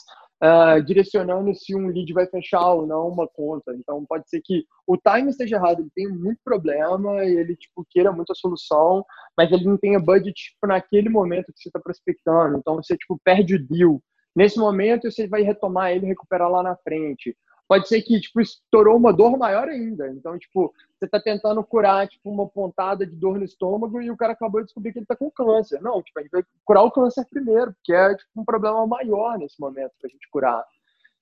uh, 0.43 0.82
direcionando 0.84 1.54
se 1.56 1.76
um 1.76 1.88
lead 1.88 2.12
vai 2.13 2.28
fechar 2.28 2.73
ou 2.73 2.86
não 2.86 3.08
uma 3.08 3.28
conta. 3.28 3.73
Então, 3.73 4.06
pode 4.06 4.30
ser 4.30 4.41
que 4.43 4.65
o 4.86 4.97
time 4.97 5.30
esteja 5.30 5.58
errado, 5.58 5.82
ele 5.82 5.91
tem 5.95 6.08
muito 6.08 6.39
problema 6.43 7.23
ele 7.23 7.56
tipo, 7.56 7.86
queira 7.89 8.12
muita 8.12 8.34
solução, 8.36 9.06
mas 9.38 9.52
ele 9.52 9.65
não 9.65 9.78
tenha 9.78 10.00
budget 10.00 10.34
tipo, 10.34 10.67
naquele 10.67 11.10
momento 11.10 11.52
que 11.54 11.60
você 11.60 11.69
está 11.69 11.80
prospectando. 11.80 12.58
Então, 12.58 12.76
você 12.76 12.95
tipo, 12.97 13.19
perde 13.23 13.56
o 13.56 13.67
deal. 13.67 14.02
Nesse 14.36 14.60
momento, 14.60 15.10
você 15.10 15.28
vai 15.28 15.41
retomar 15.41 15.91
ele 15.91 16.06
e 16.06 16.10
recuperar 16.10 16.50
lá 16.50 16.62
na 16.62 16.76
frente. 16.78 17.36
Pode 17.67 17.88
ser 17.88 18.01
que, 18.01 18.19
tipo, 18.19 18.39
estourou 18.39 18.95
uma 18.95 19.12
dor 19.12 19.38
maior 19.38 19.67
ainda. 19.67 20.08
Então, 20.10 20.38
tipo, 20.39 20.73
você 20.97 21.06
está 21.06 21.19
tentando 21.19 21.63
curar, 21.63 22.08
tipo, 22.08 22.30
uma 22.30 22.47
pontada 22.47 23.06
de 23.06 23.15
dor 23.15 23.38
no 23.38 23.43
estômago 23.43 24.01
e 24.01 24.10
o 24.10 24.15
cara 24.15 24.34
acabou 24.34 24.62
de 24.62 24.67
descobrir 24.67 24.93
que 24.93 24.99
ele 24.99 25.03
está 25.03 25.15
com 25.15 25.30
câncer. 25.30 25.82
Não, 25.82 26.01
tipo, 26.01 26.17
a 26.17 26.21
gente 26.21 26.32
vai 26.32 26.43
curar 26.63 26.84
o 26.84 26.91
câncer 26.91 27.25
primeiro, 27.30 27.73
porque 27.73 27.93
é, 27.93 28.15
tipo, 28.15 28.30
um 28.38 28.45
problema 28.45 28.88
maior 28.88 29.38
nesse 29.38 29.60
momento 29.60 29.91
para 29.99 30.08
a 30.08 30.10
gente 30.10 30.30
curar. 30.32 30.65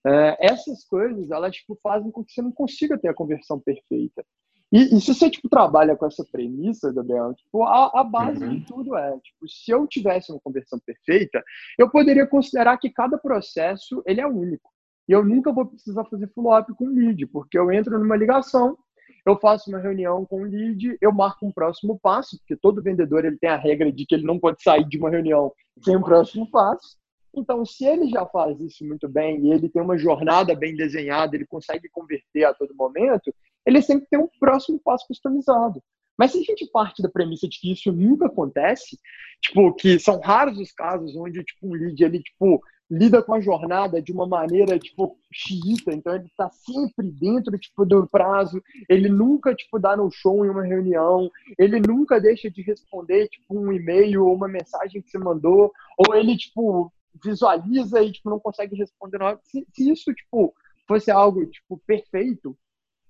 É, 0.06 0.38
essas 0.52 0.84
coisas, 0.86 1.32
elas, 1.32 1.56
tipo, 1.56 1.78
fazem 1.82 2.12
com 2.12 2.24
que 2.24 2.32
você 2.32 2.42
não 2.42 2.52
consiga 2.52 2.98
ter 2.98 3.08
a 3.08 3.14
conversão 3.14 3.60
perfeita. 3.60 4.24
E, 4.72 4.96
e, 4.96 5.02
se 5.02 5.14
você 5.14 5.30
tipo, 5.30 5.48
trabalha 5.48 5.96
com 5.96 6.06
essa 6.06 6.24
premissa, 6.24 6.92
Gabriel, 6.92 7.34
tipo, 7.34 7.64
a, 7.64 8.02
a 8.02 8.04
base 8.04 8.44
uhum. 8.44 8.60
de 8.60 8.66
tudo 8.66 8.96
é, 8.96 9.18
tipo, 9.20 9.48
se 9.48 9.72
eu 9.72 9.88
tivesse 9.88 10.32
uma 10.32 10.40
conversão 10.42 10.80
perfeita, 10.80 11.44
eu 11.78 11.90
poderia 11.90 12.28
considerar 12.28 12.78
que 12.78 12.90
cada 12.90 13.18
processo 13.18 14.04
ele 14.06 14.22
é 14.22 14.28
único. 14.28 14.75
E 15.08 15.12
eu 15.12 15.24
nunca 15.24 15.52
vou 15.52 15.66
precisar 15.66 16.04
fazer 16.06 16.28
follow-up 16.34 16.74
com 16.74 16.88
lead, 16.88 17.26
porque 17.28 17.58
eu 17.58 17.72
entro 17.72 18.00
numa 18.00 18.16
ligação, 18.16 18.78
eu 19.26 19.38
faço 19.38 19.70
uma 19.70 19.80
reunião 19.80 20.26
com 20.26 20.42
o 20.42 20.46
lead, 20.46 20.98
eu 21.02 21.12
marco 21.12 21.46
um 21.46 21.52
próximo 21.52 22.00
passo, 22.00 22.38
porque 22.40 22.56
todo 22.56 22.82
vendedor 22.82 23.26
ele 23.26 23.38
tem 23.38 23.50
a 23.50 23.58
regra 23.58 23.92
de 23.92 24.06
que 24.06 24.16
ele 24.16 24.26
não 24.26 24.40
pode 24.40 24.62
sair 24.62 24.88
de 24.88 24.98
uma 24.98 25.10
reunião 25.10 25.52
sem 25.84 25.96
um 25.96 26.02
próximo 26.02 26.50
passo. 26.50 26.98
Então, 27.36 27.66
se 27.66 27.86
ele 27.86 28.08
já 28.10 28.26
faz 28.26 28.60
isso 28.62 28.86
muito 28.86 29.10
bem 29.10 29.46
e 29.46 29.52
ele 29.52 29.68
tem 29.68 29.82
uma 29.82 29.98
jornada 29.98 30.56
bem 30.56 30.76
desenhada, 30.76 31.36
ele 31.36 31.46
consegue 31.46 31.90
converter 31.90 32.46
a 32.46 32.54
todo 32.54 32.76
momento, 32.76 33.34
ele 33.66 33.82
sempre 33.82 34.08
tem 34.10 34.20
um 34.20 34.30
próximo 34.40 34.80
passo 34.80 35.06
customizado. 35.08 35.82
Mas 36.18 36.32
se 36.32 36.40
a 36.40 36.44
gente 36.44 36.66
parte 36.72 37.02
da 37.02 37.10
premissa 37.10 37.48
de 37.48 37.60
que 37.60 37.74
isso 37.74 37.92
nunca 37.92 38.28
acontece, 38.28 38.98
tipo, 39.42 39.74
que 39.74 40.00
são 40.00 40.20
raros 40.20 40.58
os 40.58 40.72
casos 40.72 41.16
onde 41.16 41.44
tipo, 41.44 41.68
um 41.68 41.74
lead 41.74 42.02
ele 42.02 42.22
tipo, 42.22 42.62
lida 42.90 43.22
com 43.22 43.34
a 43.34 43.42
jornada 43.42 44.02
de 44.02 44.12
uma 44.12 44.28
maneira 44.28 44.78
tipo 44.78 45.18
xiita, 45.32 45.94
então 45.94 46.14
ele 46.16 46.28
está 46.28 46.50
sempre 46.50 47.10
dentro 47.12 47.58
tipo 47.58 47.86
do 47.86 48.08
prazo, 48.08 48.62
ele 48.88 49.10
nunca 49.10 49.56
tipo 49.56 49.80
dá 49.80 49.98
no 49.98 50.10
show 50.12 50.46
em 50.46 50.50
uma 50.50 50.64
reunião, 50.64 51.30
ele 51.58 51.80
nunca 51.80 52.20
deixa 52.20 52.50
de 52.50 52.62
responder 52.62 53.28
tipo 53.28 53.60
um 53.60 53.72
e-mail 53.72 54.26
ou 54.26 54.36
uma 54.36 54.48
mensagem 54.48 55.02
que 55.02 55.10
você 55.10 55.18
mandou, 55.18 55.72
ou 55.98 56.16
ele 56.16 56.38
tipo 56.38 56.92
visualiza 57.24 58.02
e 58.02 58.12
tipo, 58.12 58.30
não 58.30 58.40
consegue 58.40 58.76
responder. 58.76 59.20
Se, 59.44 59.66
se 59.74 59.90
isso 59.90 60.14
tipo, 60.14 60.54
fosse 60.88 61.10
algo 61.12 61.46
tipo, 61.46 61.82
perfeito, 61.86 62.58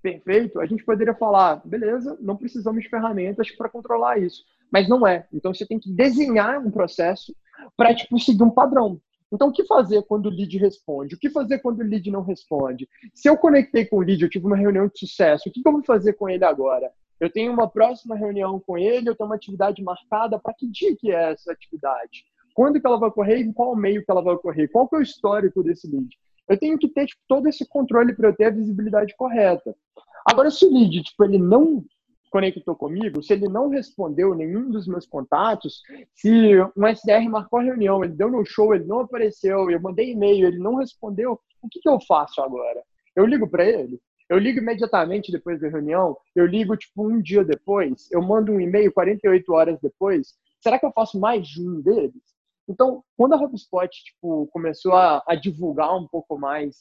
perfeito, 0.02 0.60
a 0.60 0.66
gente 0.66 0.84
poderia 0.86 1.16
falar, 1.16 1.62
beleza, 1.66 2.18
não 2.22 2.38
precisamos 2.38 2.84
de 2.84 2.90
ferramentas 2.90 3.50
para 3.52 3.70
controlar 3.70 4.20
isso. 4.20 4.44
Mas 4.72 4.88
não 4.88 5.06
é. 5.08 5.28
Então 5.34 5.54
você 5.54 5.66
tem 5.66 5.80
que 5.80 5.92
desenhar 5.92 6.60
um 6.60 6.72
processo 6.72 7.36
para 7.76 7.96
tipo, 7.96 8.20
seguir 8.20 8.44
um 8.44 8.50
padrão. 8.50 9.00
Então, 9.32 9.50
o 9.50 9.52
que 9.52 9.66
fazer 9.66 10.04
quando 10.04 10.28
o 10.28 10.30
lead 10.30 10.58
responde? 10.58 11.16
O 11.16 11.20
que 11.20 11.30
fazer 11.30 11.60
quando 11.60 11.80
o 11.80 11.84
lead 11.84 12.10
não 12.12 12.22
responde? 12.22 12.88
Se 13.14 13.28
eu 13.28 13.38
conectei 13.38 13.86
com 13.86 13.98
o 13.98 14.02
lead, 14.02 14.22
eu 14.22 14.30
tive 14.30 14.46
uma 14.46 14.56
reunião 14.56 14.88
de 14.88 15.00
sucesso, 15.00 15.50
o 15.50 15.52
que 15.52 15.62
eu 15.66 15.72
vou 15.72 15.84
fazer 15.84 16.14
com 16.14 16.30
ele 16.30 16.46
agora? 16.46 16.92
Eu 17.20 17.30
tenho 17.30 17.52
uma 17.52 17.70
próxima 17.70 18.16
reunião 18.16 18.60
com 18.60 18.78
ele, 18.78 19.10
eu 19.10 19.16
tenho 19.16 19.30
uma 19.30 19.36
atividade 19.36 19.82
marcada, 19.82 20.38
para 20.38 20.54
que 20.54 20.68
dia 20.68 20.96
que 20.96 21.12
é 21.12 21.32
essa 21.32 21.52
atividade? 21.52 22.26
quando 22.56 22.80
que 22.80 22.88
ela 22.88 22.98
vai 22.98 23.10
ocorrer 23.10 23.40
e 23.42 23.54
qual 23.54 23.76
meio 23.76 24.04
que 24.04 24.10
ela 24.10 24.24
vai 24.24 24.34
ocorrer, 24.34 24.72
qual 24.72 24.88
que 24.88 24.96
é 24.96 25.00
o 25.00 25.02
histórico 25.02 25.62
desse 25.62 25.88
lead. 25.88 26.08
Eu 26.48 26.58
tenho 26.58 26.78
que 26.78 26.88
ter 26.88 27.06
tipo, 27.06 27.22
todo 27.28 27.48
esse 27.50 27.68
controle 27.68 28.16
para 28.16 28.30
eu 28.30 28.36
ter 28.36 28.46
a 28.46 28.50
visibilidade 28.50 29.14
correta. 29.18 29.76
Agora, 30.26 30.50
se 30.50 30.66
o 30.66 30.74
lead 30.74 31.04
tipo, 31.04 31.24
ele 31.26 31.38
não 31.38 31.84
conectou 32.36 32.76
comigo, 32.76 33.24
se 33.24 33.32
ele 33.32 33.48
não 33.48 33.69
respondeu 33.69 34.36
nenhum 34.36 34.69
dos 34.69 34.86
meus 34.86 35.08
contatos, 35.08 35.82
se 36.13 36.30
um 36.76 36.86
SDR 36.86 37.30
marcou 37.30 37.60
a 37.60 37.63
reunião, 37.63 38.04
ele 38.04 38.12
deu 38.12 38.30
no 38.30 38.45
show, 38.45 38.76
ele 38.76 38.84
não 38.84 39.00
apareceu, 39.00 39.71
eu 39.71 39.80
mandei 39.80 40.12
e-mail, 40.12 40.48
ele 40.48 40.60
não 40.60 40.76
respondeu, 40.76 41.39
o 41.62 41.69
que, 41.69 41.80
que 41.80 41.88
eu 41.88 41.98
faço 42.02 42.41
agora? 42.41 42.84
Eu 43.15 43.26
ligo 43.26 43.48
para 43.48 43.63
ele? 43.63 43.98
Eu 44.30 44.38
ligo 44.38 44.60
imediatamente 44.60 45.32
depois 45.32 45.62
da 45.62 45.69
reunião? 45.69 46.17
Eu 46.36 46.45
ligo 46.45 46.76
tipo 46.76 47.08
um 47.08 47.21
dia 47.21 47.41
depois? 47.41 48.12
Eu 48.12 48.21
mando 48.21 48.52
um 48.52 48.60
e-mail 48.60 48.91
48 48.91 49.54
horas 49.54 49.80
depois? 49.82 50.34
Será 50.60 50.78
que 50.78 50.86
eu 50.86 50.91
faço 50.91 51.17
mais 51.17 51.48
de 51.48 51.65
um 51.65 51.80
deles? 51.80 52.21
Então, 52.67 53.02
quando 53.15 53.32
a 53.32 53.38
HubSpot 53.38 53.88
tipo, 53.88 54.48
começou 54.48 54.91
a, 54.91 55.24
a 55.26 55.36
divulgar 55.36 55.95
um 55.95 56.06
pouco 56.06 56.38
mais 56.38 56.76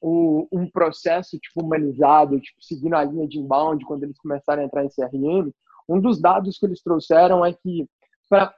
o, 0.00 0.48
um 0.50 0.68
processo 0.68 1.38
tipo, 1.38 1.62
humanizado, 1.62 2.40
tipo, 2.40 2.62
seguindo 2.62 2.94
a 2.94 3.04
linha 3.04 3.28
de 3.28 3.38
inbound, 3.38 3.84
quando 3.84 4.04
eles 4.04 4.18
começaram 4.18 4.62
a 4.62 4.64
entrar 4.64 4.84
em 4.84 4.88
CRM, 4.88 5.52
um 5.88 6.00
dos 6.00 6.20
dados 6.20 6.58
que 6.58 6.66
eles 6.66 6.82
trouxeram 6.82 7.44
é 7.44 7.52
que 7.52 7.86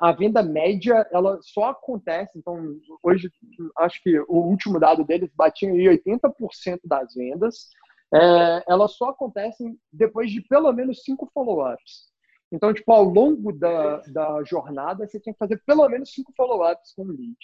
a 0.01 0.13
venda 0.13 0.43
média 0.43 1.07
ela 1.11 1.39
só 1.41 1.71
acontece, 1.71 2.39
então 2.39 2.77
hoje 3.03 3.31
acho 3.79 4.03
que 4.03 4.21
o 4.29 4.37
último 4.37 4.79
dado 4.79 5.03
deles 5.03 5.31
batia 5.35 5.71
em 5.71 5.89
80% 5.89 6.81
das 6.85 7.15
vendas, 7.15 7.71
é, 8.15 8.65
elas 8.69 8.93
só 8.93 9.09
acontecem 9.09 9.79
depois 9.91 10.31
de 10.31 10.43
pelo 10.43 10.71
menos 10.73 11.03
cinco 11.03 11.31
follow-ups. 11.33 12.13
Então, 12.53 12.75
tipo, 12.75 12.93
ao 12.93 13.03
longo 13.03 13.51
da, 13.51 14.03
da 14.09 14.45
jornada, 14.45 15.07
você 15.07 15.19
tem 15.19 15.33
que 15.33 15.39
fazer 15.39 15.63
pelo 15.65 15.89
menos 15.89 16.13
cinco 16.13 16.35
follow-ups 16.37 16.93
com 16.95 17.05
o 17.05 17.07
lead. 17.07 17.35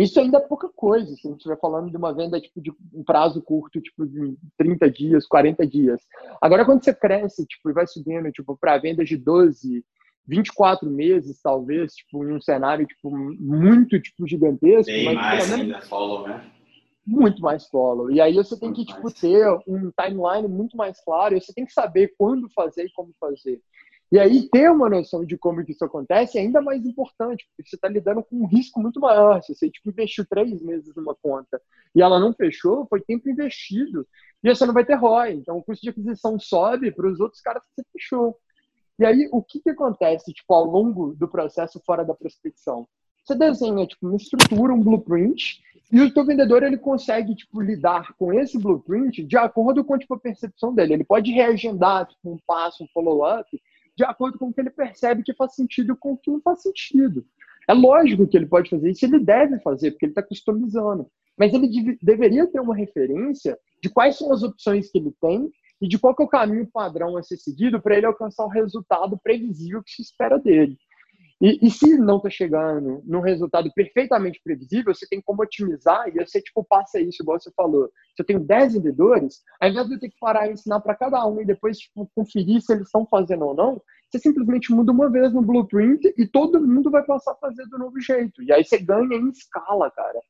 Isso 0.00 0.18
ainda 0.18 0.38
é 0.38 0.40
pouca 0.40 0.68
coisa, 0.68 1.14
se 1.14 1.26
a 1.26 1.30
gente 1.30 1.40
estiver 1.40 1.58
falando 1.60 1.90
de 1.90 1.96
uma 1.96 2.14
venda 2.14 2.40
tipo, 2.40 2.58
de 2.58 2.72
um 2.94 3.04
prazo 3.04 3.42
curto, 3.42 3.80
tipo 3.82 4.06
de 4.06 4.34
30 4.56 4.90
dias, 4.90 5.26
40 5.26 5.66
dias. 5.66 6.00
Agora, 6.40 6.64
quando 6.64 6.82
você 6.82 6.94
cresce 6.94 7.46
tipo, 7.46 7.68
e 7.68 7.74
vai 7.74 7.86
subindo 7.86 8.32
tipo, 8.32 8.56
para 8.56 8.78
vendas 8.78 9.06
de 9.06 9.18
12, 9.18 9.84
24 10.26 10.88
meses, 10.88 11.42
talvez, 11.42 11.92
tipo, 11.94 12.24
em 12.24 12.32
um 12.32 12.40
cenário 12.40 12.86
tipo, 12.86 13.10
muito 13.10 14.00
tipo, 14.00 14.26
gigantesco. 14.26 14.90
Bem 14.90 15.04
mas, 15.04 15.16
mais 15.16 15.52
ainda 15.52 15.80
follow, 15.82 16.26
né? 16.26 16.50
Muito 17.06 17.42
mais 17.42 17.66
follow. 17.66 18.10
E 18.10 18.22
aí 18.22 18.34
você 18.34 18.58
tem 18.58 18.70
muito 18.70 18.86
que 18.86 18.94
tipo, 18.94 19.12
ter 19.12 19.46
um 19.66 19.90
timeline 19.90 20.48
muito 20.48 20.78
mais 20.78 20.98
claro, 21.04 21.36
e 21.36 21.40
você 21.42 21.52
tem 21.52 21.66
que 21.66 21.72
saber 21.74 22.14
quando 22.16 22.48
fazer 22.54 22.84
e 22.84 22.92
como 22.92 23.12
fazer. 23.20 23.60
E 24.12 24.18
aí 24.18 24.48
ter 24.48 24.68
uma 24.70 24.88
noção 24.88 25.24
de 25.24 25.38
como 25.38 25.60
isso 25.60 25.84
acontece 25.84 26.36
é 26.36 26.40
ainda 26.40 26.60
mais 26.60 26.84
importante, 26.84 27.46
porque 27.56 27.68
você 27.68 27.76
está 27.76 27.88
lidando 27.88 28.24
com 28.24 28.36
um 28.36 28.46
risco 28.46 28.80
muito 28.80 28.98
maior. 28.98 29.40
Se 29.42 29.54
você 29.54 29.70
tipo, 29.70 29.88
investiu 29.88 30.26
três 30.28 30.60
meses 30.60 30.92
numa 30.96 31.14
conta 31.14 31.62
e 31.94 32.02
ela 32.02 32.18
não 32.18 32.32
fechou, 32.32 32.86
foi 32.86 33.00
tempo 33.00 33.30
investido. 33.30 34.04
E 34.42 34.52
você 34.52 34.66
não 34.66 34.74
vai 34.74 34.84
ter 34.84 34.94
ROI. 34.94 35.34
Então 35.34 35.58
o 35.58 35.62
custo 35.62 35.82
de 35.82 35.90
aquisição 35.90 36.40
sobe 36.40 36.90
para 36.90 37.08
os 37.08 37.20
outros 37.20 37.40
caras 37.40 37.62
que 37.62 37.68
você 37.76 37.86
fechou. 37.92 38.36
E 38.98 39.04
aí 39.04 39.28
o 39.30 39.42
que, 39.42 39.60
que 39.60 39.70
acontece 39.70 40.32
tipo, 40.32 40.52
ao 40.52 40.64
longo 40.64 41.14
do 41.14 41.28
processo 41.28 41.80
fora 41.86 42.04
da 42.04 42.14
prospecção? 42.14 42.88
Você 43.24 43.36
desenha 43.36 43.86
tipo, 43.86 44.08
uma 44.08 44.16
estrutura, 44.16 44.72
um 44.72 44.82
blueprint, 44.82 45.62
E 45.92 46.00
o 46.00 46.12
teu 46.12 46.24
vendedor 46.24 46.62
ele 46.62 46.78
consegue 46.78 47.34
tipo 47.34 47.60
lidar 47.60 48.12
com 48.14 48.32
esse 48.32 48.58
blueprint 48.58 49.24
de 49.24 49.36
acordo 49.36 49.84
com 49.84 49.98
tipo, 49.98 50.14
a 50.14 50.18
percepção 50.18 50.74
dele. 50.74 50.94
Ele 50.94 51.04
pode 51.04 51.30
reagendar 51.30 52.06
tipo, 52.06 52.30
um 52.30 52.38
passo, 52.44 52.82
um 52.82 52.88
follow-up, 52.92 53.48
de 54.00 54.04
acordo 54.04 54.38
com 54.38 54.48
o 54.48 54.52
que 54.52 54.60
ele 54.60 54.70
percebe 54.70 55.22
que 55.22 55.34
faz 55.34 55.54
sentido 55.54 55.94
com 55.94 56.12
o 56.12 56.16
que 56.16 56.30
não 56.30 56.40
faz 56.40 56.62
sentido. 56.62 57.22
É 57.68 57.74
lógico 57.74 58.26
que 58.26 58.34
ele 58.34 58.46
pode 58.46 58.70
fazer 58.70 58.90
isso, 58.90 59.04
ele 59.04 59.20
deve 59.20 59.60
fazer, 59.60 59.90
porque 59.90 60.06
ele 60.06 60.12
está 60.12 60.22
customizando. 60.22 61.06
Mas 61.36 61.52
ele 61.52 61.98
deveria 62.02 62.46
ter 62.46 62.60
uma 62.60 62.74
referência 62.74 63.58
de 63.82 63.90
quais 63.90 64.16
são 64.16 64.32
as 64.32 64.42
opções 64.42 64.90
que 64.90 64.98
ele 64.98 65.12
tem 65.20 65.50
e 65.82 65.86
de 65.86 65.98
qual 65.98 66.16
é 66.18 66.22
o 66.22 66.28
caminho 66.28 66.66
padrão 66.66 67.14
a 67.16 67.22
ser 67.22 67.36
seguido 67.36 67.80
para 67.80 67.94
ele 67.94 68.06
alcançar 68.06 68.44
o 68.44 68.48
resultado 68.48 69.18
previsível 69.22 69.82
que 69.82 69.92
se 69.92 70.00
espera 70.00 70.38
dele. 70.38 70.78
E, 71.40 71.66
e 71.66 71.70
se 71.70 71.96
não 71.96 72.18
está 72.18 72.28
chegando 72.28 73.02
num 73.06 73.20
resultado 73.20 73.72
perfeitamente 73.74 74.40
previsível, 74.44 74.94
você 74.94 75.06
tem 75.08 75.22
como 75.22 75.42
otimizar 75.42 76.06
e 76.08 76.12
você 76.12 76.40
tipo 76.40 76.62
passa 76.62 77.00
isso, 77.00 77.22
igual 77.22 77.40
você 77.40 77.50
falou. 77.56 77.86
Se 78.14 78.20
eu 78.20 78.26
tenho 78.26 78.40
10 78.40 78.74
vendedores, 78.74 79.42
ao 79.58 79.70
invés 79.70 79.86
de 79.88 79.94
eu 79.94 80.00
ter 80.00 80.10
que 80.10 80.18
parar 80.20 80.48
e 80.48 80.52
ensinar 80.52 80.80
para 80.80 80.94
cada 80.94 81.26
um 81.26 81.40
e 81.40 81.46
depois 81.46 81.78
tipo, 81.78 82.10
conferir 82.14 82.60
se 82.60 82.74
eles 82.74 82.86
estão 82.86 83.06
fazendo 83.06 83.46
ou 83.46 83.54
não, 83.54 83.80
você 84.10 84.18
simplesmente 84.18 84.70
muda 84.72 84.92
uma 84.92 85.08
vez 85.08 85.32
no 85.32 85.40
blueprint 85.40 86.12
e 86.18 86.26
todo 86.26 86.60
mundo 86.60 86.90
vai 86.90 87.04
passar 87.04 87.32
a 87.32 87.36
fazer 87.36 87.64
do 87.68 87.78
novo 87.78 87.98
jeito. 88.00 88.42
E 88.42 88.52
aí 88.52 88.62
você 88.62 88.76
ganha 88.76 89.16
em 89.16 89.30
escala, 89.30 89.90
cara. 89.90 90.20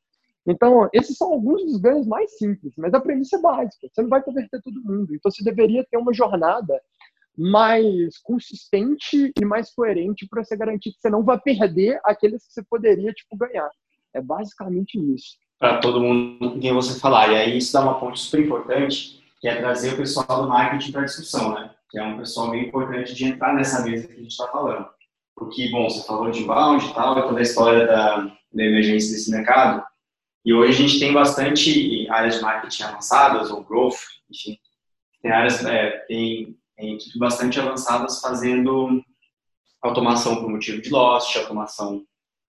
Então, 0.46 0.88
esses 0.92 1.16
são 1.16 1.32
alguns 1.32 1.64
dos 1.64 1.80
ganhos 1.80 2.06
mais 2.06 2.36
simples, 2.38 2.72
mas 2.76 2.94
a 2.94 3.00
premissa 3.00 3.36
é 3.36 3.40
básica. 3.40 3.88
Você 3.90 4.02
não 4.02 4.08
vai 4.08 4.22
converter 4.22 4.60
todo 4.62 4.82
mundo. 4.82 5.14
Então, 5.14 5.30
você 5.30 5.42
deveria 5.42 5.84
ter 5.90 5.96
uma 5.96 6.12
jornada 6.12 6.80
mais 7.40 8.18
consistente 8.18 9.32
e 9.40 9.44
mais 9.46 9.72
coerente 9.72 10.28
para 10.28 10.44
você 10.44 10.54
garantir 10.54 10.92
que 10.92 11.00
você 11.00 11.08
não 11.08 11.24
vai 11.24 11.40
perder 11.40 11.98
aqueles 12.04 12.46
que 12.46 12.52
você 12.52 12.62
poderia 12.68 13.10
tipo 13.14 13.34
ganhar. 13.34 13.70
É 14.12 14.20
basicamente 14.20 14.98
isso. 15.14 15.38
Para 15.58 15.78
todo 15.78 16.02
mundo 16.02 16.52
com 16.52 16.60
quem 16.60 16.74
você 16.74 17.00
falar. 17.00 17.28
E 17.28 17.36
aí 17.36 17.56
isso 17.56 17.72
dá 17.72 17.80
uma 17.80 17.98
ponte 17.98 18.20
super 18.20 18.40
importante, 18.40 19.22
que 19.40 19.48
é 19.48 19.56
trazer 19.56 19.94
o 19.94 19.96
pessoal 19.96 20.42
do 20.42 20.48
marketing 20.50 20.92
para 20.92 21.00
a 21.00 21.04
discussão, 21.06 21.54
né? 21.54 21.70
Que 21.90 21.98
é 21.98 22.04
um 22.04 22.18
pessoal 22.18 22.50
bem 22.50 22.66
importante 22.66 23.14
de 23.14 23.24
entrar 23.24 23.54
nessa 23.54 23.82
mesa 23.82 24.06
que 24.06 24.12
a 24.12 24.16
gente 24.16 24.32
está 24.32 24.46
falando. 24.48 24.86
Porque, 25.34 25.70
bom, 25.70 25.88
você 25.88 26.06
falou 26.06 26.30
de 26.30 26.44
bound 26.44 26.84
e 26.84 26.92
tal, 26.92 27.26
toda 27.26 27.38
a 27.38 27.42
história 27.42 27.86
da, 27.86 28.18
da 28.52 28.62
emergência 28.62 29.12
desse 29.12 29.30
mercado. 29.30 29.82
E 30.44 30.52
hoje 30.52 30.72
a 30.72 30.86
gente 30.86 31.00
tem 31.00 31.14
bastante 31.14 32.06
áreas 32.10 32.34
de 32.34 32.42
marketing 32.42 32.82
avançadas, 32.82 33.50
ou 33.50 33.64
growth, 33.64 33.96
enfim. 34.30 34.58
Tem 35.22 35.30
áreas, 35.30 35.64
é, 35.64 35.90
tem 36.06 36.59
em 36.80 36.94
equipes 36.94 37.18
bastante 37.18 37.60
avançadas 37.60 38.20
fazendo 38.20 39.02
automação 39.82 40.36
por 40.36 40.50
motivo 40.50 40.80
de 40.80 40.90
loss, 40.90 41.34
automação 41.36 42.04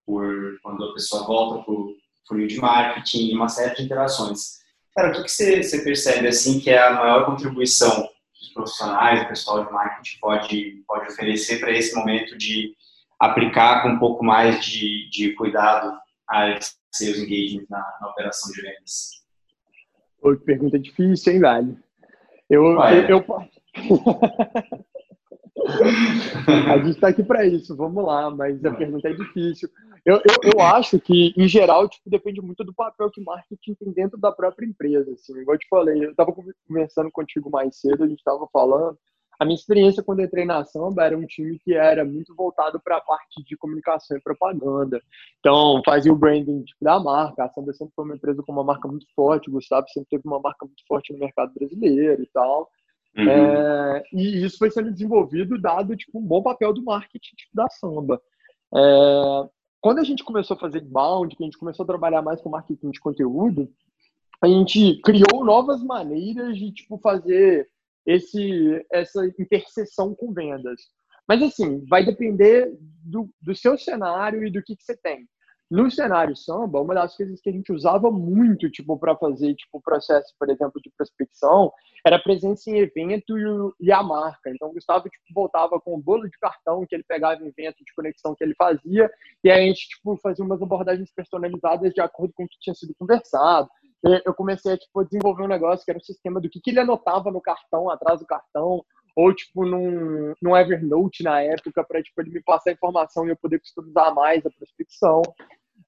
por 0.06 0.60
quando 0.62 0.84
a 0.86 0.94
pessoa 0.94 1.26
volta 1.26 1.64
para 1.64 1.74
o 1.74 1.96
funil 2.28 2.48
de 2.48 2.58
marketing, 2.58 3.36
uma 3.36 3.50
série 3.50 3.76
de 3.76 3.84
interações. 3.84 4.60
Cara, 4.96 5.10
o 5.10 5.14
que, 5.14 5.24
que 5.24 5.32
você, 5.32 5.64
você 5.64 5.84
percebe 5.84 6.28
assim 6.28 6.60
que 6.60 6.70
é 6.70 6.82
a 6.82 6.94
maior 6.94 7.26
contribuição 7.26 8.10
que 8.34 8.46
os 8.46 8.54
profissionais, 8.54 9.22
o 9.22 9.28
pessoal 9.28 9.66
de 9.66 9.72
marketing 9.72 10.20
pode, 10.20 10.84
pode 10.88 11.12
oferecer 11.12 11.60
para 11.60 11.72
esse 11.72 11.96
momento 11.96 12.38
de 12.38 12.74
aplicar 13.20 13.84
com 13.84 13.90
um 13.90 14.00
pouco 14.00 14.24
mais 14.24 14.66
de, 14.66 15.10
de 15.10 15.34
cuidado 15.34 15.98
a 16.30 16.60
sales 16.92 17.20
engagement 17.20 17.66
na, 17.70 17.98
na 18.02 18.10
operação 18.10 18.52
de 18.52 18.62
vendas? 18.62 19.22
Oi, 20.22 20.38
pergunta 20.38 20.78
difícil, 20.78 21.34
hein, 21.34 21.40
velho? 21.40 21.78
Eu, 22.50 22.64
eu, 22.82 23.08
eu, 23.08 23.26
a 26.68 26.78
gente 26.78 26.92
está 26.92 27.10
aqui 27.10 27.24
para 27.24 27.46
isso, 27.46 27.76
vamos 27.76 28.04
lá, 28.04 28.30
mas 28.30 28.64
a 28.66 28.74
pergunta 28.74 29.08
é 29.10 29.14
difícil. 29.14 29.70
Eu, 30.06 30.16
eu, 30.16 30.52
eu, 30.54 30.60
acho 30.60 31.00
que, 31.00 31.34
em 31.38 31.48
geral, 31.48 31.88
tipo, 31.88 32.10
depende 32.10 32.42
muito 32.42 32.64
do 32.64 32.74
papel 32.74 33.12
que 33.12 33.22
marketing 33.22 33.76
tem 33.76 33.92
dentro 33.92 34.18
da 34.18 34.32
própria 34.32 34.66
empresa. 34.66 35.12
Assim. 35.12 35.40
Igual 35.40 35.56
eu 35.56 35.60
te 35.60 35.68
falei, 35.70 36.06
eu 36.06 36.12
estava 36.12 36.34
conversando 36.68 37.12
contigo 37.12 37.52
mais 37.52 37.80
cedo, 37.80 38.04
a 38.04 38.08
gente 38.08 38.18
estava 38.18 38.48
falando. 38.52 38.98
A 39.40 39.46
minha 39.46 39.56
experiência 39.56 40.04
quando 40.04 40.22
entrei 40.22 40.46
na 40.46 40.64
Samba 40.64 41.04
era 41.04 41.18
um 41.18 41.26
time 41.26 41.58
que 41.60 41.74
era 41.74 42.06
muito 42.06 42.36
voltado 42.36 42.80
para 42.80 42.98
a 42.98 43.02
parte 43.02 43.44
de 43.44 43.58
comunicação 43.58 44.16
e 44.16 44.22
propaganda. 44.22 45.02
Então, 45.40 45.82
fazia 45.84 46.14
o 46.14 46.16
branding 46.16 46.64
tipo, 46.64 46.84
da 46.84 47.00
marca. 47.00 47.44
A 47.44 47.50
Samba 47.50 47.74
sempre 47.74 47.94
foi 47.96 48.06
uma 48.06 48.16
empresa 48.16 48.44
com 48.44 48.52
uma 48.52 48.64
marca 48.64 48.88
muito 48.88 49.08
forte, 49.16 49.50
o 49.50 49.54
Gustavo 49.54 49.88
sempre 49.90 50.10
teve 50.12 50.24
uma 50.26 50.40
marca 50.40 50.66
muito 50.66 50.84
forte 50.88 51.12
no 51.12 51.20
mercado 51.20 51.54
brasileiro 51.56 52.22
e 52.22 52.28
tal. 52.28 52.70
Uhum. 53.18 53.30
É, 53.30 54.04
e 54.14 54.46
isso 54.46 54.58
foi 54.58 54.72
sendo 54.72 54.92
desenvolvido 54.92 55.60
dado 55.60 55.96
tipo, 55.98 56.18
um 56.18 56.26
bom 56.26 56.42
papel 56.42 56.74
do 56.74 56.84
marketing 56.84 57.36
tipo, 57.36 57.52
da 57.54 57.70
samba. 57.70 58.22
É, 58.74 59.50
quando 59.82 60.00
a 60.00 60.04
gente 60.04 60.24
começou 60.24 60.56
a 60.56 60.60
fazer 60.60 60.84
inbound, 60.84 61.36
que 61.36 61.44
a 61.44 61.46
gente 61.46 61.58
começou 61.58 61.84
a 61.84 61.88
trabalhar 61.88 62.22
mais 62.22 62.40
com 62.40 62.50
marketing 62.50 62.92
de 62.92 63.00
conteúdo, 63.00 63.70
a 64.42 64.48
gente 64.48 65.00
criou 65.02 65.44
novas 65.44 65.84
maneiras 65.84 66.58
de 66.58 66.72
tipo, 66.72 66.98
fazer 66.98 67.70
esse, 68.06 68.86
essa 68.92 69.26
interseção 69.40 70.16
com 70.16 70.34
vendas. 70.34 70.82
Mas 71.28 71.42
assim, 71.44 71.86
vai 71.86 72.04
depender 72.04 72.76
do, 72.80 73.30
do 73.42 73.56
seu 73.56 73.78
cenário 73.78 74.46
e 74.46 74.52
do 74.52 74.62
que, 74.64 74.76
que 74.76 74.84
você 74.84 74.98
tem. 74.98 75.28
No 75.72 75.90
cenário 75.90 76.36
samba, 76.36 76.82
uma 76.82 76.94
das 76.94 77.16
coisas 77.16 77.40
que 77.40 77.50
a 77.50 77.54
gente 77.54 77.72
usava 77.72 78.12
muito, 78.12 78.70
tipo, 78.70 79.00
para 79.00 79.16
fazer, 79.16 79.56
tipo, 79.56 79.78
o 79.78 79.82
processo, 79.82 80.36
por 80.38 80.50
exemplo, 80.50 80.82
de 80.82 80.92
prospecção, 80.98 81.72
era 82.06 82.18
a 82.18 82.22
presença 82.22 82.70
em 82.70 82.80
evento 82.80 83.38
e, 83.80 83.90
a 83.90 84.04
marca. 84.04 84.50
Então, 84.50 84.68
o 84.68 84.74
Gustavo, 84.74 85.08
tipo, 85.08 85.24
voltava 85.34 85.80
com 85.80 85.96
o 85.96 85.98
bolo 85.98 86.30
de 86.30 86.38
cartão 86.40 86.86
que 86.86 86.94
ele 86.94 87.06
pegava 87.08 87.42
em 87.42 87.48
evento 87.48 87.86
de 87.86 87.94
conexão 87.96 88.36
que 88.36 88.44
ele 88.44 88.54
fazia, 88.54 89.10
e 89.42 89.50
aí 89.50 89.64
a 89.64 89.68
gente, 89.68 89.88
tipo, 89.88 90.18
fazia 90.18 90.44
umas 90.44 90.62
abordagens 90.62 91.10
personalizadas 91.16 91.94
de 91.94 92.02
acordo 92.02 92.34
com 92.34 92.44
o 92.44 92.50
que 92.50 92.60
tinha 92.60 92.76
sido 92.76 92.94
conversado. 93.00 93.70
Eu 94.26 94.34
comecei 94.34 94.74
a, 94.74 94.78
tipo, 94.78 95.06
desenvolver 95.06 95.44
um 95.44 95.48
negócio 95.48 95.86
que 95.86 95.92
era 95.92 96.00
um 96.00 96.04
sistema 96.04 96.42
do 96.42 96.50
que, 96.50 96.60
que 96.60 96.72
ele 96.72 96.82
anotava 96.82 97.32
no 97.32 97.40
cartão, 97.40 97.90
atrás 97.90 98.20
do 98.20 98.26
cartão, 98.26 98.84
ou 99.16 99.34
tipo 99.34 99.66
num, 99.66 100.34
num 100.42 100.56
Evernote 100.56 101.24
na 101.24 101.42
época 101.42 101.84
para 101.84 102.02
tipo 102.02 102.22
ele 102.22 102.32
me 102.32 102.42
passar 102.42 102.72
informação 102.72 103.26
e 103.26 103.30
eu 103.30 103.38
poder 103.38 103.60
customizar 103.60 104.14
mais 104.14 104.46
a 104.46 104.50
prospecção. 104.50 105.22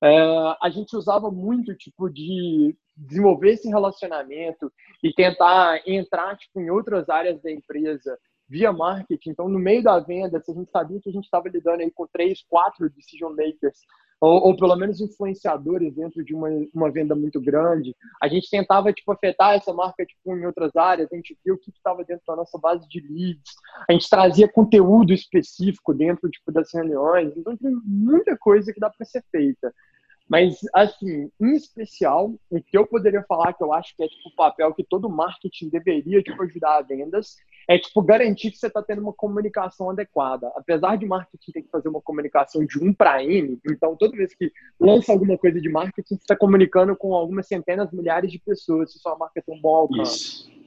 É, 0.03 0.57
a 0.61 0.69
gente 0.69 0.97
usava 0.97 1.31
muito 1.31 1.73
tipo 1.75 2.09
de 2.09 2.75
desenvolver 2.95 3.51
esse 3.53 3.69
relacionamento 3.69 4.69
e 5.01 5.13
tentar 5.13 5.81
entrar 5.87 6.35
tipo 6.35 6.59
em 6.59 6.69
outras 6.69 7.09
áreas 7.09 7.41
da 7.41 7.49
empresa 7.49 8.19
via 8.49 8.73
marketing. 8.73 9.29
Então, 9.29 9.47
no 9.47 9.57
meio 9.57 9.81
da 9.81 9.99
venda, 9.99 10.41
se 10.41 10.51
a 10.51 10.53
gente 10.53 10.69
sabia 10.69 10.99
que 11.01 11.09
a 11.09 11.13
gente 11.13 11.23
estava 11.23 11.47
lidando 11.47 11.81
aí 11.81 11.89
com 11.89 12.05
três, 12.07 12.43
quatro 12.49 12.89
decision 12.89 13.31
makers 13.31 13.79
ou, 14.23 14.47
ou, 14.47 14.55
pelo 14.55 14.73
menos 14.77 15.01
influenciadores 15.01 15.93
dentro 15.93 16.23
de 16.23 16.33
uma, 16.33 16.47
uma 16.73 16.89
venda 16.89 17.13
muito 17.13 17.41
grande. 17.41 17.93
A 18.21 18.29
gente 18.29 18.49
tentava 18.49 18.93
tipo, 18.93 19.11
afetar 19.11 19.53
essa 19.53 19.73
marca 19.73 20.05
tipo, 20.05 20.33
em 20.33 20.45
outras 20.45 20.73
áreas, 20.77 21.11
a 21.11 21.15
gente 21.17 21.37
viu 21.45 21.55
o 21.55 21.57
que 21.57 21.71
estava 21.71 22.05
dentro 22.05 22.23
da 22.25 22.37
nossa 22.37 22.57
base 22.57 22.87
de 22.87 23.01
leads, 23.01 23.51
a 23.89 23.91
gente 23.91 24.09
trazia 24.09 24.47
conteúdo 24.47 25.11
específico 25.11 25.93
dentro 25.93 26.29
tipo, 26.29 26.53
das 26.53 26.73
reuniões, 26.73 27.35
então 27.35 27.57
tem 27.57 27.75
muita 27.83 28.37
coisa 28.37 28.71
que 28.71 28.79
dá 28.79 28.89
para 28.89 29.05
ser 29.05 29.21
feita. 29.29 29.73
Mas, 30.27 30.59
assim, 30.73 31.29
em 31.39 31.53
especial, 31.53 32.33
o 32.49 32.61
que 32.61 32.77
eu 32.77 32.87
poderia 32.87 33.23
falar 33.23 33.53
que 33.53 33.63
eu 33.63 33.73
acho 33.73 33.95
que 33.95 34.03
é 34.03 34.07
tipo 34.07 34.29
o 34.29 34.35
papel 34.35 34.73
que 34.73 34.83
todo 34.83 35.09
marketing 35.09 35.69
deveria 35.69 36.23
tipo, 36.23 36.41
ajudar 36.43 36.77
a 36.77 36.81
vendas 36.81 37.35
é 37.67 37.77
tipo 37.77 38.01
garantir 38.01 38.51
que 38.51 38.57
você 38.57 38.67
está 38.67 38.81
tendo 38.81 39.01
uma 39.01 39.13
comunicação 39.13 39.89
adequada. 39.89 40.51
Apesar 40.55 40.97
de 40.97 41.05
marketing 41.05 41.51
ter 41.51 41.61
que 41.61 41.69
fazer 41.69 41.89
uma 41.89 42.01
comunicação 42.01 42.65
de 42.65 42.83
um 42.83 42.93
para 42.93 43.23
N, 43.23 43.59
então 43.69 43.95
toda 43.95 44.17
vez 44.17 44.33
que 44.33 44.51
lança 44.79 45.11
alguma 45.11 45.37
coisa 45.37 45.59
de 45.59 45.69
marketing, 45.69 46.15
você 46.15 46.21
está 46.21 46.35
comunicando 46.35 46.95
com 46.95 47.13
algumas 47.13 47.47
centenas, 47.47 47.91
milhares 47.91 48.31
de 48.31 48.39
pessoas 48.39 48.91
se 48.91 48.99
sua 48.99 49.17
marca 49.17 49.41
tem 49.41 49.55
um 49.55 49.61
bom 49.61 49.75
alcance. 49.75 50.15
Isso. 50.15 50.63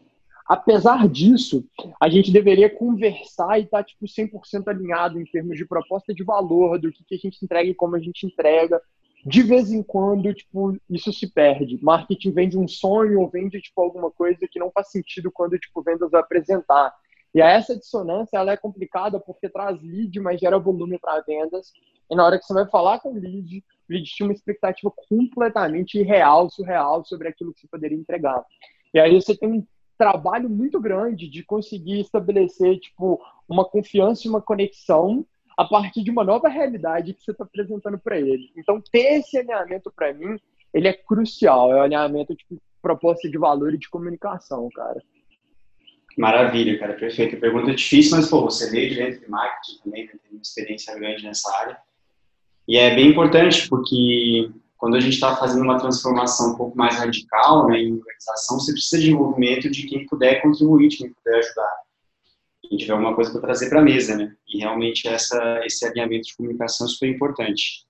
Apesar 0.46 1.08
disso, 1.08 1.66
a 2.00 2.08
gente 2.08 2.30
deveria 2.30 2.70
conversar 2.70 3.58
e 3.58 3.64
estar 3.64 3.78
tá, 3.78 3.84
tipo 3.84 4.06
100% 4.06 4.68
alinhado 4.68 5.20
em 5.20 5.24
termos 5.24 5.58
de 5.58 5.66
proposta 5.66 6.14
de 6.14 6.22
valor, 6.22 6.78
do 6.78 6.92
que, 6.92 7.02
que 7.04 7.14
a 7.16 7.18
gente 7.18 7.44
entrega 7.44 7.68
e 7.68 7.74
como 7.74 7.96
a 7.96 7.98
gente 7.98 8.24
entrega, 8.24 8.80
de 9.24 9.42
vez 9.42 9.72
em 9.72 9.82
quando, 9.82 10.32
tipo, 10.32 10.76
isso 10.88 11.12
se 11.12 11.28
perde. 11.28 11.78
Marketing 11.82 12.30
vende 12.32 12.58
um 12.58 12.68
sonho 12.68 13.20
ou 13.20 13.28
vende, 13.28 13.60
tipo, 13.60 13.80
alguma 13.80 14.10
coisa 14.10 14.46
que 14.50 14.58
não 14.58 14.70
faz 14.70 14.90
sentido 14.90 15.30
quando, 15.32 15.58
tipo, 15.58 15.82
vendas 15.82 16.14
apresentar. 16.14 16.94
E 17.34 17.40
essa 17.40 17.76
dissonância, 17.76 18.38
ela 18.38 18.52
é 18.52 18.56
complicada 18.56 19.20
porque 19.20 19.48
traz 19.48 19.80
lead, 19.82 20.18
mas 20.20 20.40
gera 20.40 20.58
volume 20.58 20.98
para 20.98 21.20
vendas. 21.20 21.72
E 22.10 22.14
na 22.14 22.24
hora 22.24 22.38
que 22.38 22.44
você 22.44 22.54
vai 22.54 22.66
falar 22.68 23.00
com 23.00 23.10
o 23.10 23.14
lead, 23.14 23.58
o 23.58 23.92
lead 23.92 24.04
tinha 24.04 24.26
uma 24.26 24.32
expectativa 24.32 24.92
completamente 25.08 25.98
irreal, 25.98 26.48
surreal 26.48 27.04
sobre 27.04 27.28
aquilo 27.28 27.52
que 27.52 27.60
você 27.60 27.68
poderia 27.68 27.98
entregar. 27.98 28.44
E 28.94 28.98
aí 28.98 29.14
você 29.20 29.36
tem 29.36 29.52
um 29.52 29.66
trabalho 29.98 30.48
muito 30.48 30.80
grande 30.80 31.28
de 31.28 31.42
conseguir 31.42 32.00
estabelecer, 32.00 32.78
tipo, 32.78 33.20
uma 33.48 33.64
confiança 33.64 34.26
e 34.26 34.30
uma 34.30 34.40
conexão 34.40 35.26
a 35.56 35.64
partir 35.64 36.02
de 36.02 36.10
uma 36.10 36.22
nova 36.22 36.48
realidade 36.48 37.14
que 37.14 37.24
você 37.24 37.30
está 37.30 37.44
apresentando 37.44 37.98
para 37.98 38.18
ele. 38.18 38.50
Então, 38.56 38.80
ter 38.80 39.18
esse 39.18 39.38
alinhamento 39.38 39.90
para 39.90 40.12
mim, 40.12 40.38
ele 40.72 40.88
é 40.88 40.92
crucial. 40.92 41.72
É 41.72 41.76
o 41.76 41.82
alinhamento 41.82 42.34
de 42.34 42.44
proposta 42.82 43.28
de 43.28 43.38
valor 43.38 43.72
e 43.72 43.78
de 43.78 43.88
comunicação, 43.88 44.68
cara. 44.74 45.02
Maravilha, 46.18 46.78
cara, 46.78 46.94
perfeito. 46.94 47.38
Pergunta 47.38 47.74
difícil, 47.74 48.16
mas 48.16 48.28
pô, 48.28 48.42
você 48.42 48.70
veio 48.70 48.90
de 48.90 48.96
dentro 48.96 49.20
de 49.20 49.30
marketing 49.30 49.78
também, 49.82 50.04
né? 50.04 50.10
tem 50.10 50.32
uma 50.32 50.42
experiência 50.42 50.94
grande 50.94 51.24
nessa 51.24 51.54
área. 51.58 51.78
E 52.68 52.76
é 52.76 52.94
bem 52.94 53.10
importante 53.10 53.68
porque 53.68 54.50
quando 54.76 54.96
a 54.96 55.00
gente 55.00 55.14
está 55.14 55.36
fazendo 55.36 55.62
uma 55.62 55.78
transformação 55.78 56.52
um 56.52 56.56
pouco 56.56 56.76
mais 56.76 56.96
radical 56.96 57.66
né, 57.66 57.80
em 57.80 57.94
organização, 57.94 58.58
você 58.58 58.72
precisa 58.72 59.00
de 59.00 59.10
envolvimento 59.10 59.70
de 59.70 59.86
quem 59.86 60.06
puder 60.06 60.42
contribuir, 60.42 60.88
de 60.88 60.98
quem 60.98 61.12
puder 61.12 61.38
ajudar. 61.38 61.85
Quem 62.68 62.78
tiver 62.78 62.92
alguma 62.92 63.14
coisa 63.14 63.30
para 63.30 63.40
trazer 63.40 63.68
para 63.68 63.80
a 63.80 63.84
mesa, 63.84 64.16
né? 64.16 64.34
E 64.48 64.58
realmente 64.58 65.06
essa, 65.08 65.60
esse 65.64 65.84
alinhamento 65.86 66.28
de 66.28 66.36
comunicação 66.36 66.86
é 66.86 66.90
super 66.90 67.08
importante. 67.08 67.86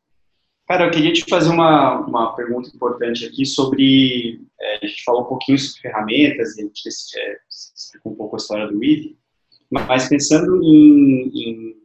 Cara, 0.67 0.87
eu 0.87 0.91
queria 0.91 1.13
te 1.13 1.25
fazer 1.29 1.49
uma, 1.51 2.01
uma 2.01 2.35
pergunta 2.35 2.69
importante 2.75 3.25
aqui 3.25 3.47
sobre. 3.47 4.41
É, 4.61 4.79
a 4.83 4.87
gente 4.87 5.05
falou 5.05 5.23
um 5.23 5.27
pouquinho 5.27 5.59
sobre 5.59 5.83
ferramentas, 5.83 6.59
a 6.59 6.63
gente 6.63 6.89
é, 6.89 7.37
explicou 7.49 8.13
um 8.13 8.17
pouco 8.17 8.37
a 8.37 8.39
história 8.39 8.67
do 8.67 8.79
Weave, 8.79 9.17
mas 9.71 10.09
pensando 10.09 10.61
em, 10.65 11.31
em, 11.35 11.77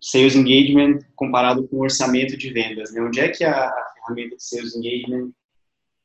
sales 0.00 0.36
engagement 0.36 1.00
comparado 1.16 1.66
com 1.68 1.78
orçamento 1.78 2.36
de 2.36 2.52
vendas, 2.52 2.92
né? 2.92 3.02
onde 3.02 3.20
é 3.20 3.28
que 3.28 3.42
a, 3.44 3.66
a 3.66 3.86
ferramenta 3.94 4.36
de 4.36 4.44
sales 4.44 4.76
engagement 4.76 5.30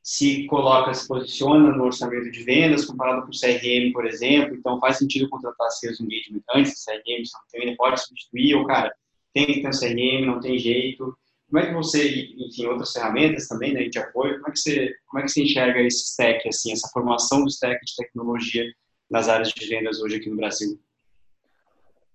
se 0.05 0.45
coloca, 0.45 0.93
se 0.93 1.07
posiciona 1.07 1.75
no 1.75 1.85
orçamento 1.85 2.29
de 2.29 2.43
vendas 2.43 2.85
comparado 2.85 3.23
com 3.23 3.29
o 3.29 3.31
CRM, 3.31 3.91
por 3.91 4.05
exemplo? 4.05 4.55
Então, 4.55 4.79
faz 4.79 4.99
sentido 4.99 5.27
contratar 5.27 5.71
sales 5.71 5.99
engagement 5.99 6.43
antes 6.53 6.73
do 6.73 6.85
CRM, 6.85 7.25
se 7.25 7.33
não 7.33 7.41
tem, 7.51 7.75
pode 7.75 7.99
substituir, 8.05 8.53
ou, 8.53 8.67
cara, 8.67 8.93
tem 9.33 9.47
que 9.47 9.61
ter 9.61 9.67
um 9.67 9.71
CRM, 9.71 10.25
não 10.27 10.39
tem 10.39 10.59
jeito. 10.59 11.17
Como 11.49 11.59
é 11.59 11.65
que 11.65 11.73
você, 11.73 12.29
enfim, 12.37 12.67
outras 12.67 12.93
ferramentas 12.93 13.47
também, 13.47 13.73
né, 13.73 13.89
de 13.89 13.97
apoio, 13.97 14.35
como 14.35 14.49
é 14.49 14.51
que 14.51 14.59
você, 14.59 14.93
como 15.07 15.21
é 15.21 15.23
que 15.23 15.31
você 15.31 15.41
enxerga 15.41 15.81
esse 15.81 16.03
stack, 16.11 16.47
assim, 16.47 16.71
essa 16.71 16.87
formação 16.93 17.41
do 17.41 17.49
stack 17.49 17.83
de 17.83 17.95
tecnologia 17.95 18.63
nas 19.09 19.27
áreas 19.27 19.49
de 19.49 19.65
vendas 19.67 19.99
hoje 19.99 20.17
aqui 20.17 20.29
no 20.29 20.35
Brasil? 20.35 20.79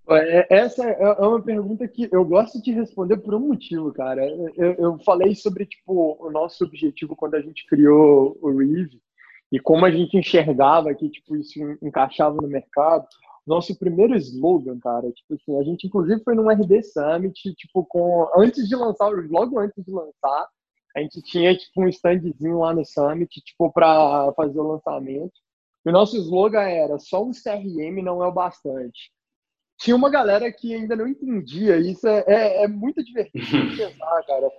É, 0.09 0.46
essa 0.59 0.84
é, 0.88 1.03
é 1.03 1.26
uma 1.26 1.40
pergunta 1.40 1.86
que 1.86 2.09
eu 2.11 2.24
gosto 2.24 2.61
de 2.61 2.72
responder 2.72 3.18
por 3.18 3.34
um 3.34 3.40
motivo, 3.40 3.92
cara. 3.92 4.26
Eu, 4.57 4.74
eu 4.74 4.98
falei 5.01 5.34
sobre 5.34 5.66
tipo 5.66 6.16
o 6.18 6.30
nosso 6.30 6.64
objetivo 6.64 7.14
quando 7.14 7.34
a 7.34 7.40
gente 7.40 7.66
criou 7.66 8.36
o 8.40 8.57
Reeve 8.57 9.01
e 9.53 9.61
como 9.61 9.84
a 9.84 9.90
gente 9.90 10.16
enxergava 10.16 10.94
que 10.94 11.09
tipo 11.09 11.36
isso 11.36 11.59
encaixava 11.82 12.36
no 12.40 12.48
mercado 12.48 13.07
nosso 13.46 13.76
primeiro 13.76 14.16
slogan, 14.16 14.78
cara, 14.78 15.11
tipo 15.11 15.34
assim, 15.34 15.59
a 15.59 15.62
gente 15.64 15.86
inclusive 15.86 16.22
foi 16.22 16.34
num 16.34 16.51
RD 16.51 16.82
Summit, 16.84 17.55
tipo, 17.55 17.84
com 17.84 18.28
antes 18.36 18.68
de 18.68 18.76
lançar, 18.76 19.09
logo 19.28 19.59
antes 19.59 19.84
de 19.84 19.90
lançar, 19.90 20.48
a 20.96 21.01
gente 21.01 21.22
tinha 21.22 21.57
tipo 21.57 21.82
um 21.82 21.88
standzinho 21.88 22.59
lá 22.59 22.74
no 22.74 22.84
Summit, 22.84 23.40
tipo, 23.40 23.72
para 23.72 24.32
fazer 24.34 24.59
o 24.59 24.72
lançamento. 24.72 25.32
E 25.84 25.88
o 25.88 25.92
nosso 25.92 26.16
slogan 26.16 26.62
era 26.62 26.98
só 26.98 27.24
um 27.24 27.32
CRM 27.32 28.03
não 28.03 28.22
é 28.22 28.26
o 28.26 28.32
bastante. 28.32 29.11
Tinha 29.81 29.97
uma 29.97 30.11
galera 30.11 30.51
que 30.53 30.74
ainda 30.74 30.95
não 30.95 31.09
entendia, 31.09 31.76
isso 31.78 32.07
é, 32.07 32.24
é, 32.26 32.64
é 32.64 32.68
muito 32.68 33.03
divertido 33.03 33.47
de 33.47 33.76
pensar, 33.76 34.22
cara 34.26 34.51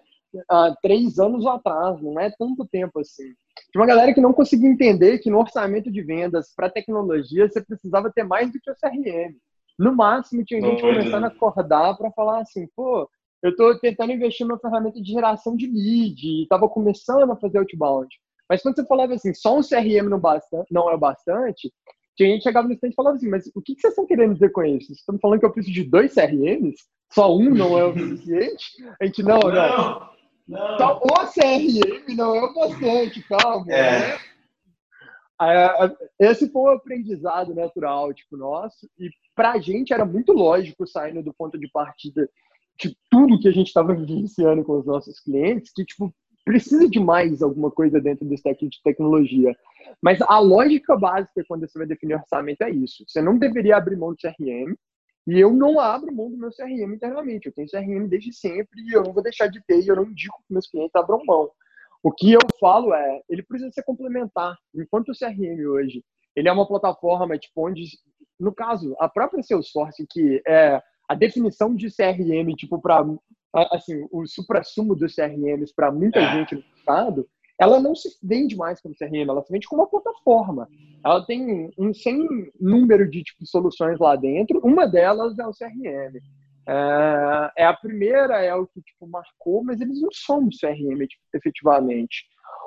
há 0.49 0.75
três 0.81 1.19
anos 1.19 1.45
atrás, 1.45 2.01
não 2.01 2.19
é 2.19 2.29
tanto 2.31 2.65
tempo 2.65 2.99
assim. 2.99 3.33
Tinha 3.71 3.81
uma 3.81 3.87
galera 3.87 4.13
que 4.13 4.21
não 4.21 4.33
conseguia 4.33 4.69
entender 4.69 5.19
que 5.19 5.29
no 5.29 5.39
orçamento 5.39 5.91
de 5.91 6.01
vendas 6.01 6.53
para 6.55 6.69
tecnologia 6.69 7.49
você 7.49 7.61
precisava 7.61 8.11
ter 8.11 8.23
mais 8.23 8.51
do 8.51 8.59
que 8.59 8.71
o 8.71 8.75
CRM. 8.75 9.35
No 9.77 9.95
máximo, 9.95 10.43
tinha 10.45 10.61
gente 10.61 10.81
começando 10.81 11.23
a 11.23 11.27
acordar 11.27 11.97
para 11.97 12.11
falar 12.11 12.41
assim, 12.41 12.67
pô, 12.75 13.09
eu 13.41 13.51
estou 13.51 13.77
tentando 13.79 14.11
investir 14.11 14.45
numa 14.45 14.59
ferramenta 14.59 15.01
de 15.01 15.11
geração 15.11 15.55
de 15.55 15.67
lead, 15.67 16.43
estava 16.43 16.69
começando 16.69 17.31
a 17.31 17.35
fazer 17.35 17.57
outbound. 17.57 18.09
Mas 18.47 18.61
quando 18.61 18.75
você 18.75 18.85
falava 18.85 19.13
assim, 19.13 19.33
só 19.33 19.57
um 19.57 19.61
CRM 19.61 20.09
não, 20.09 20.19
basta, 20.19 20.65
não 20.69 20.91
é 20.91 20.97
bastante, 20.97 21.73
tinha 22.15 22.29
gente 22.29 22.39
que 22.39 22.43
chegava 22.43 22.67
no 22.67 22.73
instante 22.73 22.93
e 22.93 22.95
falava 22.95 23.15
assim, 23.15 23.29
mas 23.29 23.49
o 23.55 23.61
que, 23.61 23.73
vocês 23.73 23.91
estão 23.91 24.05
querendo 24.05 24.33
dizer 24.33 24.51
com 24.51 24.63
isso? 24.63 24.87
Vocês 24.87 24.99
estão 24.99 25.17
falando 25.19 25.39
que 25.39 25.45
eu 25.45 25.51
preciso 25.51 25.73
de 25.73 25.83
dois 25.83 26.13
CRMs? 26.13 26.75
Só 27.11 27.35
um 27.35 27.49
não 27.49 27.77
é 27.77 27.83
o 27.85 27.93
suficiente? 27.93 28.65
A 28.99 29.05
gente, 29.05 29.23
não, 29.23 29.39
não. 29.39 29.51
não. 29.51 30.11
Não. 30.47 30.75
Então, 30.75 30.99
o 31.03 31.27
CRM 31.27 32.15
não 32.15 32.35
é 32.35 32.41
o 32.41 32.53
bastante, 32.53 33.23
calma. 33.23 33.71
É. 33.71 34.09
Né? 34.09 34.19
Esse 36.19 36.49
foi 36.51 36.61
um 36.61 36.75
aprendizado 36.75 37.55
natural, 37.55 38.13
tipo, 38.13 38.37
nosso, 38.37 38.87
e 38.99 39.09
pra 39.33 39.57
gente 39.59 39.93
era 39.93 40.05
muito 40.05 40.33
lógico, 40.33 40.85
saindo 40.85 41.23
do 41.23 41.33
ponto 41.33 41.57
de 41.57 41.69
partida 41.69 42.29
de 42.79 42.95
tudo 43.09 43.39
que 43.39 43.47
a 43.47 43.51
gente 43.51 43.67
estava 43.67 43.95
vivenciando 43.95 44.63
com 44.63 44.77
os 44.77 44.85
nossos 44.85 45.19
clientes, 45.19 45.71
que, 45.73 45.85
tipo, 45.85 46.13
precisa 46.43 46.89
de 46.89 46.99
mais 46.99 47.41
alguma 47.41 47.71
coisa 47.71 47.99
dentro 47.99 48.25
do 48.25 48.33
stack 48.33 48.67
de 48.67 48.81
tecnologia. 48.83 49.55
Mas 50.01 50.21
a 50.21 50.39
lógica 50.39 50.97
básica 50.97 51.43
quando 51.47 51.67
você 51.67 51.77
vai 51.77 51.87
definir 51.87 52.15
orçamento 52.15 52.61
é 52.61 52.69
isso. 52.69 53.03
Você 53.07 53.21
não 53.21 53.37
deveria 53.37 53.77
abrir 53.77 53.95
mão 53.95 54.11
do 54.11 54.17
CRM, 54.17 54.75
e 55.27 55.39
eu 55.39 55.53
não 55.53 55.79
abro 55.79 56.13
mão 56.13 56.29
do 56.29 56.37
meu 56.37 56.49
CRM 56.49 56.93
internamente. 56.93 57.47
Eu 57.47 57.53
tenho 57.53 57.69
CRM 57.69 58.07
desde 58.07 58.33
sempre 58.33 58.81
e 58.81 58.93
eu 58.93 59.03
não 59.03 59.13
vou 59.13 59.21
deixar 59.21 59.47
de 59.47 59.63
ter 59.65 59.79
e 59.79 59.87
eu 59.87 59.95
não 59.95 60.05
indico 60.05 60.41
que 60.47 60.53
meus 60.53 60.67
clientes 60.67 60.95
abram 60.95 61.23
mão. 61.25 61.49
O 62.03 62.11
que 62.11 62.33
eu 62.33 62.39
falo 62.59 62.93
é, 62.93 63.21
ele 63.29 63.43
precisa 63.43 63.71
ser 63.71 63.83
complementar. 63.83 64.57
Enquanto 64.73 65.09
o 65.09 65.17
CRM 65.17 65.63
hoje, 65.67 66.03
ele 66.35 66.49
é 66.49 66.51
uma 66.51 66.67
plataforma 66.67 67.37
tipo 67.37 67.67
onde, 67.67 67.85
no 68.39 68.53
caso, 68.53 68.95
a 68.99 69.07
própria 69.07 69.43
Salesforce, 69.43 70.05
que 70.09 70.41
é 70.47 70.81
a 71.07 71.13
definição 71.13 71.75
de 71.75 71.87
CRM, 71.95 72.55
tipo 72.55 72.81
para 72.81 73.05
assim, 73.53 74.07
o 74.11 74.25
supra-sumo 74.25 74.95
dos 74.95 75.15
CRMs 75.15 75.73
para 75.75 75.91
muita 75.91 76.19
é. 76.19 76.33
gente 76.33 76.55
no 76.55 76.63
mercado, 76.75 77.27
ela 77.59 77.79
não 77.79 77.93
se 77.93 78.09
vende 78.23 78.55
mais 78.55 78.81
como 78.81 78.95
CRM, 78.95 79.29
ela 79.29 79.43
se 79.43 79.51
vende 79.51 79.67
como 79.67 79.83
uma 79.83 79.89
plataforma. 79.89 80.67
Ela 81.03 81.23
tem 81.25 81.71
um 81.77 81.93
sem 81.93 82.27
número 82.59 83.09
de 83.09 83.23
tipo, 83.23 83.45
soluções 83.45 83.99
lá 83.99 84.15
dentro, 84.15 84.59
uma 84.63 84.87
delas 84.87 85.37
é 85.37 85.45
o 85.45 85.51
CRM. 85.51 86.19
É, 86.67 87.51
é, 87.63 87.65
a 87.65 87.73
primeira, 87.73 88.41
é 88.41 88.53
o 88.55 88.65
que 88.67 88.81
tipo, 88.81 89.07
marcou, 89.07 89.63
mas 89.63 89.81
eles 89.81 90.01
não 90.01 90.09
são 90.11 90.49
CRM 90.49 91.05
tipo, 91.07 91.23
efetivamente. 91.33 92.25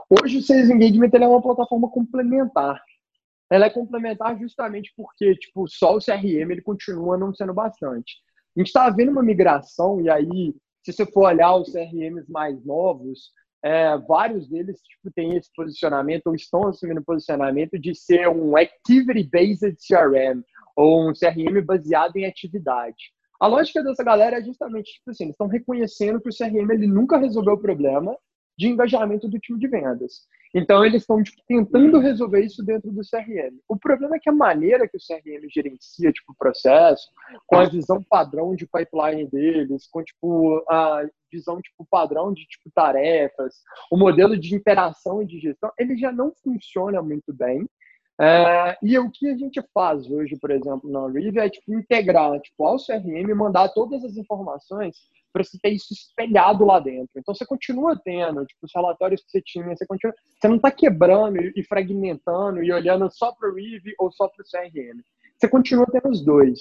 Hoje 0.08 0.38
o 0.38 0.42
Sales 0.42 0.68
Engagement 0.68 1.10
é 1.12 1.26
uma 1.26 1.42
plataforma 1.42 1.88
complementar. 1.90 2.80
Ela 3.50 3.66
é 3.66 3.70
complementar 3.70 4.38
justamente 4.38 4.92
porque 4.96 5.34
tipo, 5.36 5.66
só 5.68 5.96
o 5.96 6.00
CRM 6.00 6.50
ele 6.50 6.62
continua 6.62 7.16
não 7.16 7.34
sendo 7.34 7.54
bastante. 7.54 8.16
A 8.56 8.60
gente 8.60 8.68
está 8.68 8.88
vendo 8.90 9.10
uma 9.10 9.22
migração, 9.22 10.00
e 10.00 10.08
aí, 10.08 10.54
se 10.84 10.92
você 10.92 11.06
for 11.06 11.28
olhar 11.28 11.56
os 11.56 11.72
CRMs 11.72 12.30
mais 12.30 12.62
novos, 12.64 13.32
é, 13.64 13.96
vários 14.06 14.46
deles 14.46 14.78
tipo, 14.82 15.10
têm 15.14 15.36
esse 15.36 15.50
posicionamento 15.56 16.26
ou 16.26 16.34
estão 16.34 16.68
assumindo 16.68 17.00
o 17.00 17.04
posicionamento 17.04 17.78
de 17.78 17.94
ser 17.94 18.28
um 18.28 18.54
Activity-Based 18.56 19.76
CRM 19.76 20.42
ou 20.76 21.08
um 21.08 21.12
CRM 21.14 21.64
baseado 21.64 22.16
em 22.16 22.26
atividade. 22.26 23.12
A 23.40 23.46
lógica 23.46 23.82
dessa 23.82 24.04
galera 24.04 24.38
é 24.38 24.42
justamente 24.42 24.92
tipo 24.92 25.10
assim, 25.10 25.24
eles 25.24 25.34
estão 25.34 25.46
reconhecendo 25.46 26.20
que 26.20 26.28
o 26.28 26.36
CRM 26.36 26.70
ele 26.70 26.86
nunca 26.86 27.16
resolveu 27.16 27.54
o 27.54 27.60
problema 27.60 28.14
de 28.56 28.68
engajamento 28.68 29.28
do 29.28 29.38
time 29.38 29.58
de 29.58 29.66
vendas. 29.66 30.26
Então, 30.54 30.84
eles 30.84 31.02
estão 31.02 31.20
tipo, 31.20 31.42
tentando 31.48 31.98
resolver 31.98 32.40
isso 32.40 32.64
dentro 32.64 32.92
do 32.92 33.00
CRM. 33.00 33.58
O 33.68 33.76
problema 33.76 34.14
é 34.14 34.20
que 34.20 34.30
a 34.30 34.32
maneira 34.32 34.86
que 34.86 34.96
o 34.96 35.00
CRM 35.00 35.48
gerencia 35.52 36.12
tipo, 36.12 36.32
o 36.32 36.36
processo, 36.36 37.10
com 37.44 37.56
a 37.56 37.64
visão 37.64 38.00
padrão 38.08 38.54
de 38.54 38.64
pipeline 38.66 39.28
deles, 39.28 39.88
com 39.88 40.04
tipo, 40.04 40.64
a 40.70 41.04
visão 41.30 41.60
tipo, 41.60 41.84
padrão 41.90 42.32
de 42.32 42.46
tipo, 42.46 42.70
tarefas, 42.72 43.56
o 43.90 43.96
modelo 43.96 44.38
de 44.38 44.54
interação 44.54 45.20
e 45.20 45.26
de 45.26 45.40
gestão, 45.40 45.72
ele 45.76 45.96
já 45.96 46.12
não 46.12 46.32
funciona 46.42 47.02
muito 47.02 47.34
bem. 47.34 47.68
É, 48.20 48.76
e 48.80 48.96
o 48.98 49.10
que 49.10 49.28
a 49.28 49.36
gente 49.36 49.60
faz 49.72 50.08
hoje, 50.08 50.36
por 50.36 50.50
exemplo, 50.50 50.88
na 50.88 51.08
Rive 51.08 51.40
é 51.40 51.50
tipo, 51.50 51.74
integrar 51.74 52.40
tipo, 52.40 52.64
ao 52.64 52.76
CRM 52.76 53.28
e 53.28 53.34
mandar 53.34 53.68
todas 53.70 54.04
as 54.04 54.16
informações 54.16 54.96
para 55.32 55.42
você 55.42 55.58
ter 55.58 55.70
isso 55.70 55.92
espelhado 55.92 56.64
lá 56.64 56.78
dentro. 56.78 57.10
Então 57.16 57.34
você 57.34 57.44
continua 57.44 58.00
tendo 58.04 58.46
tipo, 58.46 58.64
os 58.64 58.72
relatórios 58.72 59.20
que 59.22 59.30
você 59.32 59.42
tinha, 59.42 59.76
você, 59.76 59.84
continua, 59.84 60.14
você 60.40 60.46
não 60.46 60.56
está 60.56 60.70
quebrando 60.70 61.38
e 61.56 61.64
fragmentando 61.64 62.62
e 62.62 62.72
olhando 62.72 63.10
só 63.10 63.32
para 63.32 63.50
o 63.50 63.54
Rive 63.54 63.94
ou 63.98 64.12
só 64.12 64.28
para 64.28 64.42
o 64.42 64.46
CRM. 64.46 65.02
Você 65.36 65.48
continua 65.48 65.86
tendo 65.90 66.08
os 66.08 66.24
dois. 66.24 66.60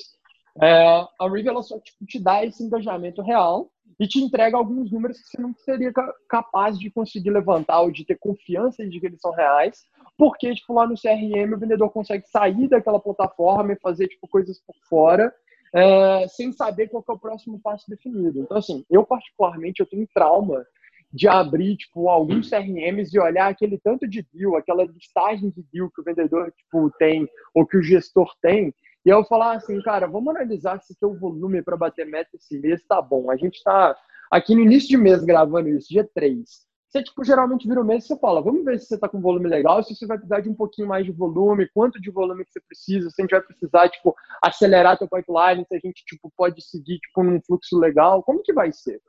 É, 0.60 0.86
a 1.20 1.30
Rive 1.30 1.50
ela 1.50 1.62
só 1.62 1.80
tipo, 1.80 2.04
te 2.08 2.20
dá 2.20 2.44
esse 2.44 2.64
engajamento 2.64 3.22
real 3.22 3.70
e 4.00 4.08
te 4.08 4.20
entrega 4.20 4.58
alguns 4.58 4.92
números 4.92 5.20
que 5.20 5.30
você 5.30 5.42
não 5.42 5.54
seria 5.56 5.92
capaz 6.28 6.78
de 6.78 6.90
conseguir 6.90 7.32
levantar 7.32 7.82
ou 7.82 7.92
de 7.92 8.06
ter 8.06 8.18
confiança 8.18 8.86
de 8.88 9.00
que 9.00 9.06
eles 9.06 9.22
são 9.22 9.32
reais, 9.32 9.86
porque 10.18 10.54
tipo, 10.54 10.74
lá 10.74 10.88
no 10.88 10.96
CRM 10.96 11.54
o 11.54 11.60
vendedor 11.60 11.90
consegue 11.90 12.28
sair 12.28 12.68
daquela 12.68 13.00
plataforma 13.00 13.74
e 13.74 13.80
fazer 13.80 14.08
tipo, 14.08 14.28
coisas 14.28 14.60
por 14.60 14.76
fora 14.90 15.34
é, 15.74 16.28
sem 16.28 16.52
saber 16.52 16.88
qual 16.88 17.04
é 17.08 17.12
o 17.12 17.18
próximo 17.18 17.60
passo 17.60 17.90
definido. 17.90 18.40
Então, 18.40 18.58
assim, 18.58 18.86
eu 18.90 19.04
particularmente 19.04 19.80
eu 19.80 19.86
tenho 19.88 20.08
trauma 20.14 20.64
de 21.12 21.28
abrir 21.28 21.78
tipo 21.78 22.10
alguns 22.10 22.50
CRMs 22.50 23.14
e 23.14 23.20
olhar 23.20 23.48
aquele 23.48 23.78
tanto 23.78 24.08
de 24.08 24.26
deal, 24.34 24.56
aquela 24.56 24.84
listagem 24.84 25.50
de 25.50 25.64
deal 25.72 25.90
que 25.92 26.02
o 26.02 26.04
vendedor 26.04 26.52
tipo 26.52 26.92
tem 26.98 27.28
ou 27.54 27.66
que 27.66 27.78
o 27.78 27.84
gestor 27.84 28.32
tem 28.42 28.74
e 29.06 29.10
eu 29.10 29.24
falar 29.26 29.56
assim, 29.56 29.82
cara, 29.82 30.08
vamos 30.08 30.36
analisar 30.36 30.82
se 30.82 30.98
teu 30.98 31.14
volume 31.14 31.62
para 31.62 31.78
bater 31.78 32.06
meta 32.06 32.36
esse 32.36 32.58
mês 32.60 32.86
tá 32.88 33.02
bom. 33.02 33.30
A 33.30 33.36
gente 33.36 33.56
está 33.56 33.96
aqui 34.32 34.56
no 34.56 34.62
início 34.62 34.90
de 34.90 34.98
mês 34.98 35.24
gravando 35.24 35.70
isso, 35.70 35.90
dia 35.90 36.10
3. 36.16 36.50
Você, 36.94 37.04
tipo, 37.04 37.24
geralmente 37.24 37.68
vira 37.68 37.82
o 37.82 37.84
mês 37.84 38.04
e 38.04 38.08
você 38.08 38.20
fala, 38.20 38.40
vamos 38.40 38.64
ver 38.64 38.80
se 38.80 38.86
você 38.86 38.96
está 38.96 39.10
com 39.10 39.20
volume 39.20 39.50
legal, 39.50 39.82
se 39.82 39.96
você 39.96 40.06
vai 40.06 40.16
precisar 40.16 40.42
de 40.42 40.50
um 40.50 40.54
pouquinho 40.54 40.88
mais 40.88 41.04
de 41.04 41.12
volume, 41.12 41.68
quanto 41.74 42.00
de 42.00 42.12
volume 42.12 42.46
que 42.46 42.52
você 42.52 42.62
precisa, 42.62 43.10
se 43.10 43.20
a 43.20 43.24
gente 43.24 43.32
vai 43.32 43.42
precisar, 43.42 43.90
tipo, 43.90 44.16
acelerar 44.44 44.98
teu 44.98 45.08
pipeline, 45.08 45.66
se 45.68 45.76
a 45.76 45.80
gente, 45.80 46.06
tipo, 46.06 46.32
pode 46.38 46.62
seguir, 46.62 47.00
tipo, 47.00 47.24
num 47.24 47.42
fluxo 47.42 47.80
legal, 47.80 48.22
como 48.22 48.44
que 48.44 48.54
vai 48.54 48.72
ser? 48.72 49.02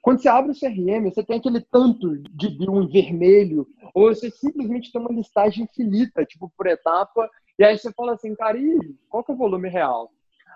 Quando 0.00 0.22
você 0.22 0.28
abre 0.28 0.52
o 0.52 0.58
CRM, 0.58 1.10
você 1.10 1.22
tem 1.22 1.36
aquele 1.36 1.60
tanto 1.60 2.16
de 2.16 2.48
bill 2.48 2.82
em 2.82 2.88
vermelho, 2.88 3.66
ou 3.94 4.08
você 4.08 4.30
simplesmente 4.30 4.90
tem 4.90 4.98
uma 4.98 5.12
listagem 5.12 5.64
infinita, 5.64 6.24
tipo, 6.24 6.50
por 6.56 6.66
etapa, 6.66 7.28
e 7.58 7.64
aí 7.64 7.76
você 7.76 7.92
fala 7.92 8.12
assim, 8.12 8.34
cara, 8.34 8.56
e 8.56 8.96
qual 9.08 9.24
que 9.24 9.32
é 9.32 9.34
o 9.34 9.38
volume 9.38 9.68
real? 9.68 10.10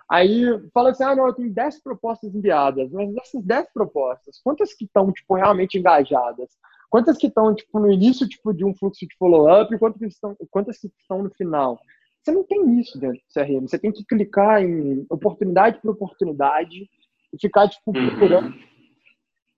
Aí 0.09 0.45
fala 0.75 0.91
assim, 0.91 1.05
ah, 1.05 1.17
não, 1.17 1.27
eu 1.27 1.33
tenho 1.33 1.53
10 1.53 1.83
propostas 1.83 2.35
enviadas, 2.35 2.91
mas 2.91 3.13
dessas 3.15 3.43
10 3.43 3.73
propostas, 3.73 4.41
quantas 4.43 4.75
que 4.75 4.85
estão, 4.85 5.11
tipo, 5.13 5.35
realmente 5.35 5.79
engajadas? 5.79 6.51
Quantas 6.91 7.17
que 7.17 7.29
estão, 7.29 7.55
tipo, 7.55 7.79
no 7.81 7.91
início, 7.91 8.29
tipo, 8.29 8.53
de 8.53 8.65
um 8.65 8.75
fluxo 8.75 9.07
de 9.07 9.17
follow-up 9.17 9.75
e 9.75 9.79
quantas 9.79 9.99
que, 9.99 10.07
estão, 10.07 10.37
quantas 10.51 10.79
que 10.79 10.89
estão 11.01 11.23
no 11.23 11.31
final? 11.31 11.81
Você 12.23 12.31
não 12.31 12.45
tem 12.45 12.79
isso 12.79 12.99
dentro 12.99 13.17
do 13.17 13.33
CRM. 13.33 13.67
Você 13.67 13.79
tem 13.79 13.91
que 13.91 14.05
clicar 14.05 14.63
em 14.63 15.07
oportunidade 15.09 15.81
por 15.81 15.93
oportunidade 15.93 16.89
e 17.33 17.41
ficar, 17.41 17.69
tipo, 17.69 17.97
uhum. 17.97 18.09
procurando. 18.11 18.55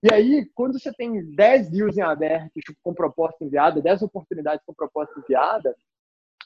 E 0.05 0.15
aí, 0.15 0.47
quando 0.55 0.79
você 0.79 0.93
tem 0.93 1.35
10 1.35 1.71
deals 1.71 1.97
em 1.97 2.03
aberto, 2.03 2.53
tipo, 2.61 2.79
com 2.83 2.95
proposta 2.95 3.45
enviada, 3.45 3.83
10 3.83 4.03
oportunidades 4.03 4.65
com 4.65 4.73
proposta 4.73 5.19
enviada, 5.19 5.75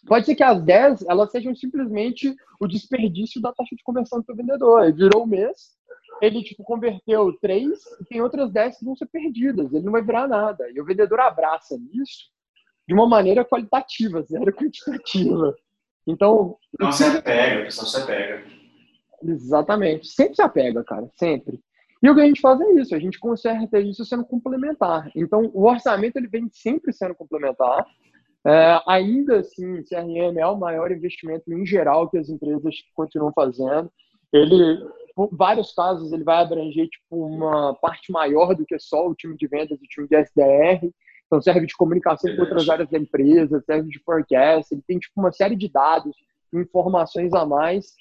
pode 0.07 0.27
ser 0.27 0.35
que 0.35 0.43
as 0.43 0.63
10 0.63 1.07
elas 1.09 1.31
sejam 1.31 1.55
simplesmente 1.55 2.35
o 2.61 2.67
desperdício 2.67 3.41
da 3.41 3.53
taxa 3.53 3.75
de 3.75 3.83
conversão 3.83 4.21
do 4.21 4.25
seu 4.25 4.37
vendedor. 4.37 4.85
Ele 4.85 4.93
virou 4.93 5.25
o 5.25 5.27
mês, 5.27 5.77
ele 6.21 6.43
tipo, 6.43 6.63
converteu 6.65 7.33
3 7.41 7.79
e 8.01 8.05
tem 8.05 8.21
outras 8.21 8.53
10 8.53 8.79
que 8.79 8.85
vão 8.85 8.97
ser 8.97 9.07
perdidas. 9.07 9.73
Ele 9.73 9.85
não 9.85 9.93
vai 9.93 10.03
virar 10.03 10.29
nada. 10.29 10.71
E 10.71 10.81
o 10.81 10.85
vendedor 10.85 11.21
abraça 11.21 11.77
isso 11.93 12.31
de 12.87 12.95
uma 12.95 13.07
maneira 13.07 13.45
qualitativa, 13.45 14.23
zero 14.23 14.53
quantitativa. 14.53 15.55
Então. 16.07 16.57
Não 16.81 16.91
se 16.91 17.05
apega, 17.05 17.65
pessoal 17.65 17.87
se 17.87 17.97
apega. 17.99 18.45
Exatamente. 19.23 20.09
Sempre 20.09 20.35
se 20.37 20.43
apega, 20.43 20.83
cara. 20.83 21.11
Sempre. 21.17 21.61
E 22.03 22.09
o 22.09 22.15
que 22.15 22.21
a 22.21 22.27
gente 22.27 22.41
faz 22.41 22.61
é 22.61 22.73
isso, 22.75 22.95
a 22.95 22.99
gente 22.99 23.19
conserta 23.19 23.79
isso 23.81 24.05
sendo 24.05 24.25
complementar. 24.25 25.11
Então, 25.15 25.51
o 25.53 25.69
orçamento 25.69 26.17
ele 26.17 26.29
vem 26.29 26.49
sempre 26.53 26.93
sendo 26.93 27.15
complementar. 27.15 27.85
É, 28.49 28.81
ainda 28.87 29.41
assim, 29.41 29.83
CRM 29.83 30.39
é 30.39 30.47
o 30.47 30.57
maior 30.57 30.91
investimento 30.91 31.53
em 31.53 31.67
geral 31.67 32.09
que 32.09 32.17
as 32.17 32.31
empresas 32.31 32.77
continuam 32.95 33.31
fazendo. 33.31 33.93
Ele, 34.33 34.89
por 35.15 35.29
vários 35.31 35.75
casos, 35.75 36.11
ele 36.15 36.25
vai 36.25 36.39
abranger 36.39 36.89
tipo, 36.89 37.27
uma 37.27 37.75
parte 37.75 38.11
maior 38.11 38.55
do 38.55 38.65
que 38.65 38.79
só 38.79 39.07
o 39.07 39.15
time 39.15 39.37
de 39.37 39.47
vendas 39.47 39.79
e 39.79 39.85
o 39.85 39.89
time 39.89 40.09
de 40.09 40.17
SDR. 40.17 40.91
Então, 41.27 41.43
serve 41.43 41.67
de 41.67 41.77
comunicação 41.77 42.35
com 42.35 42.41
outras 42.41 42.67
áreas 42.71 42.89
da 42.89 42.97
empresa, 42.97 43.63
serve 43.67 43.91
de 43.91 43.99
forecast, 43.99 44.73
ele 44.73 44.83
tem 44.87 44.99
tipo, 44.99 45.21
uma 45.21 45.31
série 45.31 45.55
de 45.55 45.69
dados, 45.69 46.17
informações 46.51 47.35
a 47.35 47.45
mais. 47.45 47.93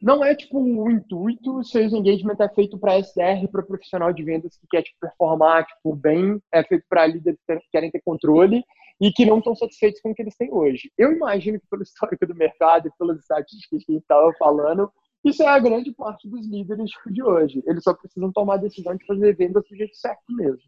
Não 0.00 0.24
é 0.24 0.32
tipo 0.36 0.60
o 0.60 0.88
intuito, 0.88 1.64
Sales 1.64 1.92
Engagement 1.92 2.36
é 2.38 2.48
feito 2.50 2.78
para 2.78 3.00
SDR, 3.00 3.48
para 3.50 3.64
profissional 3.64 4.12
de 4.12 4.22
vendas 4.22 4.56
que 4.56 4.66
quer 4.70 4.82
tipo, 4.82 5.00
performar 5.00 5.66
tipo, 5.66 5.96
bem, 5.96 6.40
é 6.52 6.62
feito 6.62 6.84
para 6.88 7.08
líderes 7.08 7.40
que 7.44 7.70
querem 7.72 7.90
ter 7.90 8.00
controle 8.04 8.62
e 9.00 9.12
que 9.12 9.26
não 9.26 9.38
estão 9.38 9.54
satisfeitos 9.54 10.00
com 10.00 10.10
o 10.10 10.14
que 10.14 10.22
eles 10.22 10.36
têm 10.36 10.52
hoje. 10.52 10.90
Eu 10.96 11.12
imagino 11.12 11.60
que 11.60 11.66
pelo 11.68 11.82
histórico 11.82 12.26
do 12.26 12.34
mercado 12.34 12.88
e 12.88 12.92
pelas 12.98 13.18
estatísticas 13.18 13.84
que 13.84 13.92
a 13.92 13.94
gente 13.94 14.02
estava 14.02 14.32
falando, 14.38 14.90
isso 15.24 15.42
é 15.42 15.48
a 15.48 15.58
grande 15.58 15.92
parte 15.92 16.28
dos 16.28 16.46
líderes 16.46 16.90
tipo, 16.90 17.12
de 17.12 17.22
hoje. 17.22 17.62
Eles 17.66 17.82
só 17.82 17.92
precisam 17.92 18.32
tomar 18.32 18.54
a 18.54 18.58
decisão 18.58 18.94
de 18.94 19.04
fazer 19.04 19.36
vendas 19.36 19.64
do 19.68 19.76
jeito 19.76 19.96
certo 19.96 20.22
mesmo. 20.30 20.62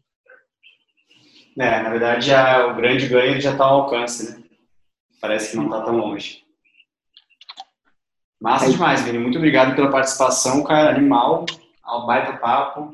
É, 1.57 1.81
na 1.81 1.89
verdade, 1.89 2.27
já, 2.27 2.67
o 2.67 2.75
grande 2.75 3.07
ganho 3.07 3.41
já 3.41 3.51
está 3.51 3.65
ao 3.65 3.81
alcance, 3.81 4.31
né? 4.31 4.43
Parece 5.21 5.51
que 5.51 5.57
não 5.57 5.65
está 5.65 5.81
tão 5.81 5.97
longe. 5.97 6.43
Massa 8.39 8.67
é 8.67 8.69
demais, 8.69 9.01
Vini. 9.01 9.17
Muito 9.17 9.37
obrigado 9.37 9.75
pela 9.75 9.91
participação, 9.91 10.63
cara. 10.63 10.91
Animal, 10.91 11.45
ao 11.83 12.05
baita 12.05 12.37
papo. 12.37 12.91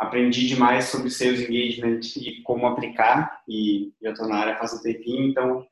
Aprendi 0.00 0.48
demais 0.48 0.86
sobre 0.86 1.10
sales 1.10 1.42
engagement 1.42 2.00
e 2.16 2.40
como 2.40 2.66
aplicar. 2.66 3.42
E 3.46 3.92
eu 4.00 4.12
estou 4.12 4.26
na 4.26 4.38
área 4.38 4.56
faz 4.56 4.72
um 4.72 4.80
tempinho, 4.80 5.28
então 5.28 5.66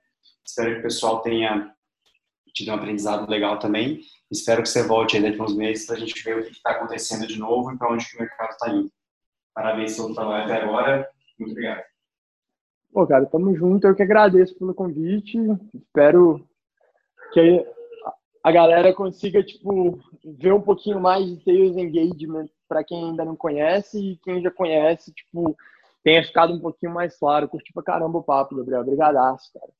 espero 0.46 0.74
que 0.74 0.80
o 0.80 0.82
pessoal 0.82 1.22
tenha 1.22 1.74
tido 2.52 2.70
um 2.70 2.74
aprendizado 2.74 3.26
legal 3.30 3.58
também. 3.58 4.00
Espero 4.30 4.62
que 4.62 4.68
você 4.68 4.86
volte 4.86 5.16
aí 5.16 5.22
daqui 5.22 5.40
a 5.40 5.44
uns 5.44 5.56
meses 5.56 5.86
para 5.86 5.96
a 5.96 5.98
gente 5.98 6.22
ver 6.22 6.40
o 6.40 6.44
que 6.44 6.52
está 6.52 6.72
acontecendo 6.72 7.26
de 7.26 7.38
novo 7.38 7.72
e 7.72 7.78
para 7.78 7.90
onde 7.90 8.04
o 8.04 8.18
mercado 8.18 8.50
está 8.50 8.68
indo. 8.68 8.92
Parabéns 9.54 9.96
pelo 9.96 10.14
trabalho 10.14 10.44
até 10.44 10.62
agora. 10.62 11.08
Muito 11.38 11.52
obrigado. 11.52 11.82
Pô, 12.92 13.06
cara, 13.06 13.24
tamo 13.24 13.56
junto. 13.56 13.86
Eu 13.86 13.94
que 13.94 14.02
agradeço 14.02 14.58
pelo 14.58 14.74
convite. 14.74 15.38
Espero 15.74 16.46
que 17.32 17.66
a 18.44 18.52
galera 18.52 18.92
consiga, 18.92 19.42
tipo, 19.42 19.98
ver 20.22 20.52
um 20.52 20.60
pouquinho 20.60 21.00
mais 21.00 21.24
de 21.24 21.42
sales 21.42 21.78
engagement 21.78 22.48
para 22.68 22.84
quem 22.84 23.04
ainda 23.04 23.24
não 23.24 23.34
conhece 23.34 23.98
e 23.98 24.16
quem 24.18 24.42
já 24.42 24.50
conhece, 24.50 25.12
tipo, 25.12 25.56
tenha 26.04 26.22
ficado 26.22 26.52
um 26.52 26.60
pouquinho 26.60 26.92
mais 26.92 27.18
claro. 27.18 27.48
Curti 27.48 27.72
pra 27.72 27.82
caramba 27.82 28.18
o 28.18 28.22
papo, 28.22 28.56
Gabriel. 28.56 28.82
Obrigadaço, 28.82 29.52
cara. 29.52 29.72